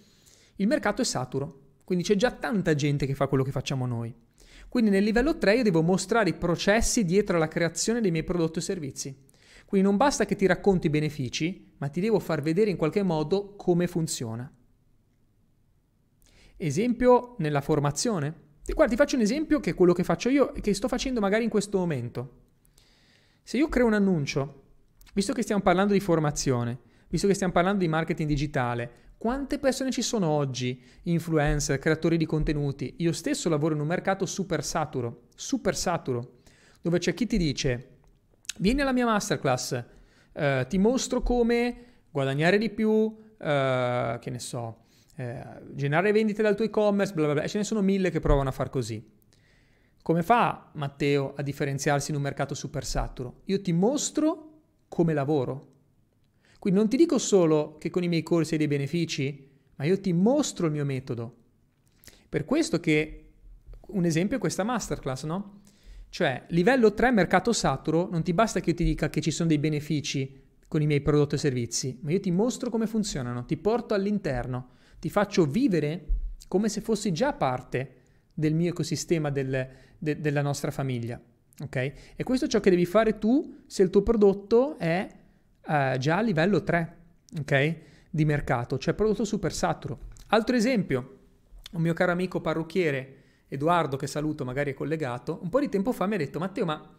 il 0.57 0.67
mercato 0.67 1.03
è 1.03 1.05
saturo, 1.05 1.61
quindi 1.85 2.05
c'è 2.05 2.17
già 2.17 2.33
tanta 2.33 2.75
gente 2.75 3.07
che 3.07 3.15
fa 3.15 3.29
quello 3.29 3.45
che 3.45 3.53
facciamo 3.53 3.87
noi. 3.87 4.15
Quindi 4.75 4.91
nel 4.91 5.05
livello 5.05 5.39
3 5.39 5.59
io 5.59 5.63
devo 5.63 5.83
mostrare 5.83 6.31
i 6.31 6.35
processi 6.35 7.05
dietro 7.05 7.37
alla 7.37 7.47
creazione 7.47 8.01
dei 8.01 8.11
miei 8.11 8.25
prodotti 8.25 8.59
e 8.59 8.63
servizi. 8.63 9.17
Quindi 9.67 9.87
non 9.87 9.97
basta 9.97 10.25
che 10.25 10.35
ti 10.35 10.47
racconti 10.47 10.89
i 10.89 10.91
benefici, 10.91 11.75
ma 11.79 11.87
ti 11.87 12.01
devo 12.01 12.19
far 12.19 12.43
vedere 12.43 12.71
in 12.71 12.77
qualche 12.77 13.05
modo 13.05 13.55
come 13.55 13.87
funziona. 13.87 14.53
Esempio 16.57 17.37
nella 17.39 17.61
formazione. 17.61 18.35
Guarda, 18.67 18.91
ti 18.91 18.99
faccio 18.99 19.15
un 19.15 19.23
esempio 19.23 19.61
che 19.61 19.71
è 19.71 19.75
quello 19.75 19.93
che 19.93 20.03
faccio 20.03 20.29
io 20.29 20.53
e 20.55 20.61
che 20.61 20.75
sto 20.75 20.89
facendo 20.89 21.21
magari 21.21 21.45
in 21.45 21.51
questo 21.51 21.79
momento. 21.79 22.39
Se 23.45 23.57
io 23.57 23.69
creo 23.69 23.87
un 23.87 23.95
annuncio, 23.95 24.63
visto 25.15 25.33
che 25.33 25.43
stiamo 25.43 25.63
parlando 25.63 25.93
di 25.93 26.01
formazione, 26.01 26.81
visto 27.07 27.29
che 27.29 27.35
stiamo 27.35 27.53
parlando 27.53 27.79
di 27.79 27.89
marketing 27.89 28.29
digitale, 28.29 28.91
quante 29.25 29.59
persone 29.59 29.91
ci 29.91 30.03
sono 30.03 30.29
oggi, 30.29 30.79
influencer, 31.05 31.79
creatori 31.79 32.19
di 32.19 32.27
contenuti? 32.27 32.97
Io 32.99 33.13
stesso 33.13 33.49
lavoro 33.49 33.73
in 33.73 33.81
un 33.81 33.87
mercato 33.87 34.27
super 34.27 34.63
saturo, 34.63 35.29
super 35.35 35.75
saturo, 35.75 36.41
dove 36.83 36.99
c'è 36.99 37.15
chi 37.15 37.25
ti 37.25 37.39
dice 37.39 37.93
Vieni 38.59 38.83
alla 38.83 38.93
mia 38.93 39.07
masterclass, 39.07 39.83
eh, 40.31 40.67
ti 40.69 40.77
mostro 40.77 41.23
come 41.23 41.85
guadagnare 42.11 42.59
di 42.59 42.69
più, 42.69 43.17
eh, 43.39 44.19
che 44.21 44.29
ne 44.29 44.39
so, 44.39 44.83
eh, 45.17 45.43
generare 45.73 46.13
vendite 46.13 46.43
dal 46.43 46.55
tuo 46.55 46.67
e-commerce, 46.67 47.15
bla 47.15 47.25
bla 47.25 47.33
bla. 47.33 47.47
Ce 47.47 47.57
ne 47.57 47.65
sono 47.65 47.81
mille 47.81 48.11
che 48.11 48.21
provano 48.21 48.51
a 48.51 48.53
far 48.53 48.69
così. 48.69 49.11
Come 50.03 50.23
fa 50.23 50.69
Matteo 50.75 51.33
a 51.35 51.41
differenziarsi 51.41 52.11
in 52.11 52.19
un 52.19 52.23
mercato 52.23 52.53
super 52.55 52.85
saturo? 52.85 53.41
Io 53.47 53.63
ti 53.63 53.73
mostro 53.73 54.61
come 54.87 55.15
lavoro. 55.15 55.74
Quindi 56.65 56.81
non 56.81 56.89
ti 56.89 56.97
dico 56.97 57.19
solo 57.19 57.77
che 57.77 57.91
con 57.91 58.05
i 58.05 58.09
miei 58.09 58.23
corsi 58.23 58.55
hai 58.55 58.59
dei 58.59 58.69
benefici, 58.69 59.51
ma 59.75 59.85
io 59.85 60.01
ti 60.01 60.15
mostro 60.15 60.65
il 60.65 60.73
mio 60.73 60.87
metodo. 60.87 61.37
Per 62.27 62.47
questo 62.47 62.81
che 62.81 63.33
un 63.89 64.07
esempio 64.07 64.39
è 64.39 64.41
questa 64.41 64.65
masterclass, 64.65 65.25
no? 65.25 65.61
Cioè, 66.09 66.45
livello 66.49 66.95
3 66.95 67.11
mercato 67.11 67.53
saturo, 67.53 68.09
non 68.11 68.23
ti 68.23 68.33
basta 68.33 68.61
che 68.61 68.71
io 68.71 68.77
ti 68.77 68.85
dica 68.85 69.11
che 69.11 69.21
ci 69.21 69.31
sono 69.31 69.51
dei 69.51 69.59
benefici 69.59 70.41
con 70.67 70.81
i 70.81 70.87
miei 70.87 71.03
prodotti 71.03 71.35
e 71.35 71.39
servizi, 71.39 71.99
ma 72.01 72.13
io 72.13 72.21
ti 72.21 72.31
mostro 72.31 72.71
come 72.71 72.87
funzionano, 72.87 73.45
ti 73.45 73.59
porto 73.59 73.93
all'interno, 73.93 74.69
ti 75.01 75.11
faccio 75.11 75.45
vivere 75.45 76.07
come 76.49 76.71
se 76.71 76.81
fossi 76.81 77.13
già 77.13 77.35
parte 77.35 77.97
del 78.33 78.55
mio 78.55 78.71
ecosistema, 78.71 79.29
del, 79.29 79.69
de, 79.99 80.19
della 80.19 80.41
nostra 80.41 80.71
famiglia. 80.71 81.21
Ok? 81.63 81.77
E 82.17 82.23
questo 82.23 82.47
è 82.47 82.49
ciò 82.49 82.61
che 82.61 82.71
devi 82.71 82.87
fare 82.87 83.19
tu 83.19 83.65
se 83.67 83.83
il 83.83 83.91
tuo 83.91 84.01
prodotto 84.01 84.79
è 84.79 85.23
uh, 85.67 85.97
già 85.99 86.19
a 86.19 86.21
livello 86.21 86.63
3, 86.63 86.97
ok? 87.41 87.77
Di 88.11 88.25
mercato, 88.25 88.79
cioè 88.79 88.95
prodotto 88.95 89.25
super 89.25 89.53
saturo. 89.53 89.99
Altro 90.29 90.57
esempio, 90.57 91.19
un 91.73 91.83
mio 91.83 91.93
caro 91.93 92.13
amico 92.13 92.41
parrucchiere, 92.41 93.17
Edoardo, 93.49 93.97
che 93.97 94.07
saluto, 94.07 94.45
magari 94.45 94.73
è 94.73 94.75
collegato, 94.75 95.39
un 95.43 95.49
po' 95.49 95.61
di 95.61 95.69
tempo 95.69 95.93
fa 95.93 96.07
mi 96.07 96.15
ha 96.15 96.19
detto, 96.19 96.39
Matteo, 96.39 96.65
ma 96.65 96.95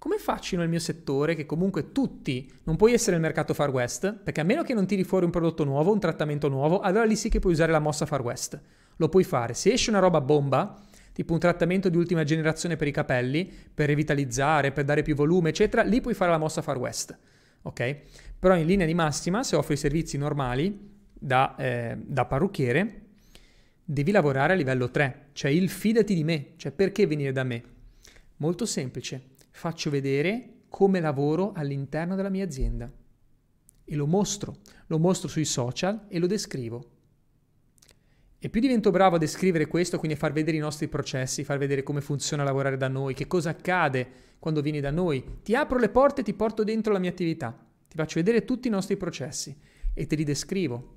come 0.00 0.16
faccio 0.16 0.56
nel 0.56 0.70
mio 0.70 0.78
settore, 0.78 1.34
che 1.34 1.44
comunque 1.44 1.92
tutti, 1.92 2.50
non 2.64 2.76
puoi 2.76 2.94
essere 2.94 3.12
nel 3.12 3.20
mercato 3.20 3.52
Far 3.52 3.68
West, 3.68 4.14
perché 4.14 4.40
a 4.40 4.44
meno 4.44 4.62
che 4.62 4.72
non 4.72 4.86
tiri 4.86 5.04
fuori 5.04 5.26
un 5.26 5.30
prodotto 5.30 5.62
nuovo, 5.62 5.92
un 5.92 6.00
trattamento 6.00 6.48
nuovo, 6.48 6.80
allora 6.80 7.04
lì 7.04 7.16
sì 7.16 7.28
che 7.28 7.38
puoi 7.38 7.52
usare 7.52 7.70
la 7.70 7.80
mossa 7.80 8.06
Far 8.06 8.22
West. 8.22 8.58
Lo 8.96 9.10
puoi 9.10 9.24
fare. 9.24 9.52
Se 9.52 9.70
esce 9.70 9.90
una 9.90 9.98
roba 9.98 10.22
bomba, 10.22 10.74
tipo 11.12 11.34
un 11.34 11.38
trattamento 11.38 11.90
di 11.90 11.98
ultima 11.98 12.24
generazione 12.24 12.76
per 12.76 12.88
i 12.88 12.92
capelli, 12.92 13.52
per 13.74 13.88
revitalizzare, 13.88 14.72
per 14.72 14.84
dare 14.84 15.02
più 15.02 15.14
volume, 15.14 15.50
eccetera, 15.50 15.82
lì 15.82 16.00
puoi 16.00 16.14
fare 16.14 16.30
la 16.30 16.38
mossa 16.38 16.62
Far 16.62 16.78
West. 16.78 17.18
Ok? 17.62 17.96
Però 18.38 18.56
in 18.56 18.66
linea 18.66 18.86
di 18.86 18.94
massima, 18.94 19.42
se 19.42 19.56
offri 19.56 19.76
servizi 19.76 20.16
normali 20.16 20.88
da, 21.12 21.54
eh, 21.56 21.96
da 21.98 22.24
parrucchiere, 22.24 23.08
devi 23.84 24.12
lavorare 24.12 24.52
a 24.52 24.56
livello 24.56 24.90
3, 24.90 25.28
cioè 25.32 25.50
il 25.50 25.68
fidati 25.68 26.14
di 26.14 26.24
me, 26.24 26.52
cioè 26.56 26.72
perché 26.72 27.06
venire 27.06 27.32
da 27.32 27.44
me? 27.44 27.62
Molto 28.36 28.64
semplice, 28.64 29.34
faccio 29.50 29.90
vedere 29.90 30.60
come 30.68 31.00
lavoro 31.00 31.52
all'interno 31.54 32.14
della 32.14 32.30
mia 32.30 32.44
azienda 32.44 32.90
e 33.84 33.96
lo 33.96 34.06
mostro, 34.06 34.58
lo 34.86 34.98
mostro 34.98 35.28
sui 35.28 35.44
social 35.44 36.06
e 36.08 36.18
lo 36.20 36.26
descrivo. 36.28 36.99
E 38.42 38.48
più 38.48 38.62
divento 38.62 38.90
bravo 38.90 39.16
a 39.16 39.18
descrivere 39.18 39.66
questo, 39.66 39.98
quindi 39.98 40.16
a 40.16 40.18
far 40.18 40.32
vedere 40.32 40.56
i 40.56 40.60
nostri 40.60 40.88
processi, 40.88 41.44
far 41.44 41.58
vedere 41.58 41.82
come 41.82 42.00
funziona 42.00 42.42
lavorare 42.42 42.78
da 42.78 42.88
noi, 42.88 43.12
che 43.12 43.26
cosa 43.26 43.50
accade 43.50 44.08
quando 44.38 44.62
vieni 44.62 44.80
da 44.80 44.90
noi, 44.90 45.40
ti 45.42 45.54
apro 45.54 45.78
le 45.78 45.90
porte 45.90 46.22
e 46.22 46.24
ti 46.24 46.32
porto 46.32 46.64
dentro 46.64 46.90
la 46.90 46.98
mia 46.98 47.10
attività, 47.10 47.54
ti 47.86 47.96
faccio 47.96 48.14
vedere 48.14 48.46
tutti 48.46 48.66
i 48.66 48.70
nostri 48.70 48.96
processi 48.96 49.54
e 49.92 50.06
te 50.06 50.16
li 50.16 50.24
descrivo. 50.24 50.96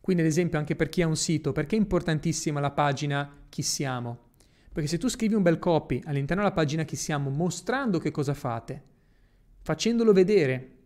Quindi 0.00 0.22
ad 0.22 0.28
esempio 0.28 0.58
anche 0.58 0.74
per 0.74 0.88
chi 0.88 1.02
ha 1.02 1.06
un 1.06 1.16
sito, 1.16 1.52
perché 1.52 1.76
è 1.76 1.78
importantissima 1.78 2.60
la 2.60 2.70
pagina 2.70 3.44
chi 3.50 3.60
siamo? 3.60 4.30
Perché 4.72 4.88
se 4.88 4.96
tu 4.96 5.08
scrivi 5.08 5.34
un 5.34 5.42
bel 5.42 5.58
copy 5.58 6.00
all'interno 6.06 6.42
della 6.42 6.54
pagina 6.54 6.84
chi 6.84 6.96
siamo, 6.96 7.28
mostrando 7.28 7.98
che 7.98 8.10
cosa 8.10 8.32
fate, 8.32 8.82
facendolo 9.60 10.14
vedere, 10.14 10.76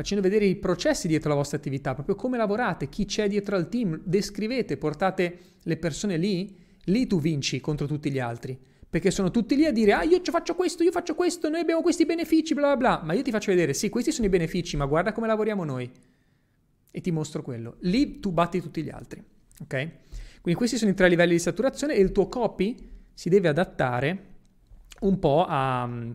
facendo 0.00 0.22
vedere 0.22 0.46
i 0.46 0.56
processi 0.56 1.06
dietro 1.06 1.28
la 1.28 1.34
vostra 1.34 1.58
attività, 1.58 1.92
proprio 1.92 2.14
come 2.14 2.38
lavorate, 2.38 2.88
chi 2.88 3.04
c'è 3.04 3.28
dietro 3.28 3.54
al 3.54 3.68
team, 3.68 4.00
descrivete, 4.02 4.78
portate 4.78 5.38
le 5.62 5.76
persone 5.76 6.16
lì, 6.16 6.56
lì 6.84 7.06
tu 7.06 7.20
vinci 7.20 7.60
contro 7.60 7.86
tutti 7.86 8.10
gli 8.10 8.18
altri. 8.18 8.58
Perché 8.88 9.10
sono 9.10 9.30
tutti 9.30 9.54
lì 9.56 9.66
a 9.66 9.72
dire, 9.72 9.92
ah 9.92 10.02
io 10.02 10.18
faccio 10.24 10.54
questo, 10.54 10.82
io 10.82 10.90
faccio 10.90 11.14
questo, 11.14 11.50
noi 11.50 11.60
abbiamo 11.60 11.82
questi 11.82 12.06
benefici, 12.06 12.54
bla 12.54 12.74
bla 12.74 12.76
bla. 12.76 13.02
Ma 13.04 13.12
io 13.12 13.20
ti 13.20 13.30
faccio 13.30 13.50
vedere, 13.50 13.74
sì, 13.74 13.90
questi 13.90 14.10
sono 14.10 14.26
i 14.26 14.30
benefici, 14.30 14.78
ma 14.78 14.86
guarda 14.86 15.12
come 15.12 15.26
lavoriamo 15.26 15.64
noi. 15.64 15.90
E 16.90 17.00
ti 17.02 17.10
mostro 17.10 17.42
quello. 17.42 17.76
Lì 17.80 18.20
tu 18.20 18.32
batti 18.32 18.60
tutti 18.62 18.82
gli 18.82 18.88
altri. 18.88 19.22
Ok? 19.60 19.88
Quindi 20.40 20.58
questi 20.58 20.78
sono 20.78 20.90
i 20.90 20.94
tre 20.94 21.10
livelli 21.10 21.34
di 21.34 21.38
saturazione 21.38 21.94
e 21.94 22.00
il 22.00 22.10
tuo 22.10 22.26
copy 22.26 22.74
si 23.12 23.28
deve 23.28 23.48
adattare 23.48 24.24
un 25.00 25.18
po' 25.18 25.44
a 25.46 26.14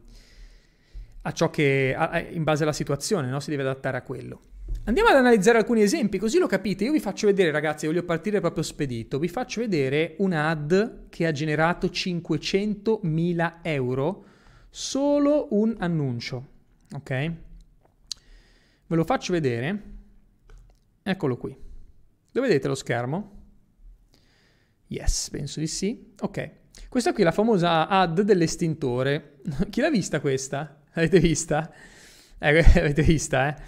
a 1.27 1.31
ciò 1.31 1.49
che, 1.49 1.95
a, 1.97 2.19
in 2.19 2.43
base 2.43 2.63
alla 2.63 2.73
situazione, 2.73 3.27
no? 3.29 3.39
si 3.39 3.49
deve 3.49 3.63
adattare 3.63 3.97
a 3.97 4.01
quello. 4.03 4.41
Andiamo 4.83 5.09
ad 5.09 5.15
analizzare 5.15 5.57
alcuni 5.57 5.81
esempi, 5.81 6.19
così 6.19 6.37
lo 6.37 6.45
capite. 6.45 6.83
Io 6.83 6.91
vi 6.91 6.99
faccio 6.99 7.25
vedere, 7.25 7.49
ragazzi, 7.49 7.87
voglio 7.87 8.03
partire 8.03 8.39
proprio 8.39 8.61
spedito. 8.61 9.17
Vi 9.17 9.27
faccio 9.27 9.61
vedere 9.61 10.15
un'ad 10.19 11.09
che 11.09 11.25
ha 11.25 11.31
generato 11.31 11.87
500.000 11.87 13.53
euro 13.63 14.25
solo 14.69 15.47
un 15.51 15.75
annuncio. 15.79 16.47
Ok? 16.93 17.09
Ve 17.09 18.95
lo 18.95 19.03
faccio 19.03 19.33
vedere. 19.33 19.83
Eccolo 21.01 21.37
qui. 21.37 21.57
Lo 22.33 22.41
vedete 22.41 22.67
lo 22.67 22.75
schermo? 22.75 23.31
Yes, 24.87 25.31
penso 25.31 25.59
di 25.59 25.67
sì. 25.67 26.13
Ok. 26.19 26.51
Questa 26.87 27.11
qui 27.11 27.23
è 27.23 27.25
la 27.25 27.31
famosa 27.31 27.87
ad 27.87 28.21
dell'estintore. 28.21 29.39
Chi 29.71 29.81
l'ha 29.81 29.89
vista 29.89 30.19
questa? 30.19 30.81
Avete 30.95 31.19
vista? 31.19 31.71
Eh, 32.39 32.59
avete 32.79 33.01
vista, 33.01 33.49
eh? 33.49 33.61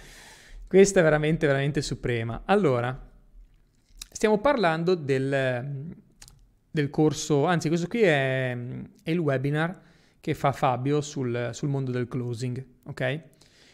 Questa 0.66 1.00
è 1.00 1.02
veramente, 1.02 1.46
veramente 1.46 1.82
suprema. 1.82 2.42
Allora, 2.46 3.06
stiamo 4.10 4.38
parlando 4.38 4.94
del, 4.94 5.86
del 6.70 6.90
corso, 6.90 7.44
anzi 7.44 7.68
questo 7.68 7.86
qui 7.86 8.00
è, 8.00 8.56
è, 9.02 9.10
il 9.10 9.18
webinar 9.18 9.80
che 10.20 10.34
fa 10.34 10.52
Fabio 10.52 11.00
sul, 11.02 11.50
sul 11.52 11.68
mondo 11.68 11.90
del 11.90 12.08
closing, 12.08 12.64
ok? 12.84 13.22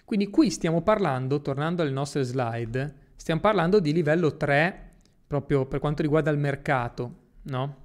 Quindi 0.04 0.30
qui 0.30 0.50
stiamo 0.50 0.82
parlando, 0.82 1.40
tornando 1.40 1.82
alle 1.82 1.90
nostre 1.90 2.22
slide, 2.24 2.94
stiamo 3.14 3.40
parlando 3.40 3.78
di 3.78 3.92
livello 3.92 4.36
3 4.36 4.90
proprio 5.26 5.66
per 5.66 5.78
quanto 5.78 6.02
riguarda 6.02 6.30
il 6.30 6.38
mercato, 6.38 7.14
no? 7.42 7.82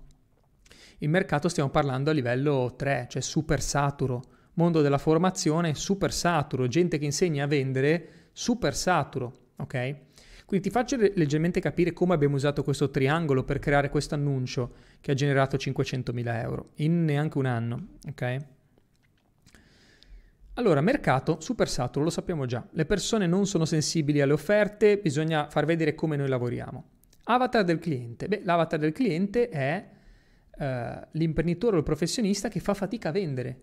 Il 0.97 1.09
mercato 1.09 1.47
stiamo 1.47 1.69
parlando 1.69 2.09
a 2.09 2.13
livello 2.13 2.73
3, 2.75 3.05
cioè 3.09 3.21
super 3.21 3.61
saturo 3.61 4.37
mondo 4.59 4.81
della 4.81 4.97
formazione 4.97 5.73
super 5.73 6.11
saturo, 6.11 6.67
gente 6.67 6.97
che 6.97 7.05
insegna 7.05 7.45
a 7.45 7.47
vendere 7.47 8.09
super 8.33 8.75
saturo, 8.75 9.33
ok? 9.55 9.95
Quindi 10.45 10.67
ti 10.67 10.73
faccio 10.73 10.97
leggermente 10.97 11.61
capire 11.61 11.93
come 11.93 12.13
abbiamo 12.13 12.35
usato 12.35 12.61
questo 12.61 12.89
triangolo 12.89 13.45
per 13.45 13.59
creare 13.59 13.89
questo 13.89 14.15
annuncio 14.15 14.73
che 14.99 15.11
ha 15.11 15.13
generato 15.13 15.55
500.000 15.55 16.41
euro 16.41 16.71
in 16.75 17.05
neanche 17.05 17.37
un 17.37 17.45
anno, 17.45 17.87
ok? 18.09 18.37
Allora, 20.55 20.81
mercato 20.81 21.39
super 21.39 21.69
saturo, 21.69 22.03
lo 22.03 22.09
sappiamo 22.09 22.45
già. 22.45 22.67
Le 22.71 22.85
persone 22.85 23.27
non 23.27 23.47
sono 23.47 23.63
sensibili 23.63 24.19
alle 24.19 24.33
offerte, 24.33 24.97
bisogna 24.97 25.47
far 25.49 25.63
vedere 25.63 25.95
come 25.95 26.17
noi 26.17 26.27
lavoriamo. 26.27 26.83
Avatar 27.23 27.63
del 27.63 27.79
cliente. 27.79 28.27
Beh, 28.27 28.41
l'avatar 28.43 28.79
del 28.79 28.91
cliente 28.91 29.47
è 29.47 29.87
uh, 30.57 31.07
l'imprenditore 31.11 31.75
o 31.75 31.79
il 31.79 31.85
professionista 31.85 32.49
che 32.49 32.59
fa 32.59 32.73
fatica 32.73 33.07
a 33.07 33.13
vendere, 33.13 33.59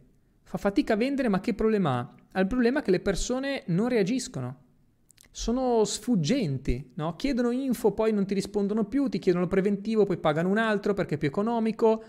Fa 0.48 0.58
fatica 0.58 0.92
a 0.92 0.96
vendere, 0.96 1.28
ma 1.28 1.40
che 1.40 1.54
problema 1.54 1.98
ha? 1.98 2.14
Ha 2.32 2.40
il 2.40 2.46
problema 2.46 2.80
che 2.80 2.92
le 2.92 3.00
persone 3.00 3.64
non 3.66 3.88
reagiscono. 3.88 4.62
Sono 5.32 5.84
sfuggenti, 5.84 6.92
no? 6.94 7.16
Chiedono 7.16 7.50
info, 7.50 7.90
poi 7.90 8.12
non 8.12 8.26
ti 8.26 8.34
rispondono 8.34 8.84
più, 8.84 9.08
ti 9.08 9.18
chiedono 9.18 9.42
il 9.42 9.50
preventivo, 9.50 10.04
poi 10.04 10.18
pagano 10.18 10.48
un 10.48 10.58
altro 10.58 10.94
perché 10.94 11.16
è 11.16 11.18
più 11.18 11.26
economico, 11.26 12.00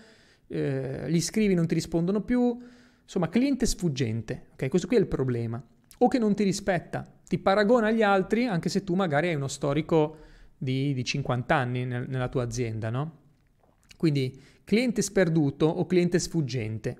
eh, 0.46 1.06
gli 1.08 1.20
scrivi 1.20 1.54
non 1.54 1.66
ti 1.66 1.74
rispondono 1.74 2.20
più. 2.20 2.56
Insomma, 3.02 3.28
cliente 3.28 3.66
sfuggente, 3.66 4.50
ok? 4.52 4.68
Questo 4.68 4.86
qui 4.86 4.96
è 4.96 5.00
il 5.00 5.08
problema. 5.08 5.60
O 5.98 6.06
che 6.06 6.20
non 6.20 6.36
ti 6.36 6.44
rispetta, 6.44 7.04
ti 7.26 7.38
paragona 7.38 7.88
agli 7.88 8.02
altri 8.02 8.46
anche 8.46 8.68
se 8.68 8.84
tu 8.84 8.94
magari 8.94 9.28
hai 9.28 9.34
uno 9.34 9.48
storico 9.48 10.16
di, 10.56 10.94
di 10.94 11.04
50 11.04 11.54
anni 11.56 11.84
nel, 11.84 12.08
nella 12.08 12.28
tua 12.28 12.44
azienda, 12.44 12.88
no? 12.88 13.16
Quindi 13.96 14.40
cliente 14.62 15.02
sperduto 15.02 15.66
o 15.66 15.86
cliente 15.86 16.20
sfuggente, 16.20 16.96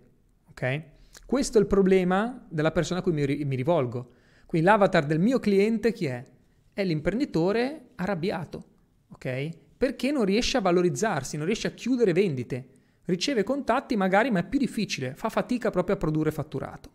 ok? 0.50 0.96
Questo 1.28 1.58
è 1.58 1.60
il 1.60 1.66
problema 1.66 2.42
della 2.48 2.72
persona 2.72 3.00
a 3.00 3.02
cui 3.02 3.12
mi, 3.12 3.44
mi 3.44 3.54
rivolgo. 3.54 4.12
Quindi 4.46 4.66
l'avatar 4.66 5.04
del 5.04 5.20
mio 5.20 5.38
cliente 5.38 5.92
chi 5.92 6.06
è? 6.06 6.24
È 6.72 6.82
l'imprenditore 6.82 7.88
arrabbiato, 7.96 8.64
ok? 9.12 9.50
Perché 9.76 10.10
non 10.10 10.24
riesce 10.24 10.56
a 10.56 10.62
valorizzarsi, 10.62 11.36
non 11.36 11.44
riesce 11.44 11.66
a 11.66 11.72
chiudere 11.72 12.14
vendite. 12.14 12.68
Riceve 13.04 13.44
contatti 13.44 13.94
magari, 13.94 14.30
ma 14.30 14.38
è 14.38 14.48
più 14.48 14.58
difficile, 14.58 15.12
fa 15.16 15.28
fatica 15.28 15.68
proprio 15.68 15.96
a 15.96 15.98
produrre 15.98 16.30
fatturato. 16.30 16.90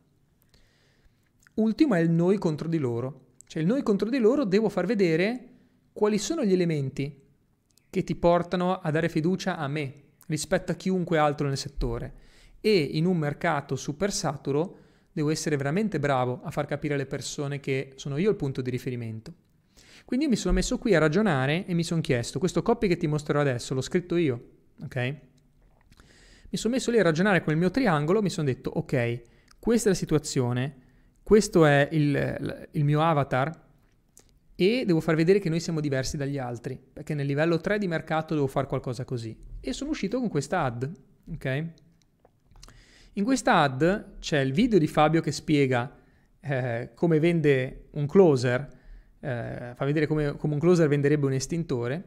Ultimo 1.54 1.94
è 1.94 2.00
il 2.00 2.10
noi 2.10 2.40
contro 2.40 2.68
di 2.68 2.80
loro. 2.80 3.34
Cioè 3.46 3.62
il 3.62 3.68
noi 3.68 3.84
contro 3.84 4.10
di 4.10 4.18
loro 4.18 4.46
devo 4.46 4.68
far 4.68 4.88
vedere 4.88 5.50
quali 5.94 6.18
sono 6.18 6.44
gli 6.44 6.54
elementi 6.54 7.22
che 7.88 8.04
ti 8.04 8.16
portano 8.16 8.80
a 8.80 8.90
dare 8.90 9.10
fiducia 9.10 9.58
a 9.58 9.68
me 9.68 9.94
rispetto 10.26 10.72
a 10.72 10.76
chiunque 10.76 11.20
altro 11.20 11.46
nel 11.46 11.58
settore 11.58 12.32
e 12.66 12.80
in 12.94 13.06
un 13.06 13.18
mercato 13.18 13.76
super 13.76 14.10
saturo 14.14 14.78
devo 15.12 15.32
essere 15.32 15.58
veramente 15.58 16.00
bravo 16.00 16.40
a 16.44 16.50
far 16.50 16.66
capire 16.66 16.94
alle 16.94 17.06
persone 17.06 17.60
che 17.60 17.92
sono 17.96 18.16
io 18.16 18.30
il 18.30 18.38
punto 18.38 18.62
di 18.62 18.70
riferimento. 18.70 19.34
Quindi 20.06 20.28
mi 20.28 20.38
sono 20.38 20.54
messo 20.54 20.78
qui 20.78 20.96
a 20.96 21.00
ragionare 21.00 21.66
e 21.66 21.74
mi 21.74 21.84
sono 21.84 22.00
chiesto, 22.00 22.40
questo 22.40 22.62
copy 22.62 22.88
che 22.88 22.96
ti 22.96 23.06
mostrerò 23.06 23.42
adesso 23.42 23.74
l'ho 23.74 23.82
scritto 23.82 24.16
io, 24.16 24.44
ok? 24.82 24.96
Mi 26.52 26.58
sono 26.58 26.74
messo 26.74 26.90
lì 26.90 27.00
a 27.00 27.04
ragionare 27.04 27.44
con 27.44 27.52
il 27.52 27.60
mio 27.60 27.70
triangolo, 27.70 28.22
mi 28.22 28.30
sono 28.30 28.48
detto, 28.48 28.70
ok, 28.70 29.22
questa 29.60 29.90
è 29.90 29.92
la 29.92 29.98
situazione, 29.98 30.76
questo 31.22 31.66
è 31.66 31.90
il, 31.92 32.68
il 32.72 32.84
mio 32.86 33.02
avatar 33.02 33.62
e 34.56 34.84
devo 34.86 35.02
far 35.02 35.16
vedere 35.16 35.40
che 35.40 35.50
noi 35.50 35.60
siamo 35.60 35.82
diversi 35.82 36.16
dagli 36.16 36.38
altri, 36.38 36.82
perché 36.94 37.14
nel 37.14 37.26
livello 37.26 37.60
3 37.60 37.78
di 37.78 37.88
mercato 37.88 38.36
devo 38.36 38.48
fare 38.48 38.68
qualcosa 38.68 39.04
così. 39.04 39.38
E 39.60 39.74
sono 39.74 39.90
uscito 39.90 40.18
con 40.20 40.30
questa 40.30 40.62
ad, 40.62 40.90
ok? 41.30 41.74
In 43.16 43.24
questa 43.26 43.58
ad 43.58 44.18
c'è 44.18 44.40
il 44.40 44.54
video 44.54 44.80
di 44.80 44.88
Fabio 44.88 45.22
che 45.22 45.32
spiega 45.32 46.00
eh, 46.40 46.92
come 46.96 47.20
vende 47.20 47.90
un 47.92 48.08
closer, 48.08 48.68
eh, 49.20 49.74
fa 49.76 49.86
vedere 49.86 50.08
come, 50.08 50.36
come 50.36 50.56
un 50.56 50.60
closer 50.60 50.88
venderebbe 50.88 51.28
un 51.28 51.34
estintore, 51.34 52.04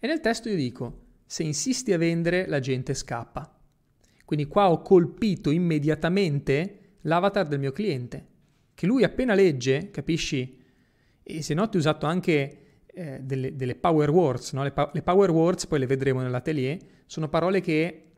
e 0.00 0.06
nel 0.08 0.18
testo 0.18 0.48
io 0.48 0.56
dico, 0.56 1.04
se 1.24 1.44
insisti 1.44 1.92
a 1.92 1.98
vendere 1.98 2.48
la 2.48 2.58
gente 2.58 2.92
scappa. 2.92 3.56
Quindi 4.24 4.46
qua 4.46 4.68
ho 4.68 4.82
colpito 4.82 5.50
immediatamente 5.50 6.96
l'avatar 7.02 7.46
del 7.46 7.60
mio 7.60 7.70
cliente, 7.70 8.26
che 8.74 8.86
lui 8.86 9.04
appena 9.04 9.34
legge, 9.34 9.92
capisci? 9.92 10.60
E 11.22 11.42
se 11.42 11.54
no 11.54 11.68
ti 11.68 11.76
ho 11.76 11.78
usato 11.78 12.06
anche 12.06 12.82
eh, 12.84 13.20
delle, 13.22 13.54
delle, 13.54 13.76
power 13.76 14.10
words, 14.10 14.54
no? 14.54 14.64
le, 14.64 14.72
pa- 14.72 14.90
le, 14.92 15.02
power 15.02 15.30
words, 15.30 15.68
poi 15.68 15.78
le 15.78 15.86
vedremo 15.86 16.20
nell'atelier, 16.20 16.78
sono 17.06 17.28
parole 17.28 17.60
che 17.60 18.11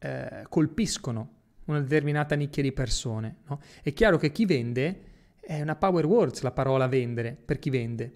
eh, 0.00 0.44
colpiscono 0.48 1.38
una 1.66 1.80
determinata 1.80 2.34
nicchia 2.34 2.62
di 2.62 2.72
persone. 2.72 3.36
No? 3.46 3.60
È 3.82 3.92
chiaro 3.92 4.16
che 4.18 4.32
chi 4.32 4.44
vende 4.46 5.02
è 5.40 5.60
una 5.60 5.76
power 5.76 6.06
words 6.06 6.42
la 6.42 6.52
parola 6.52 6.88
vendere 6.88 7.36
per 7.42 7.58
chi 7.58 7.70
vende. 7.70 8.12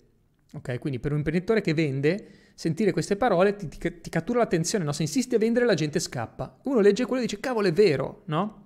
Ok, 0.54 0.78
quindi 0.78 1.00
per 1.00 1.12
un 1.12 1.18
imprenditore 1.18 1.60
che 1.60 1.74
vende, 1.74 2.28
sentire 2.54 2.92
queste 2.92 3.16
parole 3.16 3.56
ti, 3.56 3.66
ti, 3.66 4.00
ti 4.00 4.10
cattura 4.10 4.38
l'attenzione, 4.38 4.84
no? 4.84 4.92
Se 4.92 5.02
insisti 5.02 5.34
a 5.34 5.38
vendere 5.38 5.64
la 5.66 5.74
gente 5.74 5.98
scappa. 5.98 6.58
Uno 6.64 6.80
legge 6.80 7.06
quello 7.06 7.22
e 7.22 7.26
dice 7.26 7.40
cavolo 7.40 7.66
è 7.66 7.72
vero, 7.72 8.22
no? 8.26 8.62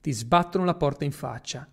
Ti 0.00 0.12
sbattono 0.12 0.64
la 0.64 0.74
porta 0.74 1.04
in 1.04 1.12
faccia 1.12 1.66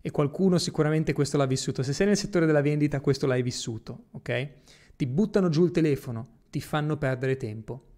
e 0.00 0.10
qualcuno 0.10 0.58
sicuramente 0.58 1.12
questo 1.12 1.36
l'ha 1.36 1.46
vissuto. 1.46 1.82
Se 1.82 1.92
sei 1.92 2.08
nel 2.08 2.16
settore 2.16 2.44
della 2.44 2.60
vendita, 2.60 3.00
questo 3.00 3.26
l'hai 3.26 3.42
vissuto, 3.42 4.06
ok? 4.12 4.48
Ti 4.96 5.06
buttano 5.06 5.48
giù 5.48 5.64
il 5.64 5.70
telefono, 5.70 6.40
ti 6.50 6.60
fanno 6.60 6.96
perdere 6.96 7.36
tempo. 7.36 7.93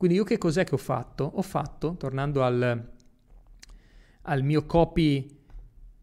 Quindi 0.00 0.16
io 0.16 0.24
che 0.24 0.38
cos'è 0.38 0.64
che 0.64 0.74
ho 0.74 0.78
fatto? 0.78 1.30
Ho 1.34 1.42
fatto, 1.42 1.94
tornando 1.98 2.42
al, 2.42 2.90
al 4.22 4.42
mio 4.42 4.64
copy 4.64 5.28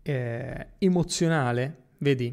eh, 0.03 0.67
emozionale, 0.77 1.85
vedi? 1.97 2.27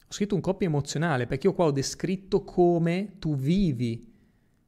Ho 0.00 0.12
scritto 0.12 0.34
un 0.34 0.40
copy 0.40 0.64
emozionale 0.64 1.28
perché 1.28 1.46
io 1.46 1.54
qua 1.54 1.66
ho 1.66 1.70
descritto 1.70 2.42
come 2.42 3.18
tu 3.20 3.36
vivi 3.36 4.12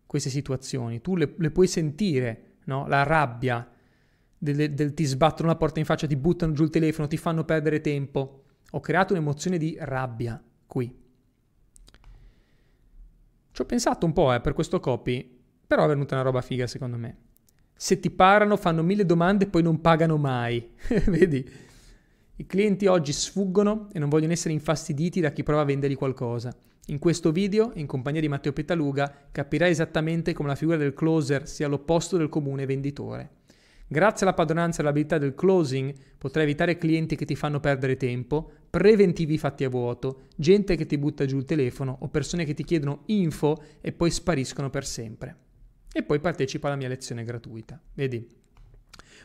queste 0.07 0.31
situazioni, 0.31 1.01
tu 1.01 1.17
le, 1.17 1.35
le 1.37 1.51
puoi 1.51 1.67
sentire, 1.67 2.59
no? 2.67 2.87
La 2.87 3.03
rabbia, 3.03 3.69
del, 4.39 4.73
del, 4.75 4.95
ti 4.95 5.07
sbattono 5.07 5.49
la 5.49 5.57
porta 5.57 5.81
in 5.81 5.87
faccia, 5.87 6.07
ti 6.07 6.15
buttano 6.15 6.53
giù 6.53 6.63
il 6.63 6.71
telefono, 6.71 7.09
ti 7.09 7.17
fanno 7.17 7.43
perdere 7.43 7.81
tempo. 7.81 8.45
Ho 8.71 8.79
creato 8.79 9.13
un'emozione 9.13 9.59
di 9.59 9.77
rabbia 9.77 10.41
qui. 10.69 10.97
Ci 13.51 13.61
ho 13.61 13.65
pensato 13.65 14.07
un 14.07 14.13
po' 14.13 14.33
eh, 14.33 14.41
per 14.41 14.53
questo 14.53 14.79
copy, 14.79 15.38
però 15.69 15.85
è 15.85 15.89
venuta 15.89 16.15
una 16.15 16.25
roba 16.25 16.41
figa 16.41 16.67
secondo 16.67 16.97
me. 16.97 17.17
Se 17.77 18.01
ti 18.01 18.11
parano, 18.11 18.57
fanno 18.57 18.83
mille 18.83 19.05
domande 19.05 19.45
e 19.45 19.49
poi 19.49 19.63
non 19.63 19.83
pagano 19.83 20.17
mai. 20.17 20.67
Vedi? 21.07 21.47
I 22.37 22.47
clienti 22.47 22.87
oggi 22.87 23.13
sfuggono 23.13 23.89
e 23.93 23.99
non 23.99 24.09
vogliono 24.09 24.33
essere 24.33 24.55
infastiditi 24.55 25.21
da 25.21 25.31
chi 25.31 25.43
prova 25.43 25.61
a 25.61 25.67
vendergli 25.67 25.95
qualcosa. 25.95 26.57
In 26.87 26.99
questo 26.99 27.33
video, 27.33 27.73
in 27.75 27.87
compagnia 27.87 28.23
di 28.23 28.29
Matteo 28.29 28.55
Petaluga, 28.55 29.29
capirai 29.31 29.71
esattamente 29.71 30.33
come 30.33 30.49
la 30.49 30.55
figura 30.55 30.79
del 30.79 30.95
closer 30.95 31.47
sia 31.47 31.69
l'opposto 31.69 32.17
del 32.17 32.31
comune 32.31 32.65
venditore. 32.65 33.33
Grazie 33.87 34.25
alla 34.25 34.35
padronanza 34.35 34.79
e 34.79 34.83
all'abilità 34.83 35.19
del 35.19 35.35
closing 35.35 35.93
potrai 36.17 36.45
evitare 36.45 36.79
clienti 36.79 37.15
che 37.15 37.27
ti 37.27 37.37
fanno 37.37 37.61
perdere 37.61 37.99
tempo, 37.99 38.51
preventivi 38.71 39.37
fatti 39.37 39.65
a 39.65 39.69
vuoto, 39.69 40.29
gente 40.35 40.77
che 40.77 40.87
ti 40.87 40.97
butta 40.97 41.27
giù 41.27 41.37
il 41.37 41.45
telefono 41.45 41.99
o 42.01 42.09
persone 42.09 42.47
che 42.47 42.55
ti 42.55 42.65
chiedono 42.65 43.03
info 43.07 43.63
e 43.83 43.93
poi 43.93 44.11
spariscono 44.11 44.71
per 44.71 44.87
sempre. 44.87 45.48
E 45.93 46.03
poi 46.03 46.21
partecipa 46.21 46.69
alla 46.69 46.77
mia 46.77 46.89
lezione 46.89 47.25
gratuita. 47.25 47.81
Vedi? 47.95 48.27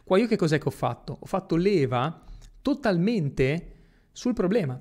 Qua 0.04 0.18
io 0.18 0.28
che 0.28 0.36
cos'è 0.36 0.58
che 0.58 0.68
ho 0.68 0.72
fatto? 0.72 1.18
Ho 1.20 1.26
fatto 1.26 1.56
leva 1.56 2.24
totalmente 2.62 3.72
sul 4.12 4.34
problema. 4.34 4.80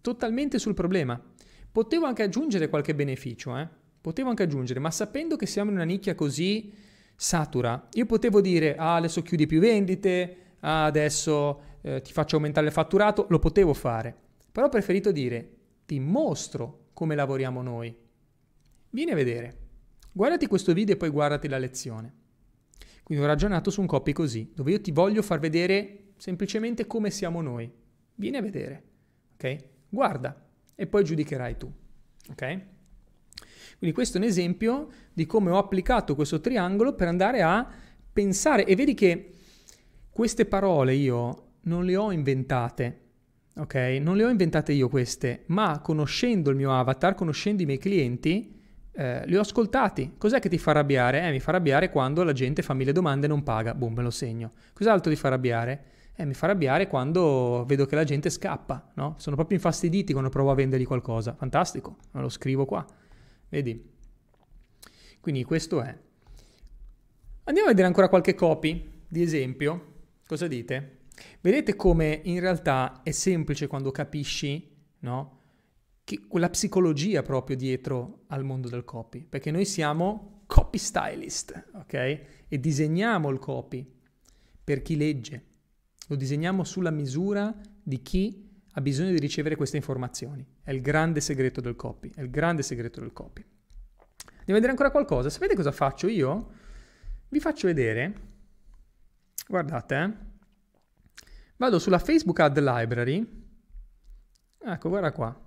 Totalmente 0.00 0.58
sul 0.58 0.74
problema. 0.74 1.20
Potevo 1.72 2.06
anche 2.06 2.22
aggiungere 2.22 2.68
qualche 2.68 2.94
beneficio, 2.94 3.56
eh? 3.56 3.68
Potevo 4.00 4.28
anche 4.28 4.44
aggiungere, 4.44 4.78
ma 4.78 4.90
sapendo 4.90 5.36
che 5.36 5.46
siamo 5.46 5.70
in 5.70 5.76
una 5.76 5.84
nicchia 5.84 6.14
così 6.14 6.72
satura. 7.16 7.88
Io 7.94 8.06
potevo 8.06 8.40
dire, 8.40 8.76
ah, 8.76 8.94
adesso 8.94 9.22
chiudi 9.22 9.46
più 9.46 9.58
vendite, 9.58 10.36
ah, 10.60 10.84
adesso 10.84 11.60
eh, 11.80 12.00
ti 12.02 12.12
faccio 12.12 12.36
aumentare 12.36 12.66
il 12.66 12.72
fatturato, 12.72 13.26
lo 13.28 13.38
potevo 13.38 13.74
fare. 13.74 14.14
Però 14.52 14.66
ho 14.66 14.70
preferito 14.70 15.10
dire, 15.10 15.50
ti 15.86 15.98
mostro 15.98 16.90
come 16.92 17.14
lavoriamo 17.14 17.62
noi. 17.62 17.94
Vieni 18.90 19.10
a 19.10 19.14
vedere. 19.14 19.65
Guardati 20.16 20.46
questo 20.46 20.72
video 20.72 20.94
e 20.94 20.96
poi 20.96 21.10
guardati 21.10 21.46
la 21.46 21.58
lezione. 21.58 22.10
Quindi 23.02 23.22
ho 23.22 23.26
ragionato 23.26 23.68
su 23.68 23.82
un 23.82 23.86
copy 23.86 24.12
così, 24.12 24.50
dove 24.54 24.70
io 24.70 24.80
ti 24.80 24.90
voglio 24.90 25.20
far 25.20 25.38
vedere 25.40 26.12
semplicemente 26.16 26.86
come 26.86 27.10
siamo 27.10 27.42
noi. 27.42 27.70
Vieni 28.14 28.38
a 28.38 28.40
vedere, 28.40 28.82
ok? 29.34 29.56
Guarda 29.90 30.48
e 30.74 30.86
poi 30.86 31.04
giudicherai 31.04 31.58
tu, 31.58 31.70
ok? 32.30 32.60
Quindi 33.76 33.94
questo 33.94 34.16
è 34.16 34.20
un 34.22 34.26
esempio 34.26 34.88
di 35.12 35.26
come 35.26 35.50
ho 35.50 35.58
applicato 35.58 36.14
questo 36.14 36.40
triangolo 36.40 36.94
per 36.94 37.08
andare 37.08 37.42
a 37.42 37.70
pensare 38.10 38.64
e 38.64 38.74
vedi 38.74 38.94
che 38.94 39.34
queste 40.08 40.46
parole 40.46 40.94
io 40.94 41.48
non 41.64 41.84
le 41.84 41.94
ho 41.94 42.10
inventate, 42.10 43.00
ok? 43.54 43.74
Non 44.00 44.16
le 44.16 44.24
ho 44.24 44.30
inventate 44.30 44.72
io 44.72 44.88
queste, 44.88 45.42
ma 45.48 45.78
conoscendo 45.80 46.48
il 46.48 46.56
mio 46.56 46.72
avatar, 46.72 47.14
conoscendo 47.14 47.60
i 47.60 47.66
miei 47.66 47.76
clienti, 47.76 48.55
eh, 48.96 49.26
li 49.26 49.36
ho 49.36 49.40
ascoltati. 49.40 50.14
Cos'è 50.16 50.38
che 50.40 50.48
ti 50.48 50.58
fa 50.58 50.70
arrabbiare? 50.70 51.22
Eh, 51.22 51.30
mi 51.30 51.40
fa 51.40 51.50
arrabbiare 51.50 51.90
quando 51.90 52.22
la 52.22 52.32
gente 52.32 52.62
fa 52.62 52.72
mille 52.72 52.92
domande 52.92 53.26
e 53.26 53.28
non 53.28 53.42
paga. 53.42 53.74
Boom, 53.74 53.94
me 53.94 54.02
lo 54.02 54.10
segno. 54.10 54.52
Cos'altro 54.72 55.10
ti 55.10 55.16
fa 55.16 55.28
arrabbiare? 55.28 55.84
Eh, 56.14 56.24
mi 56.24 56.32
fa 56.32 56.46
arrabbiare 56.46 56.86
quando 56.88 57.64
vedo 57.66 57.84
che 57.84 57.94
la 57.94 58.04
gente 58.04 58.30
scappa, 58.30 58.92
no? 58.94 59.16
Sono 59.18 59.36
proprio 59.36 59.58
infastiditi 59.58 60.12
quando 60.12 60.30
provo 60.30 60.50
a 60.50 60.54
vendergli 60.54 60.86
qualcosa. 60.86 61.34
Fantastico, 61.34 61.96
me 62.12 62.22
lo 62.22 62.30
scrivo 62.30 62.64
qua. 62.64 62.84
Vedi? 63.50 63.92
Quindi 65.20 65.44
questo 65.44 65.82
è. 65.82 65.94
Andiamo 67.44 67.68
a 67.68 67.70
vedere 67.70 67.86
ancora 67.86 68.08
qualche 68.08 68.34
copy 68.34 69.04
di 69.06 69.20
esempio. 69.20 69.94
Cosa 70.26 70.46
dite? 70.46 71.00
Vedete 71.40 71.76
come 71.76 72.20
in 72.24 72.40
realtà 72.40 73.02
è 73.02 73.10
semplice 73.10 73.66
quando 73.66 73.90
capisci, 73.90 74.74
no? 75.00 75.35
Che 76.06 76.20
quella 76.28 76.50
psicologia 76.50 77.22
proprio 77.22 77.56
dietro 77.56 78.26
al 78.28 78.44
mondo 78.44 78.68
del 78.68 78.84
copy, 78.84 79.24
perché 79.24 79.50
noi 79.50 79.64
siamo 79.64 80.44
copy 80.46 80.78
stylist, 80.78 81.70
ok? 81.74 81.94
E 82.46 82.60
disegniamo 82.60 83.28
il 83.28 83.40
copy 83.40 83.84
per 84.62 84.82
chi 84.82 84.96
legge. 84.96 85.44
Lo 86.06 86.14
disegniamo 86.14 86.62
sulla 86.62 86.92
misura 86.92 87.52
di 87.82 88.02
chi 88.02 88.48
ha 88.70 88.80
bisogno 88.80 89.10
di 89.10 89.18
ricevere 89.18 89.56
queste 89.56 89.78
informazioni. 89.78 90.46
È 90.62 90.70
il 90.70 90.80
grande 90.80 91.20
segreto 91.20 91.60
del 91.60 91.74
copy, 91.74 92.12
è 92.14 92.20
il 92.20 92.30
grande 92.30 92.62
segreto 92.62 93.00
del 93.00 93.12
copy. 93.12 93.42
A 93.42 94.52
vedere 94.52 94.70
ancora 94.70 94.92
qualcosa. 94.92 95.28
Sapete 95.28 95.56
cosa 95.56 95.72
faccio 95.72 96.06
io? 96.06 96.52
Vi 97.30 97.40
faccio 97.40 97.66
vedere, 97.66 98.14
guardate, 99.48 99.96
eh? 99.96 100.14
vado 101.56 101.80
sulla 101.80 101.98
Facebook 101.98 102.38
Ad 102.38 102.56
Library, 102.56 103.44
ecco 104.60 104.88
guarda 104.88 105.10
qua, 105.10 105.45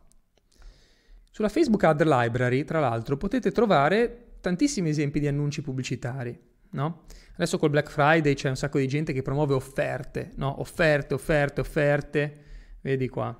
sulla 1.30 1.49
Facebook 1.49 1.84
Ad 1.84 2.03
Library, 2.03 2.63
tra 2.63 2.80
l'altro, 2.80 3.17
potete 3.17 3.51
trovare 3.51 4.36
tantissimi 4.41 4.89
esempi 4.89 5.19
di 5.19 5.27
annunci 5.27 5.61
pubblicitari, 5.61 6.38
no? 6.71 7.03
Adesso 7.34 7.57
col 7.57 7.69
Black 7.69 7.89
Friday 7.89 8.34
c'è 8.34 8.49
un 8.49 8.55
sacco 8.55 8.80
di 8.80 8.88
gente 8.88 9.13
che 9.13 9.21
promuove 9.21 9.53
offerte, 9.53 10.34
no? 10.36 10.59
Offerte, 10.59 11.13
offerte, 11.13 11.61
offerte 11.61 12.47
Vedi 12.82 13.09
qua. 13.09 13.38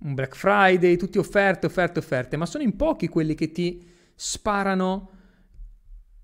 Un 0.00 0.14
Black 0.14 0.36
Friday, 0.36 0.96
tutti 0.96 1.18
offerte, 1.18 1.66
offerte, 1.66 1.98
offerte, 1.98 2.36
ma 2.36 2.46
sono 2.46 2.62
in 2.62 2.76
pochi 2.76 3.08
quelli 3.08 3.34
che 3.34 3.50
ti 3.50 3.86
sparano 4.14 5.10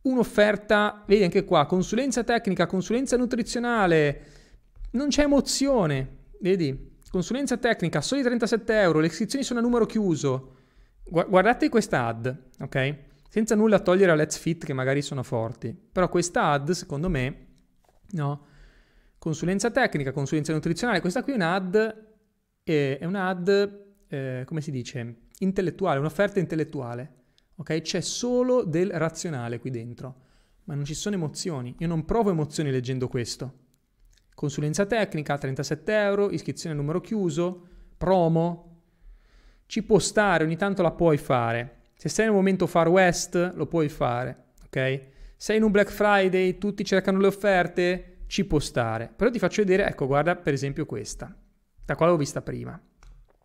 un'offerta, 0.03 1.05
vedi 1.07 1.25
anche 1.25 1.45
qua, 1.45 1.67
consulenza 1.67 2.23
tecnica, 2.23 2.67
consulenza 2.67 3.17
nutrizionale, 3.17 4.27
non 4.93 5.09
c'è 5.09 5.25
emozione, 5.25 6.27
vedi? 6.41 6.93
Consulenza 7.15 7.59
tecnica, 7.59 8.01
soli 8.01 8.23
37 8.23 8.81
euro, 8.81 8.99
le 8.99 9.07
iscrizioni 9.07 9.45
sono 9.45 9.61
a 9.61 9.63
numero 9.63 9.87
chiuso. 9.87 10.57
guardate 11.05 11.69
questa 11.69 12.07
ad, 12.09 12.37
ok? 12.59 12.97
Senza 13.29 13.55
nulla 13.55 13.79
togliere 13.79 14.11
a 14.11 14.17
Let's 14.17 14.37
Fit 14.37 14.65
che 14.65 14.73
magari 14.73 15.01
sono 15.01 15.23
forti, 15.23 15.73
però 15.93 16.09
questa 16.09 16.47
ad, 16.47 16.73
secondo 16.73 17.09
me, 17.09 17.47
no? 18.15 18.47
Consulenza 19.17 19.71
tecnica, 19.71 20.11
consulenza 20.11 20.53
nutrizionale, 20.53 21.01
questa 21.01 21.23
qui 21.23 21.35
è 21.35 21.37
un'ad, 21.37 22.07
eh, 22.65 22.99
è 22.99 23.05
un'ad, 23.05 23.85
eh, 24.09 24.43
come 24.45 24.61
si 24.61 24.73
dice, 24.73 25.29
intellettuale, 25.39 26.01
un'offerta 26.01 26.41
intellettuale, 26.41 27.13
ok? 27.55 27.81
C'è 27.81 28.01
solo 28.01 28.65
del 28.65 28.91
razionale 28.91 29.61
qui 29.61 29.71
dentro, 29.71 30.17
ma 30.65 30.75
non 30.75 30.85
ci 30.85 30.95
sono 30.95 31.15
emozioni. 31.15 31.77
Io 31.79 31.87
non 31.87 32.05
provo 32.05 32.31
emozioni 32.31 32.73
leggendo 32.73 33.07
questo. 33.07 33.64
Consulenza 34.35 34.85
tecnica, 34.85 35.39
37 35.39 35.93
euro, 35.93 36.31
iscrizione 36.31 36.75
a 36.75 36.79
numero 36.79 37.01
chiuso, 37.01 37.67
promo. 37.97 38.83
Ci 39.67 39.83
può 39.85 39.99
stare, 39.99 40.45
ogni 40.45 40.57
tanto 40.57 40.83
la 40.83 40.91
puoi 40.91 41.17
fare. 41.17 41.83
Se 41.97 42.09
sei 42.09 42.27
nel 42.27 42.35
momento 42.35 42.67
Far 42.67 42.89
West, 42.89 43.53
lo 43.55 43.67
puoi 43.67 43.89
fare, 43.89 44.47
ok? 44.65 45.03
Sei 45.37 45.57
in 45.57 45.63
un 45.63 45.71
Black 45.71 45.91
Friday, 45.91 46.59
tutti 46.59 46.85
cercano 46.85 47.19
le 47.19 47.29
offerte, 47.29 48.25
ci 48.27 48.45
può 48.45 48.59
stare. 48.59 49.13
Però 49.15 49.31
ti 49.31 49.39
faccio 49.39 49.63
vedere, 49.63 49.87
ecco, 49.87 50.07
guarda 50.07 50.37
per 50.37 50.53
esempio 50.53 50.85
questa, 50.85 51.35
da 51.85 51.95
quale 51.95 52.13
l'ho 52.13 52.19
vista 52.19 52.43
prima. 52.43 52.79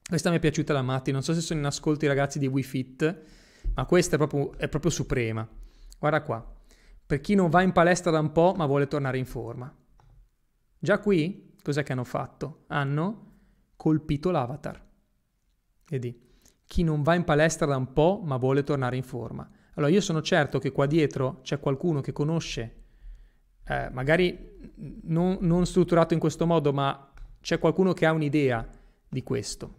Questa 0.07 0.31
mi 0.31 0.37
è 0.37 0.39
piaciuta 0.39 0.73
da 0.73 0.81
matti, 0.81 1.11
non 1.11 1.21
so 1.21 1.33
se 1.33 1.41
sono 1.41 1.59
in 1.59 1.65
ascolto 1.67 2.05
i 2.05 2.07
ragazzi 2.07 2.39
di 2.39 2.47
Wii 2.47 2.63
Fit, 2.63 3.21
ma 3.75 3.85
questa 3.85 4.15
è 4.15 4.17
proprio, 4.17 4.57
è 4.57 4.67
proprio 4.67 4.89
suprema. 4.89 5.47
Guarda 5.99 6.23
qua, 6.23 6.55
per 7.05 7.21
chi 7.21 7.35
non 7.35 7.49
va 7.49 7.61
in 7.61 7.71
palestra 7.71 8.09
da 8.09 8.19
un 8.19 8.31
po' 8.31 8.53
ma 8.57 8.65
vuole 8.65 8.87
tornare 8.87 9.19
in 9.19 9.25
forma. 9.25 9.71
Già 10.79 10.99
qui, 10.99 11.55
cos'è 11.61 11.83
che 11.83 11.91
hanno 11.91 12.05
fatto? 12.05 12.63
Hanno 12.67 13.25
colpito 13.75 14.31
l'avatar. 14.31 14.81
Vedi? 15.89 16.27
Chi 16.65 16.83
non 16.83 17.03
va 17.03 17.15
in 17.15 17.23
palestra 17.23 17.65
da 17.65 17.75
un 17.75 17.91
po' 17.91 18.21
ma 18.23 18.37
vuole 18.37 18.63
tornare 18.63 18.95
in 18.95 19.03
forma. 19.03 19.49
Allora 19.75 19.91
io 19.91 20.01
sono 20.01 20.21
certo 20.21 20.59
che 20.59 20.71
qua 20.71 20.85
dietro 20.85 21.39
c'è 21.41 21.59
qualcuno 21.59 22.01
che 22.01 22.11
conosce, 22.11 22.75
eh, 23.65 23.89
magari 23.91 24.57
non, 25.03 25.37
non 25.41 25.65
strutturato 25.65 26.13
in 26.13 26.19
questo 26.19 26.45
modo, 26.45 26.73
ma 26.73 27.11
c'è 27.41 27.59
qualcuno 27.59 27.93
che 27.93 28.05
ha 28.05 28.11
un'idea 28.11 28.67
di 29.07 29.23
questo. 29.23 29.75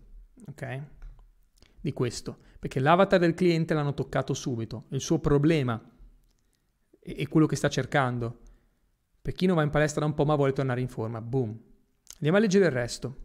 Ok? 0.49 0.83
Di 1.81 1.93
questo. 1.93 2.39
Perché 2.59 2.81
l'avatar 2.81 3.19
del 3.19 3.35
cliente 3.35 3.75
l'hanno 3.75 3.95
toccato 3.95 4.35
subito. 4.35 4.85
Il 4.91 5.01
suo 5.01 5.19
problema 5.19 5.81
è 6.99 7.27
quello 7.29 7.47
che 7.47 7.57
sta 7.57 7.69
cercando. 7.69 8.41
Per 9.23 9.33
chi 9.33 9.47
non 9.47 9.57
va 9.57 9.63
in 9.63 9.71
palestra 9.71 10.01
da 10.01 10.07
un 10.07 10.15
po' 10.15 10.25
ma 10.25 10.35
vuole 10.35 10.53
tornare 10.53 10.81
in 10.81 10.89
forma. 10.89 11.21
Boom. 11.21 11.59
Andiamo 12.15 12.37
a 12.37 12.41
leggere 12.41 12.67
il 12.67 12.71
resto. 12.71 13.17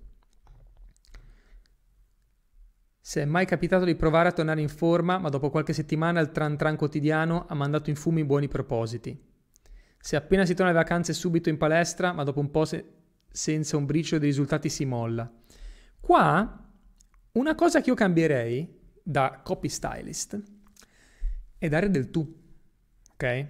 Se 3.00 3.22
è 3.22 3.26
mai 3.26 3.46
capitato 3.46 3.86
di 3.86 3.96
provare 3.96 4.30
a 4.30 4.32
tornare 4.32 4.62
in 4.62 4.68
forma, 4.68 5.20
ma 5.20 5.30
dopo 5.30 5.50
qualche 5.52 5.74
settimana 5.74 6.20
il 6.20 6.32
tran 6.32 6.58
tran 6.58 6.76
quotidiano 6.76 7.46
ha 7.48 7.54
mandato 7.54 7.90
in 7.92 7.96
fumo 7.96 8.20
i 8.20 8.26
buoni 8.26 8.48
propositi. 8.48 9.16
Se 10.00 10.16
appena 10.16 10.46
si 10.46 10.54
torna 10.54 10.72
alle 10.72 10.80
vacanze 10.80 11.14
subito 11.14 11.50
in 11.50 11.58
palestra, 11.58 12.14
ma 12.14 12.24
dopo 12.24 12.40
un 12.40 12.50
po' 12.50 12.66
se- 12.66 12.94
senza 13.30 13.78
un 13.78 13.86
briciolo 13.86 14.22
di 14.22 14.28
risultati 14.28 14.70
si 14.70 14.86
molla. 14.86 15.32
Qua, 16.00 16.68
una 17.34 17.56
cosa 17.56 17.82
che 17.82 17.90
io 17.90 17.96
cambierei 17.96 18.80
da 19.04 19.42
copy 19.44 19.70
stylist 19.70 20.42
è 21.58 21.68
dare 21.70 21.90
del 21.90 22.10
tu, 22.10 22.44
ok? 23.14 23.48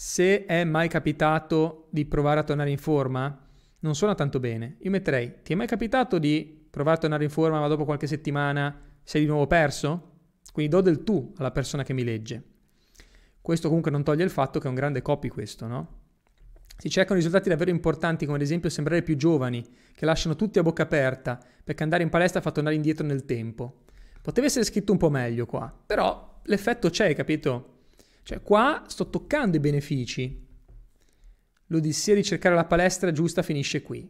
Se 0.00 0.44
è 0.46 0.62
mai 0.62 0.86
capitato 0.86 1.88
di 1.90 2.04
provare 2.04 2.38
a 2.38 2.44
tornare 2.44 2.70
in 2.70 2.78
forma, 2.78 3.36
non 3.80 3.96
suona 3.96 4.14
tanto 4.14 4.38
bene. 4.38 4.76
Io 4.82 4.92
metterei, 4.92 5.42
ti 5.42 5.54
è 5.54 5.56
mai 5.56 5.66
capitato 5.66 6.20
di 6.20 6.68
provare 6.70 6.98
a 6.98 7.00
tornare 7.00 7.24
in 7.24 7.30
forma, 7.30 7.58
ma 7.58 7.66
dopo 7.66 7.84
qualche 7.84 8.06
settimana 8.06 8.80
sei 9.02 9.22
di 9.22 9.26
nuovo 9.26 9.48
perso? 9.48 10.12
Quindi 10.52 10.70
do 10.70 10.82
del 10.82 11.02
tu 11.02 11.32
alla 11.38 11.50
persona 11.50 11.82
che 11.82 11.94
mi 11.94 12.04
legge. 12.04 12.44
Questo 13.40 13.66
comunque 13.66 13.90
non 13.90 14.04
toglie 14.04 14.22
il 14.22 14.30
fatto 14.30 14.60
che 14.60 14.66
è 14.66 14.68
un 14.68 14.76
grande 14.76 15.02
copy 15.02 15.26
questo, 15.26 15.66
no? 15.66 15.88
Si 16.76 16.88
cercano 16.88 17.16
risultati 17.16 17.48
davvero 17.48 17.70
importanti, 17.70 18.24
come 18.24 18.36
ad 18.36 18.44
esempio 18.44 18.70
sembrare 18.70 19.02
più 19.02 19.16
giovani, 19.16 19.66
che 19.96 20.06
lasciano 20.06 20.36
tutti 20.36 20.60
a 20.60 20.62
bocca 20.62 20.84
aperta, 20.84 21.40
perché 21.64 21.82
andare 21.82 22.04
in 22.04 22.08
palestra 22.08 22.40
fa 22.40 22.52
tornare 22.52 22.76
indietro 22.76 23.04
nel 23.04 23.24
tempo. 23.24 23.86
Poteva 24.22 24.46
essere 24.46 24.64
scritto 24.64 24.92
un 24.92 24.98
po' 24.98 25.10
meglio 25.10 25.44
qua, 25.44 25.76
però 25.84 26.38
l'effetto 26.44 26.88
c'è, 26.88 27.12
capito? 27.16 27.77
Cioè 28.28 28.42
qua 28.42 28.84
sto 28.88 29.08
toccando 29.08 29.56
i 29.56 29.60
benefici. 29.60 30.46
L'odissea 31.68 32.14
di 32.14 32.22
cercare 32.22 32.54
la 32.54 32.66
palestra 32.66 33.10
giusta 33.10 33.40
finisce 33.40 33.80
qui. 33.80 34.06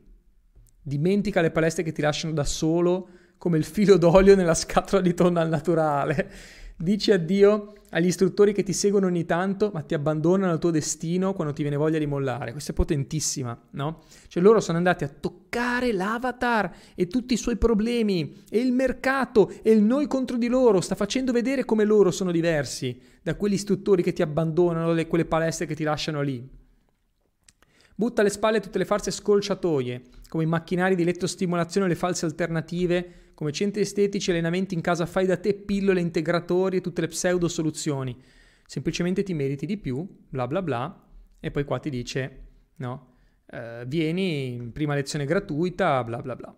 Dimentica 0.82 1.40
le 1.40 1.52
palestre 1.52 1.84
che 1.84 1.92
ti 1.92 2.02
lasciano 2.02 2.32
da 2.32 2.42
solo 2.42 3.10
come 3.38 3.58
il 3.58 3.64
filo 3.64 3.96
d'olio 3.96 4.34
nella 4.34 4.54
scatola 4.56 5.00
di 5.00 5.14
tonno 5.14 5.38
al 5.38 5.48
naturale. 5.48 6.32
Dici 6.81 7.11
addio 7.11 7.72
agli 7.91 8.07
istruttori 8.07 8.53
che 8.53 8.62
ti 8.62 8.72
seguono 8.72 9.07
ogni 9.07 9.26
tanto, 9.26 9.72
ma 9.74 9.83
ti 9.83 9.95
abbandonano 9.95 10.53
al 10.53 10.61
tuo 10.61 10.70
destino 10.70 11.33
quando 11.33 11.53
ti 11.53 11.62
viene 11.62 11.76
voglia 11.76 11.99
di 11.99 12.07
mollare. 12.07 12.53
Questa 12.53 12.70
è 12.70 12.74
potentissima, 12.74 13.61
no? 13.70 14.03
Cioè 14.29 14.41
loro 14.41 14.61
sono 14.61 14.79
andati 14.79 15.03
a 15.03 15.09
toccare 15.09 15.93
l'avatar 15.93 16.72
e 16.95 17.09
tutti 17.09 17.35
i 17.35 17.37
suoi 17.37 17.57
problemi 17.57 18.45
e 18.49 18.61
il 18.61 18.70
mercato 18.70 19.51
e 19.61 19.72
il 19.72 19.83
noi 19.83 20.07
contro 20.07 20.37
di 20.37 20.47
loro 20.47 20.81
sta 20.81 20.95
facendo 20.95 21.33
vedere 21.33 21.64
come 21.64 21.83
loro 21.83 22.12
sono 22.12 22.31
diversi 22.31 22.97
da 23.22 23.35
quegli 23.35 23.55
istruttori 23.55 24.05
che 24.05 24.12
ti 24.12 24.22
abbandonano, 24.22 24.95
da 24.95 25.07
quelle 25.07 25.24
palestre 25.24 25.66
che 25.66 25.74
ti 25.74 25.83
lasciano 25.83 26.22
lì. 26.22 26.49
Butta 27.99 28.20
alle 28.20 28.30
spalle 28.30 28.61
tutte 28.61 28.78
le 28.78 28.84
false 28.84 29.11
scolciatoie, 29.11 30.03
come 30.28 30.44
i 30.44 30.46
macchinari 30.46 30.94
di 30.94 31.03
elettrostimolazione 31.03 31.86
e 31.86 31.88
le 31.88 31.94
false 31.96 32.26
alternative, 32.26 33.32
come 33.34 33.51
centri 33.51 33.80
estetici, 33.80 34.30
allenamenti 34.30 34.74
in 34.74 34.80
casa 34.82 35.05
fai 35.05 35.26
da 35.26 35.36
te, 35.36 35.53
pillole, 35.53 36.01
integratori 36.01 36.76
e 36.76 36.80
tutte 36.80 37.01
le 37.01 37.09
pseudo 37.09 37.49
soluzioni. 37.49 38.16
Semplicemente 38.64 39.24
ti 39.24 39.34
meriti 39.34 39.66
di 39.66 39.78
più, 39.78 40.09
bla 40.28 40.46
bla 40.46 40.62
bla, 40.62 41.09
e 41.40 41.51
poi 41.51 41.64
qua 41.64 41.80
ti 41.80 41.90
dice, 41.90 42.46
no, 42.76 43.14
eh, 43.46 43.82
vieni 43.88 44.70
prima 44.72 44.94
lezione 44.94 45.24
gratuita, 45.24 46.05
bla 46.05 46.22
bla 46.22 46.36
bla. 46.36 46.57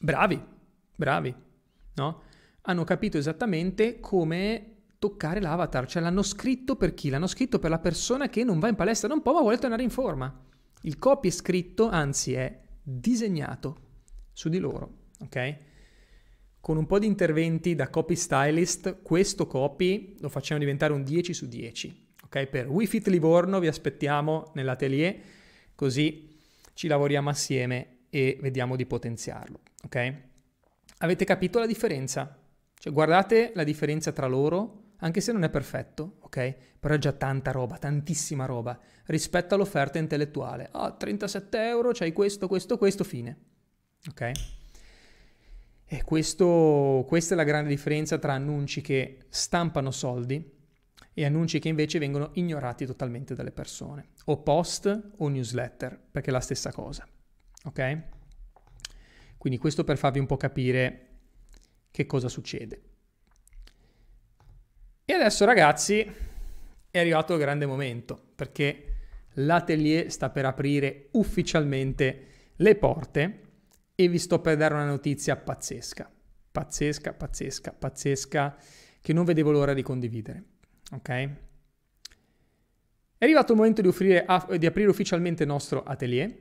Bravi, 0.00 0.42
bravi, 0.96 1.32
no? 1.94 2.22
Hanno 2.62 2.82
capito 2.82 3.18
esattamente 3.18 4.00
come 4.00 4.73
toccare 5.04 5.38
l'avatar, 5.38 5.86
cioè 5.86 6.00
l'hanno 6.00 6.22
scritto 6.22 6.76
per 6.76 6.94
chi? 6.94 7.10
L'hanno 7.10 7.26
scritto 7.26 7.58
per 7.58 7.68
la 7.68 7.78
persona 7.78 8.30
che 8.30 8.42
non 8.42 8.58
va 8.58 8.68
in 8.68 8.74
palestra 8.74 9.06
da 9.06 9.12
un 9.12 9.20
po' 9.20 9.34
ma 9.34 9.40
vuole 9.40 9.58
tornare 9.58 9.82
in 9.82 9.90
forma. 9.90 10.34
Il 10.80 10.98
copy 10.98 11.28
è 11.28 11.30
scritto, 11.30 11.90
anzi 11.90 12.32
è 12.32 12.58
disegnato 12.82 13.80
su 14.32 14.48
di 14.48 14.56
loro, 14.56 15.08
ok? 15.20 15.56
Con 16.58 16.78
un 16.78 16.86
po' 16.86 16.98
di 16.98 17.04
interventi 17.04 17.74
da 17.74 17.90
copy 17.90 18.16
stylist, 18.16 19.02
questo 19.02 19.46
copy 19.46 20.16
lo 20.20 20.30
facciamo 20.30 20.58
diventare 20.58 20.94
un 20.94 21.04
10 21.04 21.34
su 21.34 21.48
10, 21.48 22.06
ok? 22.24 22.46
Per 22.46 22.66
WeFit 22.70 23.08
Livorno 23.08 23.58
vi 23.58 23.66
aspettiamo 23.66 24.52
nell'atelier, 24.54 25.20
così 25.74 26.34
ci 26.72 26.86
lavoriamo 26.86 27.28
assieme 27.28 28.06
e 28.08 28.38
vediamo 28.40 28.74
di 28.74 28.86
potenziarlo, 28.86 29.60
ok? 29.84 30.14
Avete 30.98 31.26
capito 31.26 31.58
la 31.58 31.66
differenza? 31.66 32.38
Cioè 32.78 32.90
guardate 32.90 33.52
la 33.54 33.64
differenza 33.64 34.12
tra 34.12 34.26
loro 34.26 34.83
anche 35.04 35.20
se 35.20 35.32
non 35.32 35.44
è 35.44 35.50
perfetto, 35.50 36.16
ok? 36.20 36.56
Però 36.80 36.94
è 36.94 36.98
già 36.98 37.12
tanta 37.12 37.50
roba, 37.50 37.76
tantissima 37.76 38.46
roba, 38.46 38.78
rispetto 39.06 39.54
all'offerta 39.54 39.98
intellettuale. 39.98 40.70
Ah, 40.72 40.92
37 40.92 41.68
euro, 41.68 41.90
c'hai 41.92 42.12
questo, 42.12 42.48
questo, 42.48 42.78
questo, 42.78 43.04
fine. 43.04 43.38
Ok? 44.08 44.32
E 45.84 46.02
questo, 46.04 47.04
questa 47.06 47.34
è 47.34 47.36
la 47.36 47.44
grande 47.44 47.68
differenza 47.68 48.16
tra 48.18 48.32
annunci 48.32 48.80
che 48.80 49.26
stampano 49.28 49.90
soldi 49.90 50.52
e 51.12 51.24
annunci 51.24 51.58
che 51.58 51.68
invece 51.68 51.98
vengono 51.98 52.30
ignorati 52.34 52.86
totalmente 52.86 53.34
dalle 53.34 53.52
persone. 53.52 54.08
O 54.24 54.42
post 54.42 55.10
o 55.18 55.28
newsletter, 55.28 56.00
perché 56.10 56.30
è 56.30 56.32
la 56.32 56.40
stessa 56.40 56.72
cosa. 56.72 57.06
Ok? 57.64 58.02
Quindi 59.36 59.58
questo 59.58 59.84
per 59.84 59.98
farvi 59.98 60.18
un 60.18 60.26
po' 60.26 60.38
capire 60.38 61.08
che 61.90 62.06
cosa 62.06 62.30
succede. 62.30 62.93
E 65.06 65.12
adesso 65.12 65.44
ragazzi 65.44 66.10
è 66.90 66.98
arrivato 66.98 67.34
il 67.34 67.38
grande 67.38 67.66
momento 67.66 68.18
perché 68.34 68.84
l'atelier 69.34 70.10
sta 70.10 70.30
per 70.30 70.46
aprire 70.46 71.08
ufficialmente 71.12 72.26
le 72.56 72.74
porte 72.76 73.40
e 73.94 74.08
vi 74.08 74.18
sto 74.18 74.40
per 74.40 74.56
dare 74.56 74.72
una 74.72 74.86
notizia 74.86 75.36
pazzesca, 75.36 76.10
pazzesca, 76.50 77.12
pazzesca, 77.12 77.72
pazzesca 77.72 78.56
che 79.02 79.12
non 79.12 79.26
vedevo 79.26 79.50
l'ora 79.50 79.74
di 79.74 79.82
condividere. 79.82 80.42
Ok? 80.92 81.08
È 83.18 83.24
arrivato 83.24 83.52
il 83.52 83.58
momento 83.58 83.82
di, 83.82 83.88
offrire, 83.88 84.24
di 84.56 84.64
aprire 84.64 84.88
ufficialmente 84.88 85.42
il 85.42 85.50
nostro 85.50 85.82
atelier, 85.82 86.34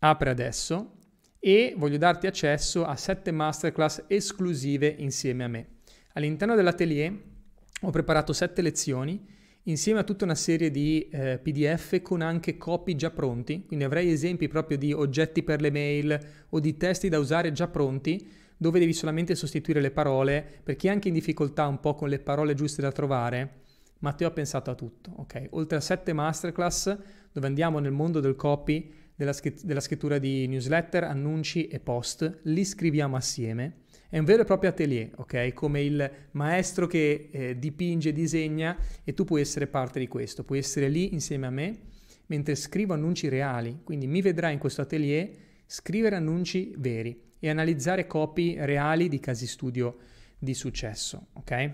apre 0.00 0.30
adesso 0.30 0.96
e 1.38 1.72
voglio 1.76 1.98
darti 1.98 2.26
accesso 2.26 2.84
a 2.84 2.96
sette 2.96 3.30
masterclass 3.30 4.06
esclusive 4.08 4.88
insieme 4.88 5.44
a 5.44 5.48
me. 5.48 5.68
All'interno 6.14 6.56
dell'atelier 6.56 7.36
ho 7.80 7.90
preparato 7.90 8.32
sette 8.32 8.62
lezioni 8.62 9.36
insieme 9.64 10.00
a 10.00 10.04
tutta 10.04 10.24
una 10.24 10.34
serie 10.34 10.70
di 10.70 11.08
eh, 11.10 11.38
PDF 11.38 12.00
con 12.00 12.22
anche 12.22 12.56
copy 12.56 12.96
già 12.96 13.10
pronti, 13.10 13.64
quindi 13.66 13.84
avrei 13.84 14.10
esempi 14.10 14.48
proprio 14.48 14.78
di 14.78 14.92
oggetti 14.92 15.42
per 15.42 15.60
le 15.60 15.70
mail 15.70 16.18
o 16.48 16.60
di 16.60 16.76
testi 16.76 17.08
da 17.08 17.18
usare 17.18 17.52
già 17.52 17.68
pronti 17.68 18.26
dove 18.56 18.78
devi 18.78 18.92
solamente 18.92 19.34
sostituire 19.34 19.80
le 19.80 19.90
parole, 19.90 20.44
per 20.64 20.74
chi 20.74 20.88
è 20.88 20.90
anche 20.90 21.08
in 21.08 21.14
difficoltà 21.14 21.66
un 21.66 21.78
po' 21.80 21.94
con 21.94 22.08
le 22.08 22.18
parole 22.18 22.54
giuste 22.54 22.82
da 22.82 22.90
trovare, 22.90 23.66
Matteo 24.00 24.28
ha 24.28 24.32
pensato 24.32 24.70
a 24.70 24.74
tutto, 24.74 25.12
ok? 25.16 25.48
Oltre 25.50 25.76
a 25.76 25.80
sette 25.80 26.12
masterclass 26.12 26.96
dove 27.32 27.46
andiamo 27.46 27.78
nel 27.78 27.92
mondo 27.92 28.20
del 28.20 28.36
copy, 28.36 28.92
della, 29.14 29.34
della 29.62 29.80
scrittura 29.80 30.18
di 30.18 30.46
newsletter, 30.46 31.04
annunci 31.04 31.68
e 31.68 31.78
post, 31.80 32.40
li 32.44 32.64
scriviamo 32.64 33.16
assieme 33.16 33.82
è 34.10 34.18
un 34.18 34.24
vero 34.24 34.42
e 34.42 34.44
proprio 34.46 34.70
atelier, 34.70 35.10
ok? 35.16 35.52
Come 35.52 35.82
il 35.82 36.10
maestro 36.32 36.86
che 36.86 37.28
eh, 37.30 37.58
dipinge, 37.58 38.12
disegna 38.12 38.76
e 39.04 39.12
tu 39.12 39.24
puoi 39.24 39.42
essere 39.42 39.66
parte 39.66 39.98
di 39.98 40.08
questo, 40.08 40.44
puoi 40.44 40.58
essere 40.58 40.88
lì 40.88 41.12
insieme 41.12 41.46
a 41.46 41.50
me, 41.50 41.78
mentre 42.26 42.54
scrivo 42.54 42.94
annunci 42.94 43.28
reali, 43.28 43.80
quindi 43.84 44.06
mi 44.06 44.22
vedrai 44.22 44.54
in 44.54 44.58
questo 44.58 44.80
atelier 44.80 45.30
scrivere 45.66 46.16
annunci 46.16 46.72
veri 46.78 47.20
e 47.38 47.50
analizzare 47.50 48.06
copy 48.06 48.56
reali 48.58 49.08
di 49.08 49.20
casi 49.20 49.46
studio 49.46 49.98
di 50.38 50.54
successo, 50.54 51.28
ok? 51.34 51.72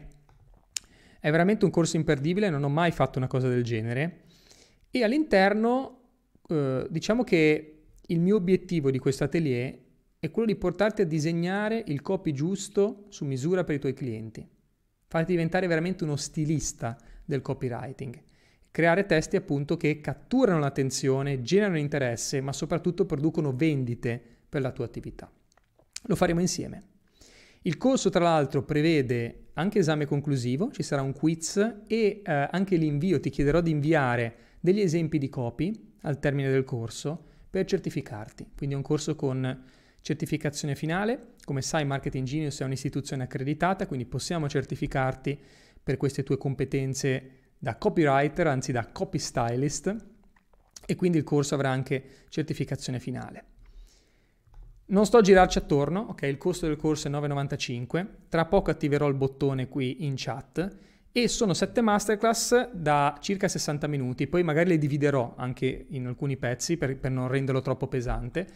È 1.20 1.30
veramente 1.30 1.64
un 1.64 1.70
corso 1.70 1.96
imperdibile, 1.96 2.50
non 2.50 2.64
ho 2.64 2.68
mai 2.68 2.90
fatto 2.90 3.18
una 3.18 3.28
cosa 3.28 3.48
del 3.48 3.62
genere 3.62 4.22
e 4.90 5.04
all'interno 5.04 6.00
eh, 6.48 6.86
diciamo 6.90 7.22
che 7.22 7.70
il 8.06 8.20
mio 8.20 8.36
obiettivo 8.36 8.90
di 8.90 8.98
questo 8.98 9.24
atelier 9.24 9.78
è 10.24 10.30
quello 10.30 10.48
di 10.48 10.56
portarti 10.56 11.02
a 11.02 11.06
disegnare 11.06 11.84
il 11.88 12.00
copy 12.00 12.32
giusto 12.32 13.04
su 13.10 13.26
misura 13.26 13.62
per 13.62 13.74
i 13.74 13.78
tuoi 13.78 13.92
clienti, 13.92 14.48
farti 15.06 15.32
diventare 15.32 15.66
veramente 15.66 16.02
uno 16.02 16.16
stilista 16.16 16.96
del 17.22 17.42
copywriting, 17.42 18.22
creare 18.70 19.04
testi 19.04 19.36
appunto 19.36 19.76
che 19.76 20.00
catturano 20.00 20.60
l'attenzione, 20.60 21.42
generano 21.42 21.76
interesse, 21.76 22.40
ma 22.40 22.54
soprattutto 22.54 23.04
producono 23.04 23.54
vendite 23.54 24.18
per 24.48 24.62
la 24.62 24.72
tua 24.72 24.86
attività. 24.86 25.30
Lo 26.04 26.16
faremo 26.16 26.40
insieme. 26.40 26.84
Il 27.60 27.76
corso 27.76 28.08
tra 28.08 28.24
l'altro 28.24 28.62
prevede 28.62 29.48
anche 29.52 29.80
esame 29.80 30.06
conclusivo, 30.06 30.70
ci 30.72 30.82
sarà 30.82 31.02
un 31.02 31.12
quiz 31.12 31.56
e 31.86 32.22
eh, 32.24 32.48
anche 32.50 32.76
l'invio, 32.76 33.20
ti 33.20 33.28
chiederò 33.28 33.60
di 33.60 33.72
inviare 33.72 34.36
degli 34.58 34.80
esempi 34.80 35.18
di 35.18 35.28
copy 35.28 35.92
al 36.00 36.18
termine 36.18 36.50
del 36.50 36.64
corso 36.64 37.22
per 37.50 37.66
certificarti. 37.66 38.52
Quindi 38.56 38.74
è 38.74 38.78
un 38.78 38.84
corso 38.84 39.16
con 39.16 39.82
certificazione 40.04 40.74
finale. 40.74 41.32
Come 41.44 41.62
sai 41.62 41.86
Marketing 41.86 42.26
Genius 42.26 42.60
è 42.60 42.64
un'istituzione 42.64 43.22
accreditata, 43.22 43.86
quindi 43.86 44.04
possiamo 44.04 44.50
certificarti 44.50 45.40
per 45.82 45.96
queste 45.96 46.22
tue 46.22 46.36
competenze 46.36 47.30
da 47.58 47.76
copywriter, 47.76 48.46
anzi 48.46 48.70
da 48.70 48.86
copy 48.92 49.18
stylist 49.18 49.96
e 50.84 50.94
quindi 50.94 51.16
il 51.16 51.24
corso 51.24 51.54
avrà 51.54 51.70
anche 51.70 52.26
certificazione 52.28 53.00
finale. 53.00 53.44
Non 54.86 55.06
sto 55.06 55.16
a 55.16 55.22
girarci 55.22 55.56
attorno, 55.56 56.00
ok? 56.10 56.22
Il 56.24 56.36
costo 56.36 56.66
del 56.66 56.76
corso 56.76 57.08
è 57.08 57.10
9,95. 57.10 58.06
Tra 58.28 58.44
poco 58.44 58.70
attiverò 58.70 59.08
il 59.08 59.14
bottone 59.14 59.68
qui 59.68 60.04
in 60.04 60.12
chat 60.18 60.76
e 61.12 61.28
sono 61.28 61.54
7 61.54 61.80
masterclass 61.80 62.72
da 62.72 63.16
circa 63.22 63.48
60 63.48 63.86
minuti, 63.86 64.26
poi 64.26 64.42
magari 64.42 64.68
le 64.68 64.78
dividerò 64.78 65.32
anche 65.38 65.86
in 65.88 66.06
alcuni 66.06 66.36
pezzi 66.36 66.76
per, 66.76 66.98
per 66.98 67.10
non 67.10 67.28
renderlo 67.28 67.62
troppo 67.62 67.86
pesante, 67.86 68.46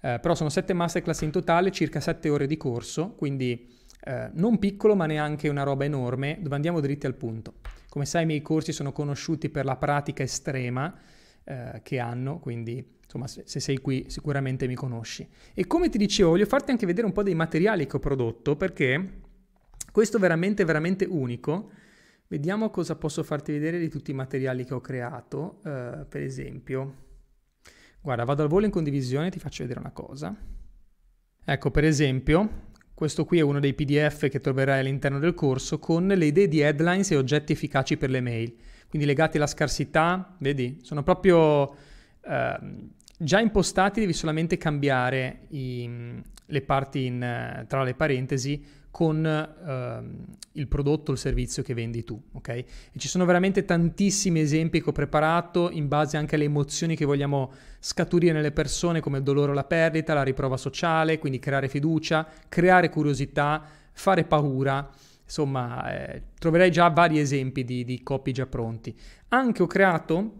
eh, 0.00 0.18
però 0.20 0.34
sono 0.34 0.48
7 0.48 0.72
masterclass 0.72 1.20
in 1.22 1.30
totale, 1.30 1.70
circa 1.70 2.00
7 2.00 2.28
ore 2.28 2.46
di 2.46 2.56
corso, 2.56 3.14
quindi 3.16 3.68
eh, 4.02 4.30
non 4.34 4.58
piccolo 4.58 4.94
ma 4.94 5.06
neanche 5.06 5.48
una 5.48 5.62
roba 5.62 5.84
enorme, 5.84 6.38
dove 6.40 6.54
andiamo 6.54 6.80
dritti 6.80 7.06
al 7.06 7.14
punto. 7.14 7.54
Come 7.88 8.06
sai 8.06 8.22
i 8.22 8.26
miei 8.26 8.42
corsi 8.42 8.72
sono 8.72 8.92
conosciuti 8.92 9.48
per 9.48 9.64
la 9.64 9.76
pratica 9.76 10.22
estrema 10.22 10.94
eh, 11.44 11.80
che 11.82 11.98
hanno, 11.98 12.38
quindi 12.38 12.98
insomma 13.02 13.26
se, 13.26 13.42
se 13.46 13.58
sei 13.58 13.78
qui 13.78 14.06
sicuramente 14.08 14.66
mi 14.66 14.74
conosci. 14.74 15.28
E 15.52 15.66
come 15.66 15.88
ti 15.88 15.98
dicevo 15.98 16.30
voglio 16.30 16.46
farti 16.46 16.70
anche 16.70 16.86
vedere 16.86 17.06
un 17.06 17.12
po' 17.12 17.22
dei 17.22 17.34
materiali 17.34 17.86
che 17.86 17.96
ho 17.96 18.00
prodotto 18.00 18.56
perché 18.56 19.18
questo 19.90 20.18
è 20.18 20.20
veramente 20.20 20.64
veramente 20.64 21.04
unico 21.04 21.70
Vediamo 22.30 22.70
cosa 22.70 22.94
posso 22.94 23.24
farti 23.24 23.50
vedere 23.50 23.80
di 23.80 23.88
tutti 23.88 24.12
i 24.12 24.14
materiali 24.14 24.64
che 24.64 24.72
ho 24.72 24.80
creato. 24.80 25.58
Uh, 25.64 26.06
per 26.08 26.22
esempio, 26.22 27.08
guarda, 28.00 28.24
vado 28.24 28.42
al 28.42 28.48
volo 28.48 28.64
in 28.64 28.70
condivisione 28.70 29.28
e 29.28 29.30
ti 29.30 29.38
faccio 29.38 29.62
vedere 29.62 29.80
una 29.80 29.92
cosa. 29.92 30.34
Ecco, 31.44 31.70
per 31.70 31.84
esempio, 31.84 32.68
questo 32.94 33.24
qui 33.24 33.38
è 33.38 33.42
uno 33.42 33.60
dei 33.60 33.74
PDF 33.74 34.28
che 34.28 34.40
troverai 34.40 34.80
all'interno 34.80 35.18
del 35.18 35.34
corso 35.34 35.78
con 35.78 36.06
le 36.06 36.26
idee 36.26 36.48
di 36.48 36.60
headlines 36.60 37.10
e 37.10 37.16
oggetti 37.16 37.52
efficaci 37.52 37.96
per 37.96 38.10
le 38.10 38.20
mail. 38.20 38.54
Quindi 38.88 39.06
legati 39.06 39.36
alla 39.36 39.46
scarsità, 39.46 40.36
vedi? 40.38 40.78
Sono 40.82 41.02
proprio 41.02 41.62
uh, 41.62 41.74
già 43.16 43.40
impostati, 43.40 44.00
devi 44.00 44.12
solamente 44.12 44.56
cambiare 44.56 45.46
i, 45.48 46.20
le 46.46 46.62
parti 46.62 47.06
in, 47.06 47.64
tra 47.66 47.82
le 47.82 47.94
parentesi 47.94 48.64
con 48.90 49.24
ehm, 49.24 50.24
il 50.52 50.66
prodotto 50.66 51.10
o 51.10 51.14
il 51.14 51.20
servizio 51.20 51.62
che 51.62 51.74
vendi 51.74 52.02
tu, 52.02 52.20
ok? 52.32 52.48
E 52.48 52.66
ci 52.96 53.08
sono 53.08 53.24
veramente 53.24 53.64
tantissimi 53.64 54.40
esempi 54.40 54.82
che 54.82 54.88
ho 54.88 54.92
preparato 54.92 55.70
in 55.70 55.86
base 55.86 56.16
anche 56.16 56.34
alle 56.34 56.44
emozioni 56.44 56.96
che 56.96 57.04
vogliamo 57.04 57.52
scaturire 57.78 58.32
nelle 58.32 58.50
persone 58.50 59.00
come 59.00 59.18
il 59.18 59.22
dolore 59.22 59.52
o 59.52 59.54
la 59.54 59.64
perdita, 59.64 60.12
la 60.12 60.22
riprova 60.22 60.56
sociale, 60.56 61.18
quindi 61.18 61.38
creare 61.38 61.68
fiducia, 61.68 62.26
creare 62.48 62.88
curiosità, 62.88 63.64
fare 63.92 64.24
paura. 64.24 64.88
Insomma, 65.22 66.12
eh, 66.12 66.22
troverai 66.38 66.72
già 66.72 66.88
vari 66.88 67.20
esempi 67.20 67.64
di, 67.64 67.84
di 67.84 68.02
copy 68.02 68.32
già 68.32 68.46
pronti. 68.46 68.94
Anche 69.28 69.62
ho 69.62 69.66
creato 69.68 70.32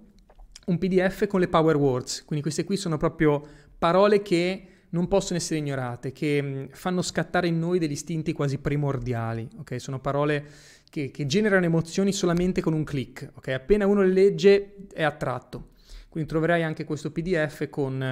un 0.66 0.78
PDF 0.78 1.28
con 1.28 1.38
le 1.38 1.48
power 1.48 1.76
words, 1.76 2.24
quindi 2.24 2.42
queste 2.42 2.64
qui 2.64 2.76
sono 2.76 2.96
proprio 2.96 3.46
parole 3.78 4.22
che 4.22 4.66
non 4.90 5.08
possono 5.08 5.38
essere 5.38 5.58
ignorate, 5.58 6.12
che 6.12 6.42
mm, 6.42 6.64
fanno 6.72 7.02
scattare 7.02 7.48
in 7.48 7.58
noi 7.58 7.78
degli 7.78 7.92
istinti 7.92 8.32
quasi 8.32 8.58
primordiali, 8.58 9.48
ok? 9.58 9.80
Sono 9.80 10.00
parole 10.00 10.44
che, 10.88 11.10
che 11.10 11.26
generano 11.26 11.64
emozioni 11.64 12.12
solamente 12.12 12.60
con 12.60 12.72
un 12.72 12.84
click, 12.84 13.30
ok? 13.34 13.48
Appena 13.48 13.86
uno 13.86 14.02
le 14.02 14.12
legge 14.12 14.76
è 14.92 15.02
attratto. 15.02 15.68
Quindi 16.08 16.28
troverai 16.28 16.64
anche 16.64 16.84
questo 16.84 17.12
PDF 17.12 17.68
con, 17.68 18.02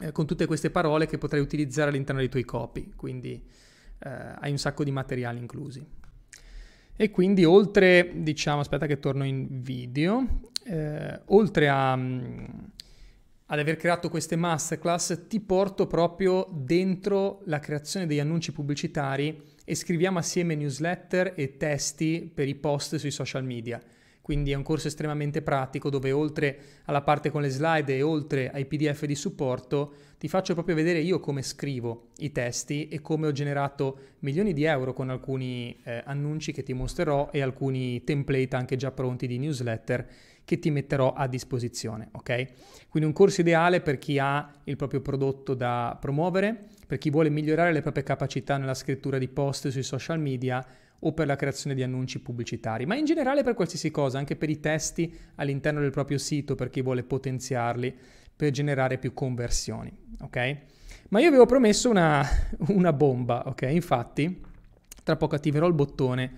eh, 0.00 0.12
con 0.12 0.26
tutte 0.26 0.46
queste 0.46 0.70
parole 0.70 1.06
che 1.06 1.18
potrai 1.18 1.40
utilizzare 1.40 1.90
all'interno 1.90 2.20
dei 2.20 2.30
tuoi 2.30 2.44
copy, 2.44 2.92
quindi 2.94 3.42
eh, 3.98 4.08
hai 4.08 4.52
un 4.52 4.58
sacco 4.58 4.84
di 4.84 4.92
materiali 4.92 5.38
inclusi. 5.38 5.84
E 7.00 7.10
quindi 7.10 7.44
oltre, 7.44 8.10
diciamo, 8.14 8.60
aspetta 8.60 8.86
che 8.86 8.98
torno 8.98 9.24
in 9.24 9.62
video, 9.62 10.26
eh, 10.64 11.20
oltre 11.26 11.68
a... 11.68 11.96
Mm, 11.96 12.44
ad 13.50 13.58
aver 13.58 13.76
creato 13.76 14.10
queste 14.10 14.36
masterclass 14.36 15.26
ti 15.26 15.40
porto 15.40 15.86
proprio 15.86 16.46
dentro 16.50 17.40
la 17.44 17.58
creazione 17.58 18.06
degli 18.06 18.18
annunci 18.18 18.52
pubblicitari 18.52 19.40
e 19.64 19.74
scriviamo 19.74 20.18
assieme 20.18 20.54
newsletter 20.54 21.32
e 21.34 21.56
testi 21.56 22.30
per 22.32 22.46
i 22.46 22.54
post 22.54 22.96
sui 22.96 23.10
social 23.10 23.44
media. 23.44 23.80
Quindi 24.20 24.50
è 24.52 24.54
un 24.54 24.62
corso 24.62 24.88
estremamente 24.88 25.40
pratico 25.40 25.88
dove 25.88 26.12
oltre 26.12 26.58
alla 26.84 27.00
parte 27.00 27.30
con 27.30 27.40
le 27.40 27.48
slide 27.48 27.96
e 27.96 28.02
oltre 28.02 28.50
ai 28.50 28.66
PDF 28.66 29.06
di 29.06 29.14
supporto 29.14 29.94
ti 30.18 30.28
faccio 30.28 30.52
proprio 30.52 30.74
vedere 30.74 30.98
io 30.98 31.18
come 31.18 31.40
scrivo 31.40 32.08
i 32.18 32.30
testi 32.30 32.88
e 32.88 33.00
come 33.00 33.26
ho 33.26 33.32
generato 33.32 33.98
milioni 34.18 34.52
di 34.52 34.64
euro 34.64 34.92
con 34.92 35.08
alcuni 35.08 35.74
eh, 35.84 36.02
annunci 36.04 36.52
che 36.52 36.62
ti 36.62 36.74
mostrerò 36.74 37.30
e 37.32 37.40
alcuni 37.40 38.04
template 38.04 38.54
anche 38.54 38.76
già 38.76 38.90
pronti 38.90 39.26
di 39.26 39.38
newsletter 39.38 40.06
che 40.48 40.58
ti 40.58 40.70
metterò 40.70 41.12
a 41.12 41.26
disposizione, 41.26 42.08
ok? 42.12 42.46
Quindi 42.88 43.06
un 43.06 43.14
corso 43.14 43.42
ideale 43.42 43.82
per 43.82 43.98
chi 43.98 44.18
ha 44.18 44.50
il 44.64 44.76
proprio 44.76 45.02
prodotto 45.02 45.52
da 45.52 45.94
promuovere, 46.00 46.68
per 46.86 46.96
chi 46.96 47.10
vuole 47.10 47.28
migliorare 47.28 47.70
le 47.70 47.82
proprie 47.82 48.02
capacità 48.02 48.56
nella 48.56 48.72
scrittura 48.72 49.18
di 49.18 49.28
post 49.28 49.68
sui 49.68 49.82
social 49.82 50.18
media 50.18 50.64
o 51.00 51.12
per 51.12 51.26
la 51.26 51.36
creazione 51.36 51.76
di 51.76 51.82
annunci 51.82 52.20
pubblicitari, 52.20 52.86
ma 52.86 52.96
in 52.96 53.04
generale 53.04 53.42
per 53.42 53.52
qualsiasi 53.52 53.90
cosa, 53.90 54.16
anche 54.16 54.36
per 54.36 54.48
i 54.48 54.58
testi 54.58 55.14
all'interno 55.34 55.80
del 55.80 55.90
proprio 55.90 56.16
sito, 56.16 56.54
per 56.54 56.70
chi 56.70 56.80
vuole 56.80 57.02
potenziarli 57.02 57.94
per 58.34 58.50
generare 58.50 58.96
più 58.96 59.12
conversioni, 59.12 59.94
ok? 60.22 60.56
Ma 61.10 61.20
io 61.20 61.28
avevo 61.28 61.44
promesso 61.44 61.90
una, 61.90 62.26
una 62.68 62.94
bomba, 62.94 63.42
ok? 63.48 63.68
Infatti, 63.70 64.40
tra 65.04 65.16
poco 65.16 65.34
attiverò 65.34 65.66
il 65.66 65.74
bottone 65.74 66.32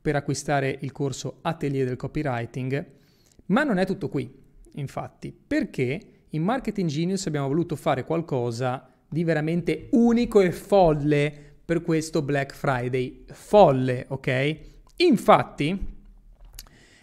per 0.00 0.16
acquistare 0.16 0.78
il 0.80 0.90
corso 0.90 1.40
Atelier 1.42 1.84
del 1.84 1.96
Copywriting 1.96 3.00
ma 3.46 3.64
non 3.64 3.78
è 3.78 3.86
tutto 3.86 4.08
qui, 4.08 4.32
infatti, 4.74 5.36
perché 5.46 6.00
in 6.30 6.42
Marketing 6.42 6.88
Genius 6.88 7.26
abbiamo 7.26 7.48
voluto 7.48 7.76
fare 7.76 8.04
qualcosa 8.04 8.88
di 9.08 9.24
veramente 9.24 9.88
unico 9.92 10.40
e 10.40 10.52
folle 10.52 11.32
per 11.64 11.82
questo 11.82 12.22
Black 12.22 12.54
Friday. 12.54 13.24
Folle, 13.26 14.06
ok? 14.08 14.58
Infatti, 14.96 15.78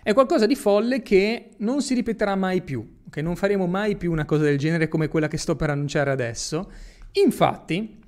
è 0.01 0.13
qualcosa 0.13 0.45
di 0.47 0.55
folle 0.55 1.01
che 1.01 1.51
non 1.57 1.81
si 1.81 1.93
ripeterà 1.93 2.35
mai 2.35 2.63
più, 2.63 2.97
ok? 3.07 3.17
Non 3.17 3.35
faremo 3.35 3.67
mai 3.67 3.95
più 3.95 4.11
una 4.11 4.25
cosa 4.25 4.43
del 4.43 4.57
genere 4.57 4.87
come 4.87 5.07
quella 5.07 5.27
che 5.27 5.37
sto 5.37 5.55
per 5.55 5.69
annunciare 5.69 6.09
adesso. 6.09 6.71
Infatti, 7.13 7.99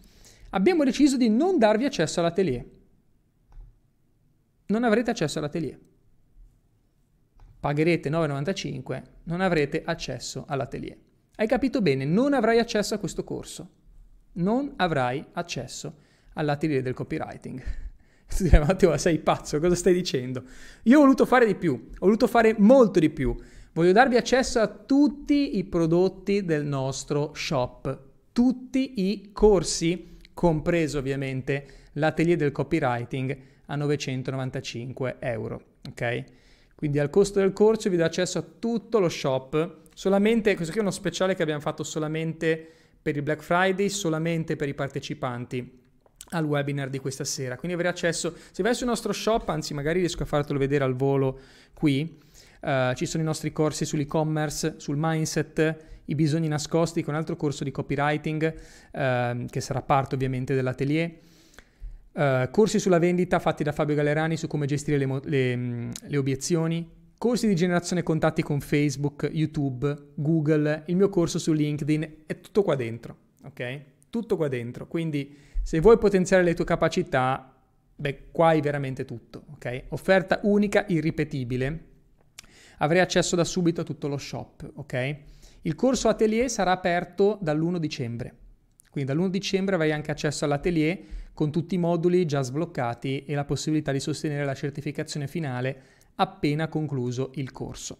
abbiamo 0.52 0.84
deciso 0.84 1.18
di 1.18 1.30
non 1.30 1.60
darvi 1.60 1.86
accesso 1.86 2.20
all'atelier. 2.20 2.66
Non 4.68 4.84
avrete 4.84 5.12
accesso 5.12 5.38
all'atelier 5.38 5.78
pagherete 7.62 8.10
9,95, 8.10 9.04
non 9.26 9.40
avrete 9.40 9.84
accesso 9.86 10.46
all'atelier. 10.48 10.98
Hai 11.36 11.48
capito 11.48 11.82
bene? 11.82 12.06
Non 12.06 12.34
avrai 12.34 12.58
accesso 12.60 12.96
a 12.96 12.98
questo 12.98 13.24
corso. 13.24 13.70
Non 14.34 14.74
avrai 14.78 15.24
accesso 15.34 15.96
all'atelier 16.34 16.82
del 16.82 16.94
copywriting. 16.94 17.62
Tu 18.32 18.44
dirai, 18.44 18.66
Matteo, 18.66 18.96
sei 18.98 19.20
pazzo, 19.20 19.60
cosa 19.60 19.76
stai 19.76 19.94
dicendo? 19.94 20.44
Io 20.84 20.98
ho 20.98 21.02
voluto 21.02 21.26
fare 21.26 21.46
di 21.46 21.56
più, 21.56 21.74
ho 21.74 22.06
voluto 22.06 22.28
fare 22.28 22.56
molto 22.58 23.00
di 23.00 23.10
più. 23.10 23.36
Voglio 23.74 23.92
darvi 23.92 24.16
accesso 24.16 24.60
a 24.60 24.68
tutti 24.68 25.58
i 25.58 25.66
prodotti 25.66 26.46
del 26.46 26.66
nostro 26.66 27.34
shop, 27.34 28.00
tutti 28.32 29.10
i 29.10 29.32
corsi, 29.34 30.18
compreso 30.34 30.98
ovviamente 30.98 31.90
l'atelier 31.94 32.38
del 32.38 32.54
copywriting 32.54 33.38
a 33.66 33.76
995 33.76 35.18
euro. 35.20 35.62
Ok? 35.90 36.24
Quindi 36.82 36.98
al 36.98 37.12
costo 37.12 37.40
del 37.40 37.54
corso 37.54 37.92
vi 37.92 37.96
do 37.96 38.04
accesso 38.04 38.40
a 38.40 38.42
tutto 38.42 38.98
lo 38.98 39.08
shop 39.08 39.82
solamente, 39.94 40.56
questo 40.56 40.72
qui 40.72 40.80
è 40.80 40.84
uno 40.84 40.92
speciale 40.92 41.36
che 41.36 41.44
abbiamo 41.44 41.62
fatto 41.62 41.84
solamente 41.84 42.68
per 43.00 43.16
il 43.16 43.22
Black 43.22 43.44
Friday, 43.44 43.88
solamente 43.88 44.56
per 44.56 44.68
i 44.68 44.74
partecipanti 44.74 45.80
al 46.30 46.44
webinar 46.44 46.90
di 46.90 46.98
questa 46.98 47.24
sera. 47.24 47.56
Quindi 47.56 47.76
avere 47.76 47.90
accesso, 47.90 48.36
se 48.50 48.64
vai 48.64 48.74
sul 48.74 48.88
nostro 48.88 49.14
shop, 49.14 49.48
anzi 49.50 49.76
magari 49.76 50.00
riesco 50.00 50.24
a 50.24 50.26
fartelo 50.26 50.58
vedere 50.58 50.84
al 50.84 50.96
volo 50.96 51.38
qui, 51.76 52.20
uh, 52.62 52.96
ci 52.96 53.06
sono 53.06 53.22
i 53.22 53.28
nostri 53.28 53.52
corsi 53.52 53.86
sull'e-commerce, 53.86 54.74
sul 54.78 54.96
mindset, 54.98 55.78
i 56.06 56.16
bisogni 56.16 56.48
nascosti, 56.48 57.04
con 57.04 57.14
un 57.14 57.20
altro 57.20 57.36
corso 57.36 57.64
di 57.64 57.70
copywriting 57.70 58.56
uh, 58.92 59.46
che 59.46 59.62
sarà 59.62 59.84
parte 59.84 60.16
ovviamente 60.16 60.56
dell'atelier. 60.56 61.12
Uh, 62.14 62.50
corsi 62.52 62.78
sulla 62.78 63.00
vendita 63.00 63.40
fatti 63.40 63.64
da 63.64 63.72
Fabio 63.72 63.96
Gallerani 63.96 64.36
su 64.36 64.48
come 64.48 64.66
gestire 64.66 64.98
le, 64.98 65.22
le, 65.24 65.90
le 66.02 66.18
obiezioni, 66.18 66.90
corsi 67.18 67.48
di 67.48 67.56
generazione 67.56 68.04
contatti 68.04 68.42
con 68.42 68.60
Facebook, 68.60 69.30
YouTube, 69.32 69.96
Google, 70.16 70.84
il 70.88 70.96
mio 70.96 71.08
corso 71.08 71.40
su 71.40 71.54
LinkedIn, 71.54 72.24
è 72.26 72.42
tutto 72.42 72.64
qua 72.64 72.76
dentro, 72.76 73.16
ok? 73.44 73.82
Tutto 74.10 74.36
qua 74.36 74.48
dentro. 74.48 74.88
Quindi 74.88 75.38
se 75.62 75.80
vuoi 75.80 75.98
potenziare 76.00 76.44
le 76.44 76.54
tue 76.54 76.66
capacità, 76.66 77.56
beh, 77.96 78.32
qua 78.32 78.48
hai 78.48 78.62
veramente 78.62 79.06
tutto, 79.06 79.44
ok? 79.54 79.84
Offerta 79.90 80.40
unica, 80.44 80.86
irripetibile. 80.88 81.86
Avrai 82.80 83.00
accesso 83.00 83.36
da 83.36 83.44
subito 83.44 83.82
a 83.82 83.84
tutto 83.84 84.08
lo 84.08 84.18
shop, 84.18 84.72
ok? 84.76 85.16
Il 85.62 85.76
corso 85.76 86.10
Atelier 86.10 86.50
sarà 86.50 86.72
aperto 86.72 87.38
dall'1 87.40 87.78
dicembre. 87.78 88.34
Quindi 88.90 89.14
dall'1 89.14 89.28
dicembre 89.28 89.76
avrai 89.76 89.92
anche 89.92 90.10
accesso 90.10 90.44
all'atelier 90.44 91.00
con 91.34 91.52
tutti 91.52 91.76
i 91.76 91.80
moduli 91.80 92.26
già 92.26 92.42
sbloccati 92.42 93.26
e 93.26 93.36
la 93.36 93.46
possibilità 93.46 93.92
di 93.92 94.00
sostenere 94.00 94.46
la 94.46 94.54
certificazione 94.54 95.28
finale 95.28 95.82
appena 96.16 96.68
concluso 96.68 97.32
il 97.36 97.52
corso. 97.52 97.98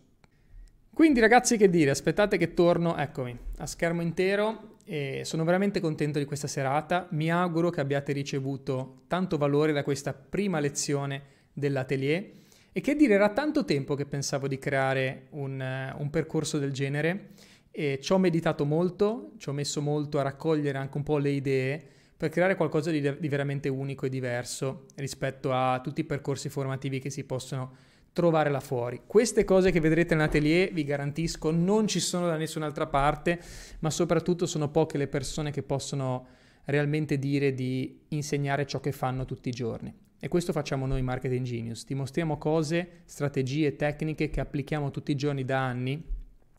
Quindi 0.94 1.20
ragazzi 1.20 1.58
che 1.58 1.70
dire, 1.70 1.90
aspettate 1.90 2.38
che 2.38 2.54
torno, 2.54 2.98
eccomi, 2.98 3.36
a 3.58 3.66
schermo 3.66 4.02
intero 4.02 4.76
e 4.84 5.22
sono 5.24 5.44
veramente 5.44 5.80
contento 5.80 6.20
di 6.20 6.26
questa 6.26 6.48
serata, 6.48 7.08
mi 7.12 7.32
auguro 7.32 7.70
che 7.70 7.80
abbiate 7.80 8.12
ricevuto 8.12 9.04
tanto 9.08 9.38
valore 9.38 9.72
da 9.72 9.84
questa 9.84 10.14
prima 10.14 10.60
lezione 10.60 11.24
dell'atelier. 11.54 12.30
E 12.74 12.82
che 12.82 12.96
dire, 12.96 13.14
era 13.14 13.30
tanto 13.30 13.66
tempo 13.66 13.96
che 13.96 14.06
pensavo 14.06 14.48
di 14.48 14.60
creare 14.60 15.28
un, 15.32 15.94
un 15.98 16.10
percorso 16.10 16.60
del 16.60 16.72
genere 16.72 17.30
e 17.72 18.00
ci 18.02 18.12
ho 18.12 18.18
meditato 18.18 18.66
molto, 18.66 19.32
ci 19.38 19.50
ho 19.50 19.54
messo 19.54 19.82
molto 19.82 20.20
a 20.20 20.24
raccogliere 20.24 20.78
anche 20.78 20.98
un 20.98 21.04
po' 21.04 21.18
le 21.18 21.30
idee 21.30 21.88
per 22.22 22.30
creare 22.30 22.56
qualcosa 22.56 22.92
di, 22.92 23.02
di 23.18 23.28
veramente 23.28 23.68
unico 23.68 24.06
e 24.06 24.10
diverso 24.10 24.86
rispetto 24.98 25.52
a 25.54 25.80
tutti 25.82 26.02
i 26.02 26.04
percorsi 26.04 26.50
formativi 26.50 27.00
che 27.00 27.10
si 27.10 27.24
possono 27.24 27.74
trovare 28.14 28.52
là 28.52 28.60
fuori. 28.60 29.02
Queste 29.08 29.44
cose 29.44 29.72
che 29.72 29.80
vedrete 29.80 30.14
nell'atelier, 30.14 30.72
vi 30.72 30.84
garantisco, 30.84 31.50
non 31.50 31.88
ci 31.88 32.00
sono 32.00 32.28
da 32.28 32.38
nessun'altra 32.38 32.86
parte, 32.86 33.42
ma 33.80 33.90
soprattutto 33.90 34.46
sono 34.46 34.70
poche 34.70 35.00
le 35.00 35.08
persone 35.08 35.50
che 35.50 35.64
possono 35.64 36.28
realmente 36.66 37.18
dire 37.18 37.56
di 37.56 38.02
insegnare 38.10 38.68
ciò 38.68 38.80
che 38.80 38.92
fanno 38.92 39.26
tutti 39.26 39.50
i 39.50 39.54
giorni. 39.54 39.92
E 40.20 40.28
questo 40.28 40.52
facciamo 40.52 40.86
noi 40.86 41.02
Marketing 41.02 41.44
Genius, 41.44 41.86
ti 41.86 41.96
mostriamo 41.96 42.38
cose, 42.38 43.02
strategie, 43.06 43.76
tecniche 43.76 44.30
che 44.30 44.42
applichiamo 44.42 44.92
tutti 44.92 45.10
i 45.10 45.16
giorni 45.16 45.44
da 45.44 45.66
anni 45.66 46.00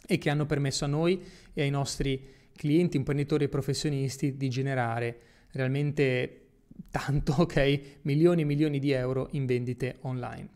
e 0.09 0.19
che 0.19 0.29
hanno 0.29 0.45
permesso 0.45 0.87
a 0.87 0.89
noi 0.89 1.23
e 1.55 1.63
ai 1.63 1.71
nostri 1.71 2.21
clienti, 2.53 2.97
imprenditori 2.97 3.45
e 3.45 3.49
professionisti 3.49 4.37
di 4.37 4.49
generare 4.49 5.21
realmente 5.53 6.39
tanto, 6.91 7.35
ok? 7.43 7.99
Milioni 8.03 8.43
e 8.43 8.45
milioni 8.45 8.79
di 8.79 8.91
euro 8.91 9.29
in 9.33 9.47
vendite 9.47 9.99
online. 10.03 10.49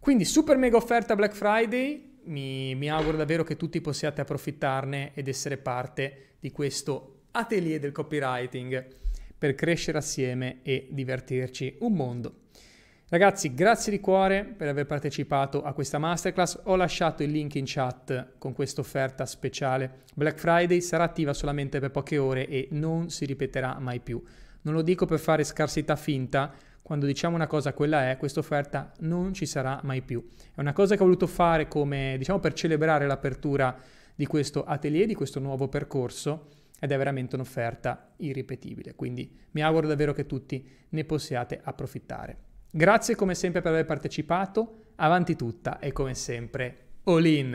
Quindi 0.00 0.24
super 0.24 0.56
mega 0.56 0.76
offerta 0.76 1.14
Black 1.14 1.34
Friday, 1.34 2.18
mi, 2.24 2.74
mi, 2.74 2.90
auguro 2.90 3.16
davvero 3.16 3.42
che 3.44 3.56
tutti 3.56 3.80
possiate 3.80 4.20
approfittarne 4.20 5.12
ed 5.14 5.28
essere 5.28 5.56
parte 5.56 6.36
di 6.40 6.50
questo 6.50 7.22
atelier 7.30 7.80
del 7.80 7.92
copywriting 7.92 8.86
per 9.36 9.54
crescere 9.54 9.98
assieme 9.98 10.60
e 10.62 10.88
divertirci 10.90 11.76
un 11.80 11.94
mondo. 11.94 12.43
Ragazzi, 13.10 13.52
grazie 13.52 13.92
di 13.92 14.00
cuore 14.00 14.44
per 14.44 14.66
aver 14.66 14.86
partecipato 14.86 15.62
a 15.62 15.74
questa 15.74 15.98
masterclass. 15.98 16.60
Ho 16.64 16.74
lasciato 16.74 17.22
il 17.22 17.30
link 17.30 17.54
in 17.56 17.64
chat 17.66 18.38
con 18.38 18.54
questa 18.54 18.80
offerta 18.80 19.26
speciale. 19.26 20.04
Black 20.14 20.38
Friday 20.38 20.80
sarà 20.80 21.04
attiva 21.04 21.34
solamente 21.34 21.80
per 21.80 21.90
poche 21.90 22.16
ore 22.16 22.48
e 22.48 22.68
non 22.70 23.10
si 23.10 23.26
ripeterà 23.26 23.78
mai 23.78 24.00
più. 24.00 24.20
Non 24.62 24.72
lo 24.72 24.80
dico 24.80 25.04
per 25.04 25.18
fare 25.18 25.44
scarsità 25.44 25.96
finta, 25.96 26.50
quando 26.80 27.04
diciamo 27.04 27.36
una 27.36 27.46
cosa 27.46 27.74
quella 27.74 28.08
è, 28.08 28.16
questa 28.16 28.40
offerta 28.40 28.90
non 29.00 29.34
ci 29.34 29.44
sarà 29.44 29.78
mai 29.82 30.00
più. 30.00 30.26
È 30.54 30.60
una 30.60 30.72
cosa 30.72 30.96
che 30.96 31.02
ho 31.02 31.04
voluto 31.04 31.26
fare 31.26 31.68
come, 31.68 32.14
diciamo, 32.16 32.40
per 32.40 32.54
celebrare 32.54 33.06
l'apertura 33.06 33.76
di 34.14 34.24
questo 34.24 34.64
atelier, 34.64 35.06
di 35.06 35.14
questo 35.14 35.40
nuovo 35.40 35.68
percorso 35.68 36.48
ed 36.80 36.90
è 36.90 36.96
veramente 36.96 37.34
un'offerta 37.34 38.12
irripetibile. 38.16 38.94
Quindi 38.94 39.30
mi 39.50 39.62
auguro 39.62 39.86
davvero 39.86 40.14
che 40.14 40.24
tutti 40.24 40.66
ne 40.88 41.04
possiate 41.04 41.60
approfittare. 41.62 42.43
Grazie 42.76 43.14
come 43.14 43.36
sempre 43.36 43.60
per 43.62 43.70
aver 43.70 43.84
partecipato, 43.84 44.86
avanti 44.96 45.36
tutta 45.36 45.78
e 45.78 45.92
come 45.92 46.12
sempre 46.16 46.78
all 47.04 47.24
in! 47.24 47.52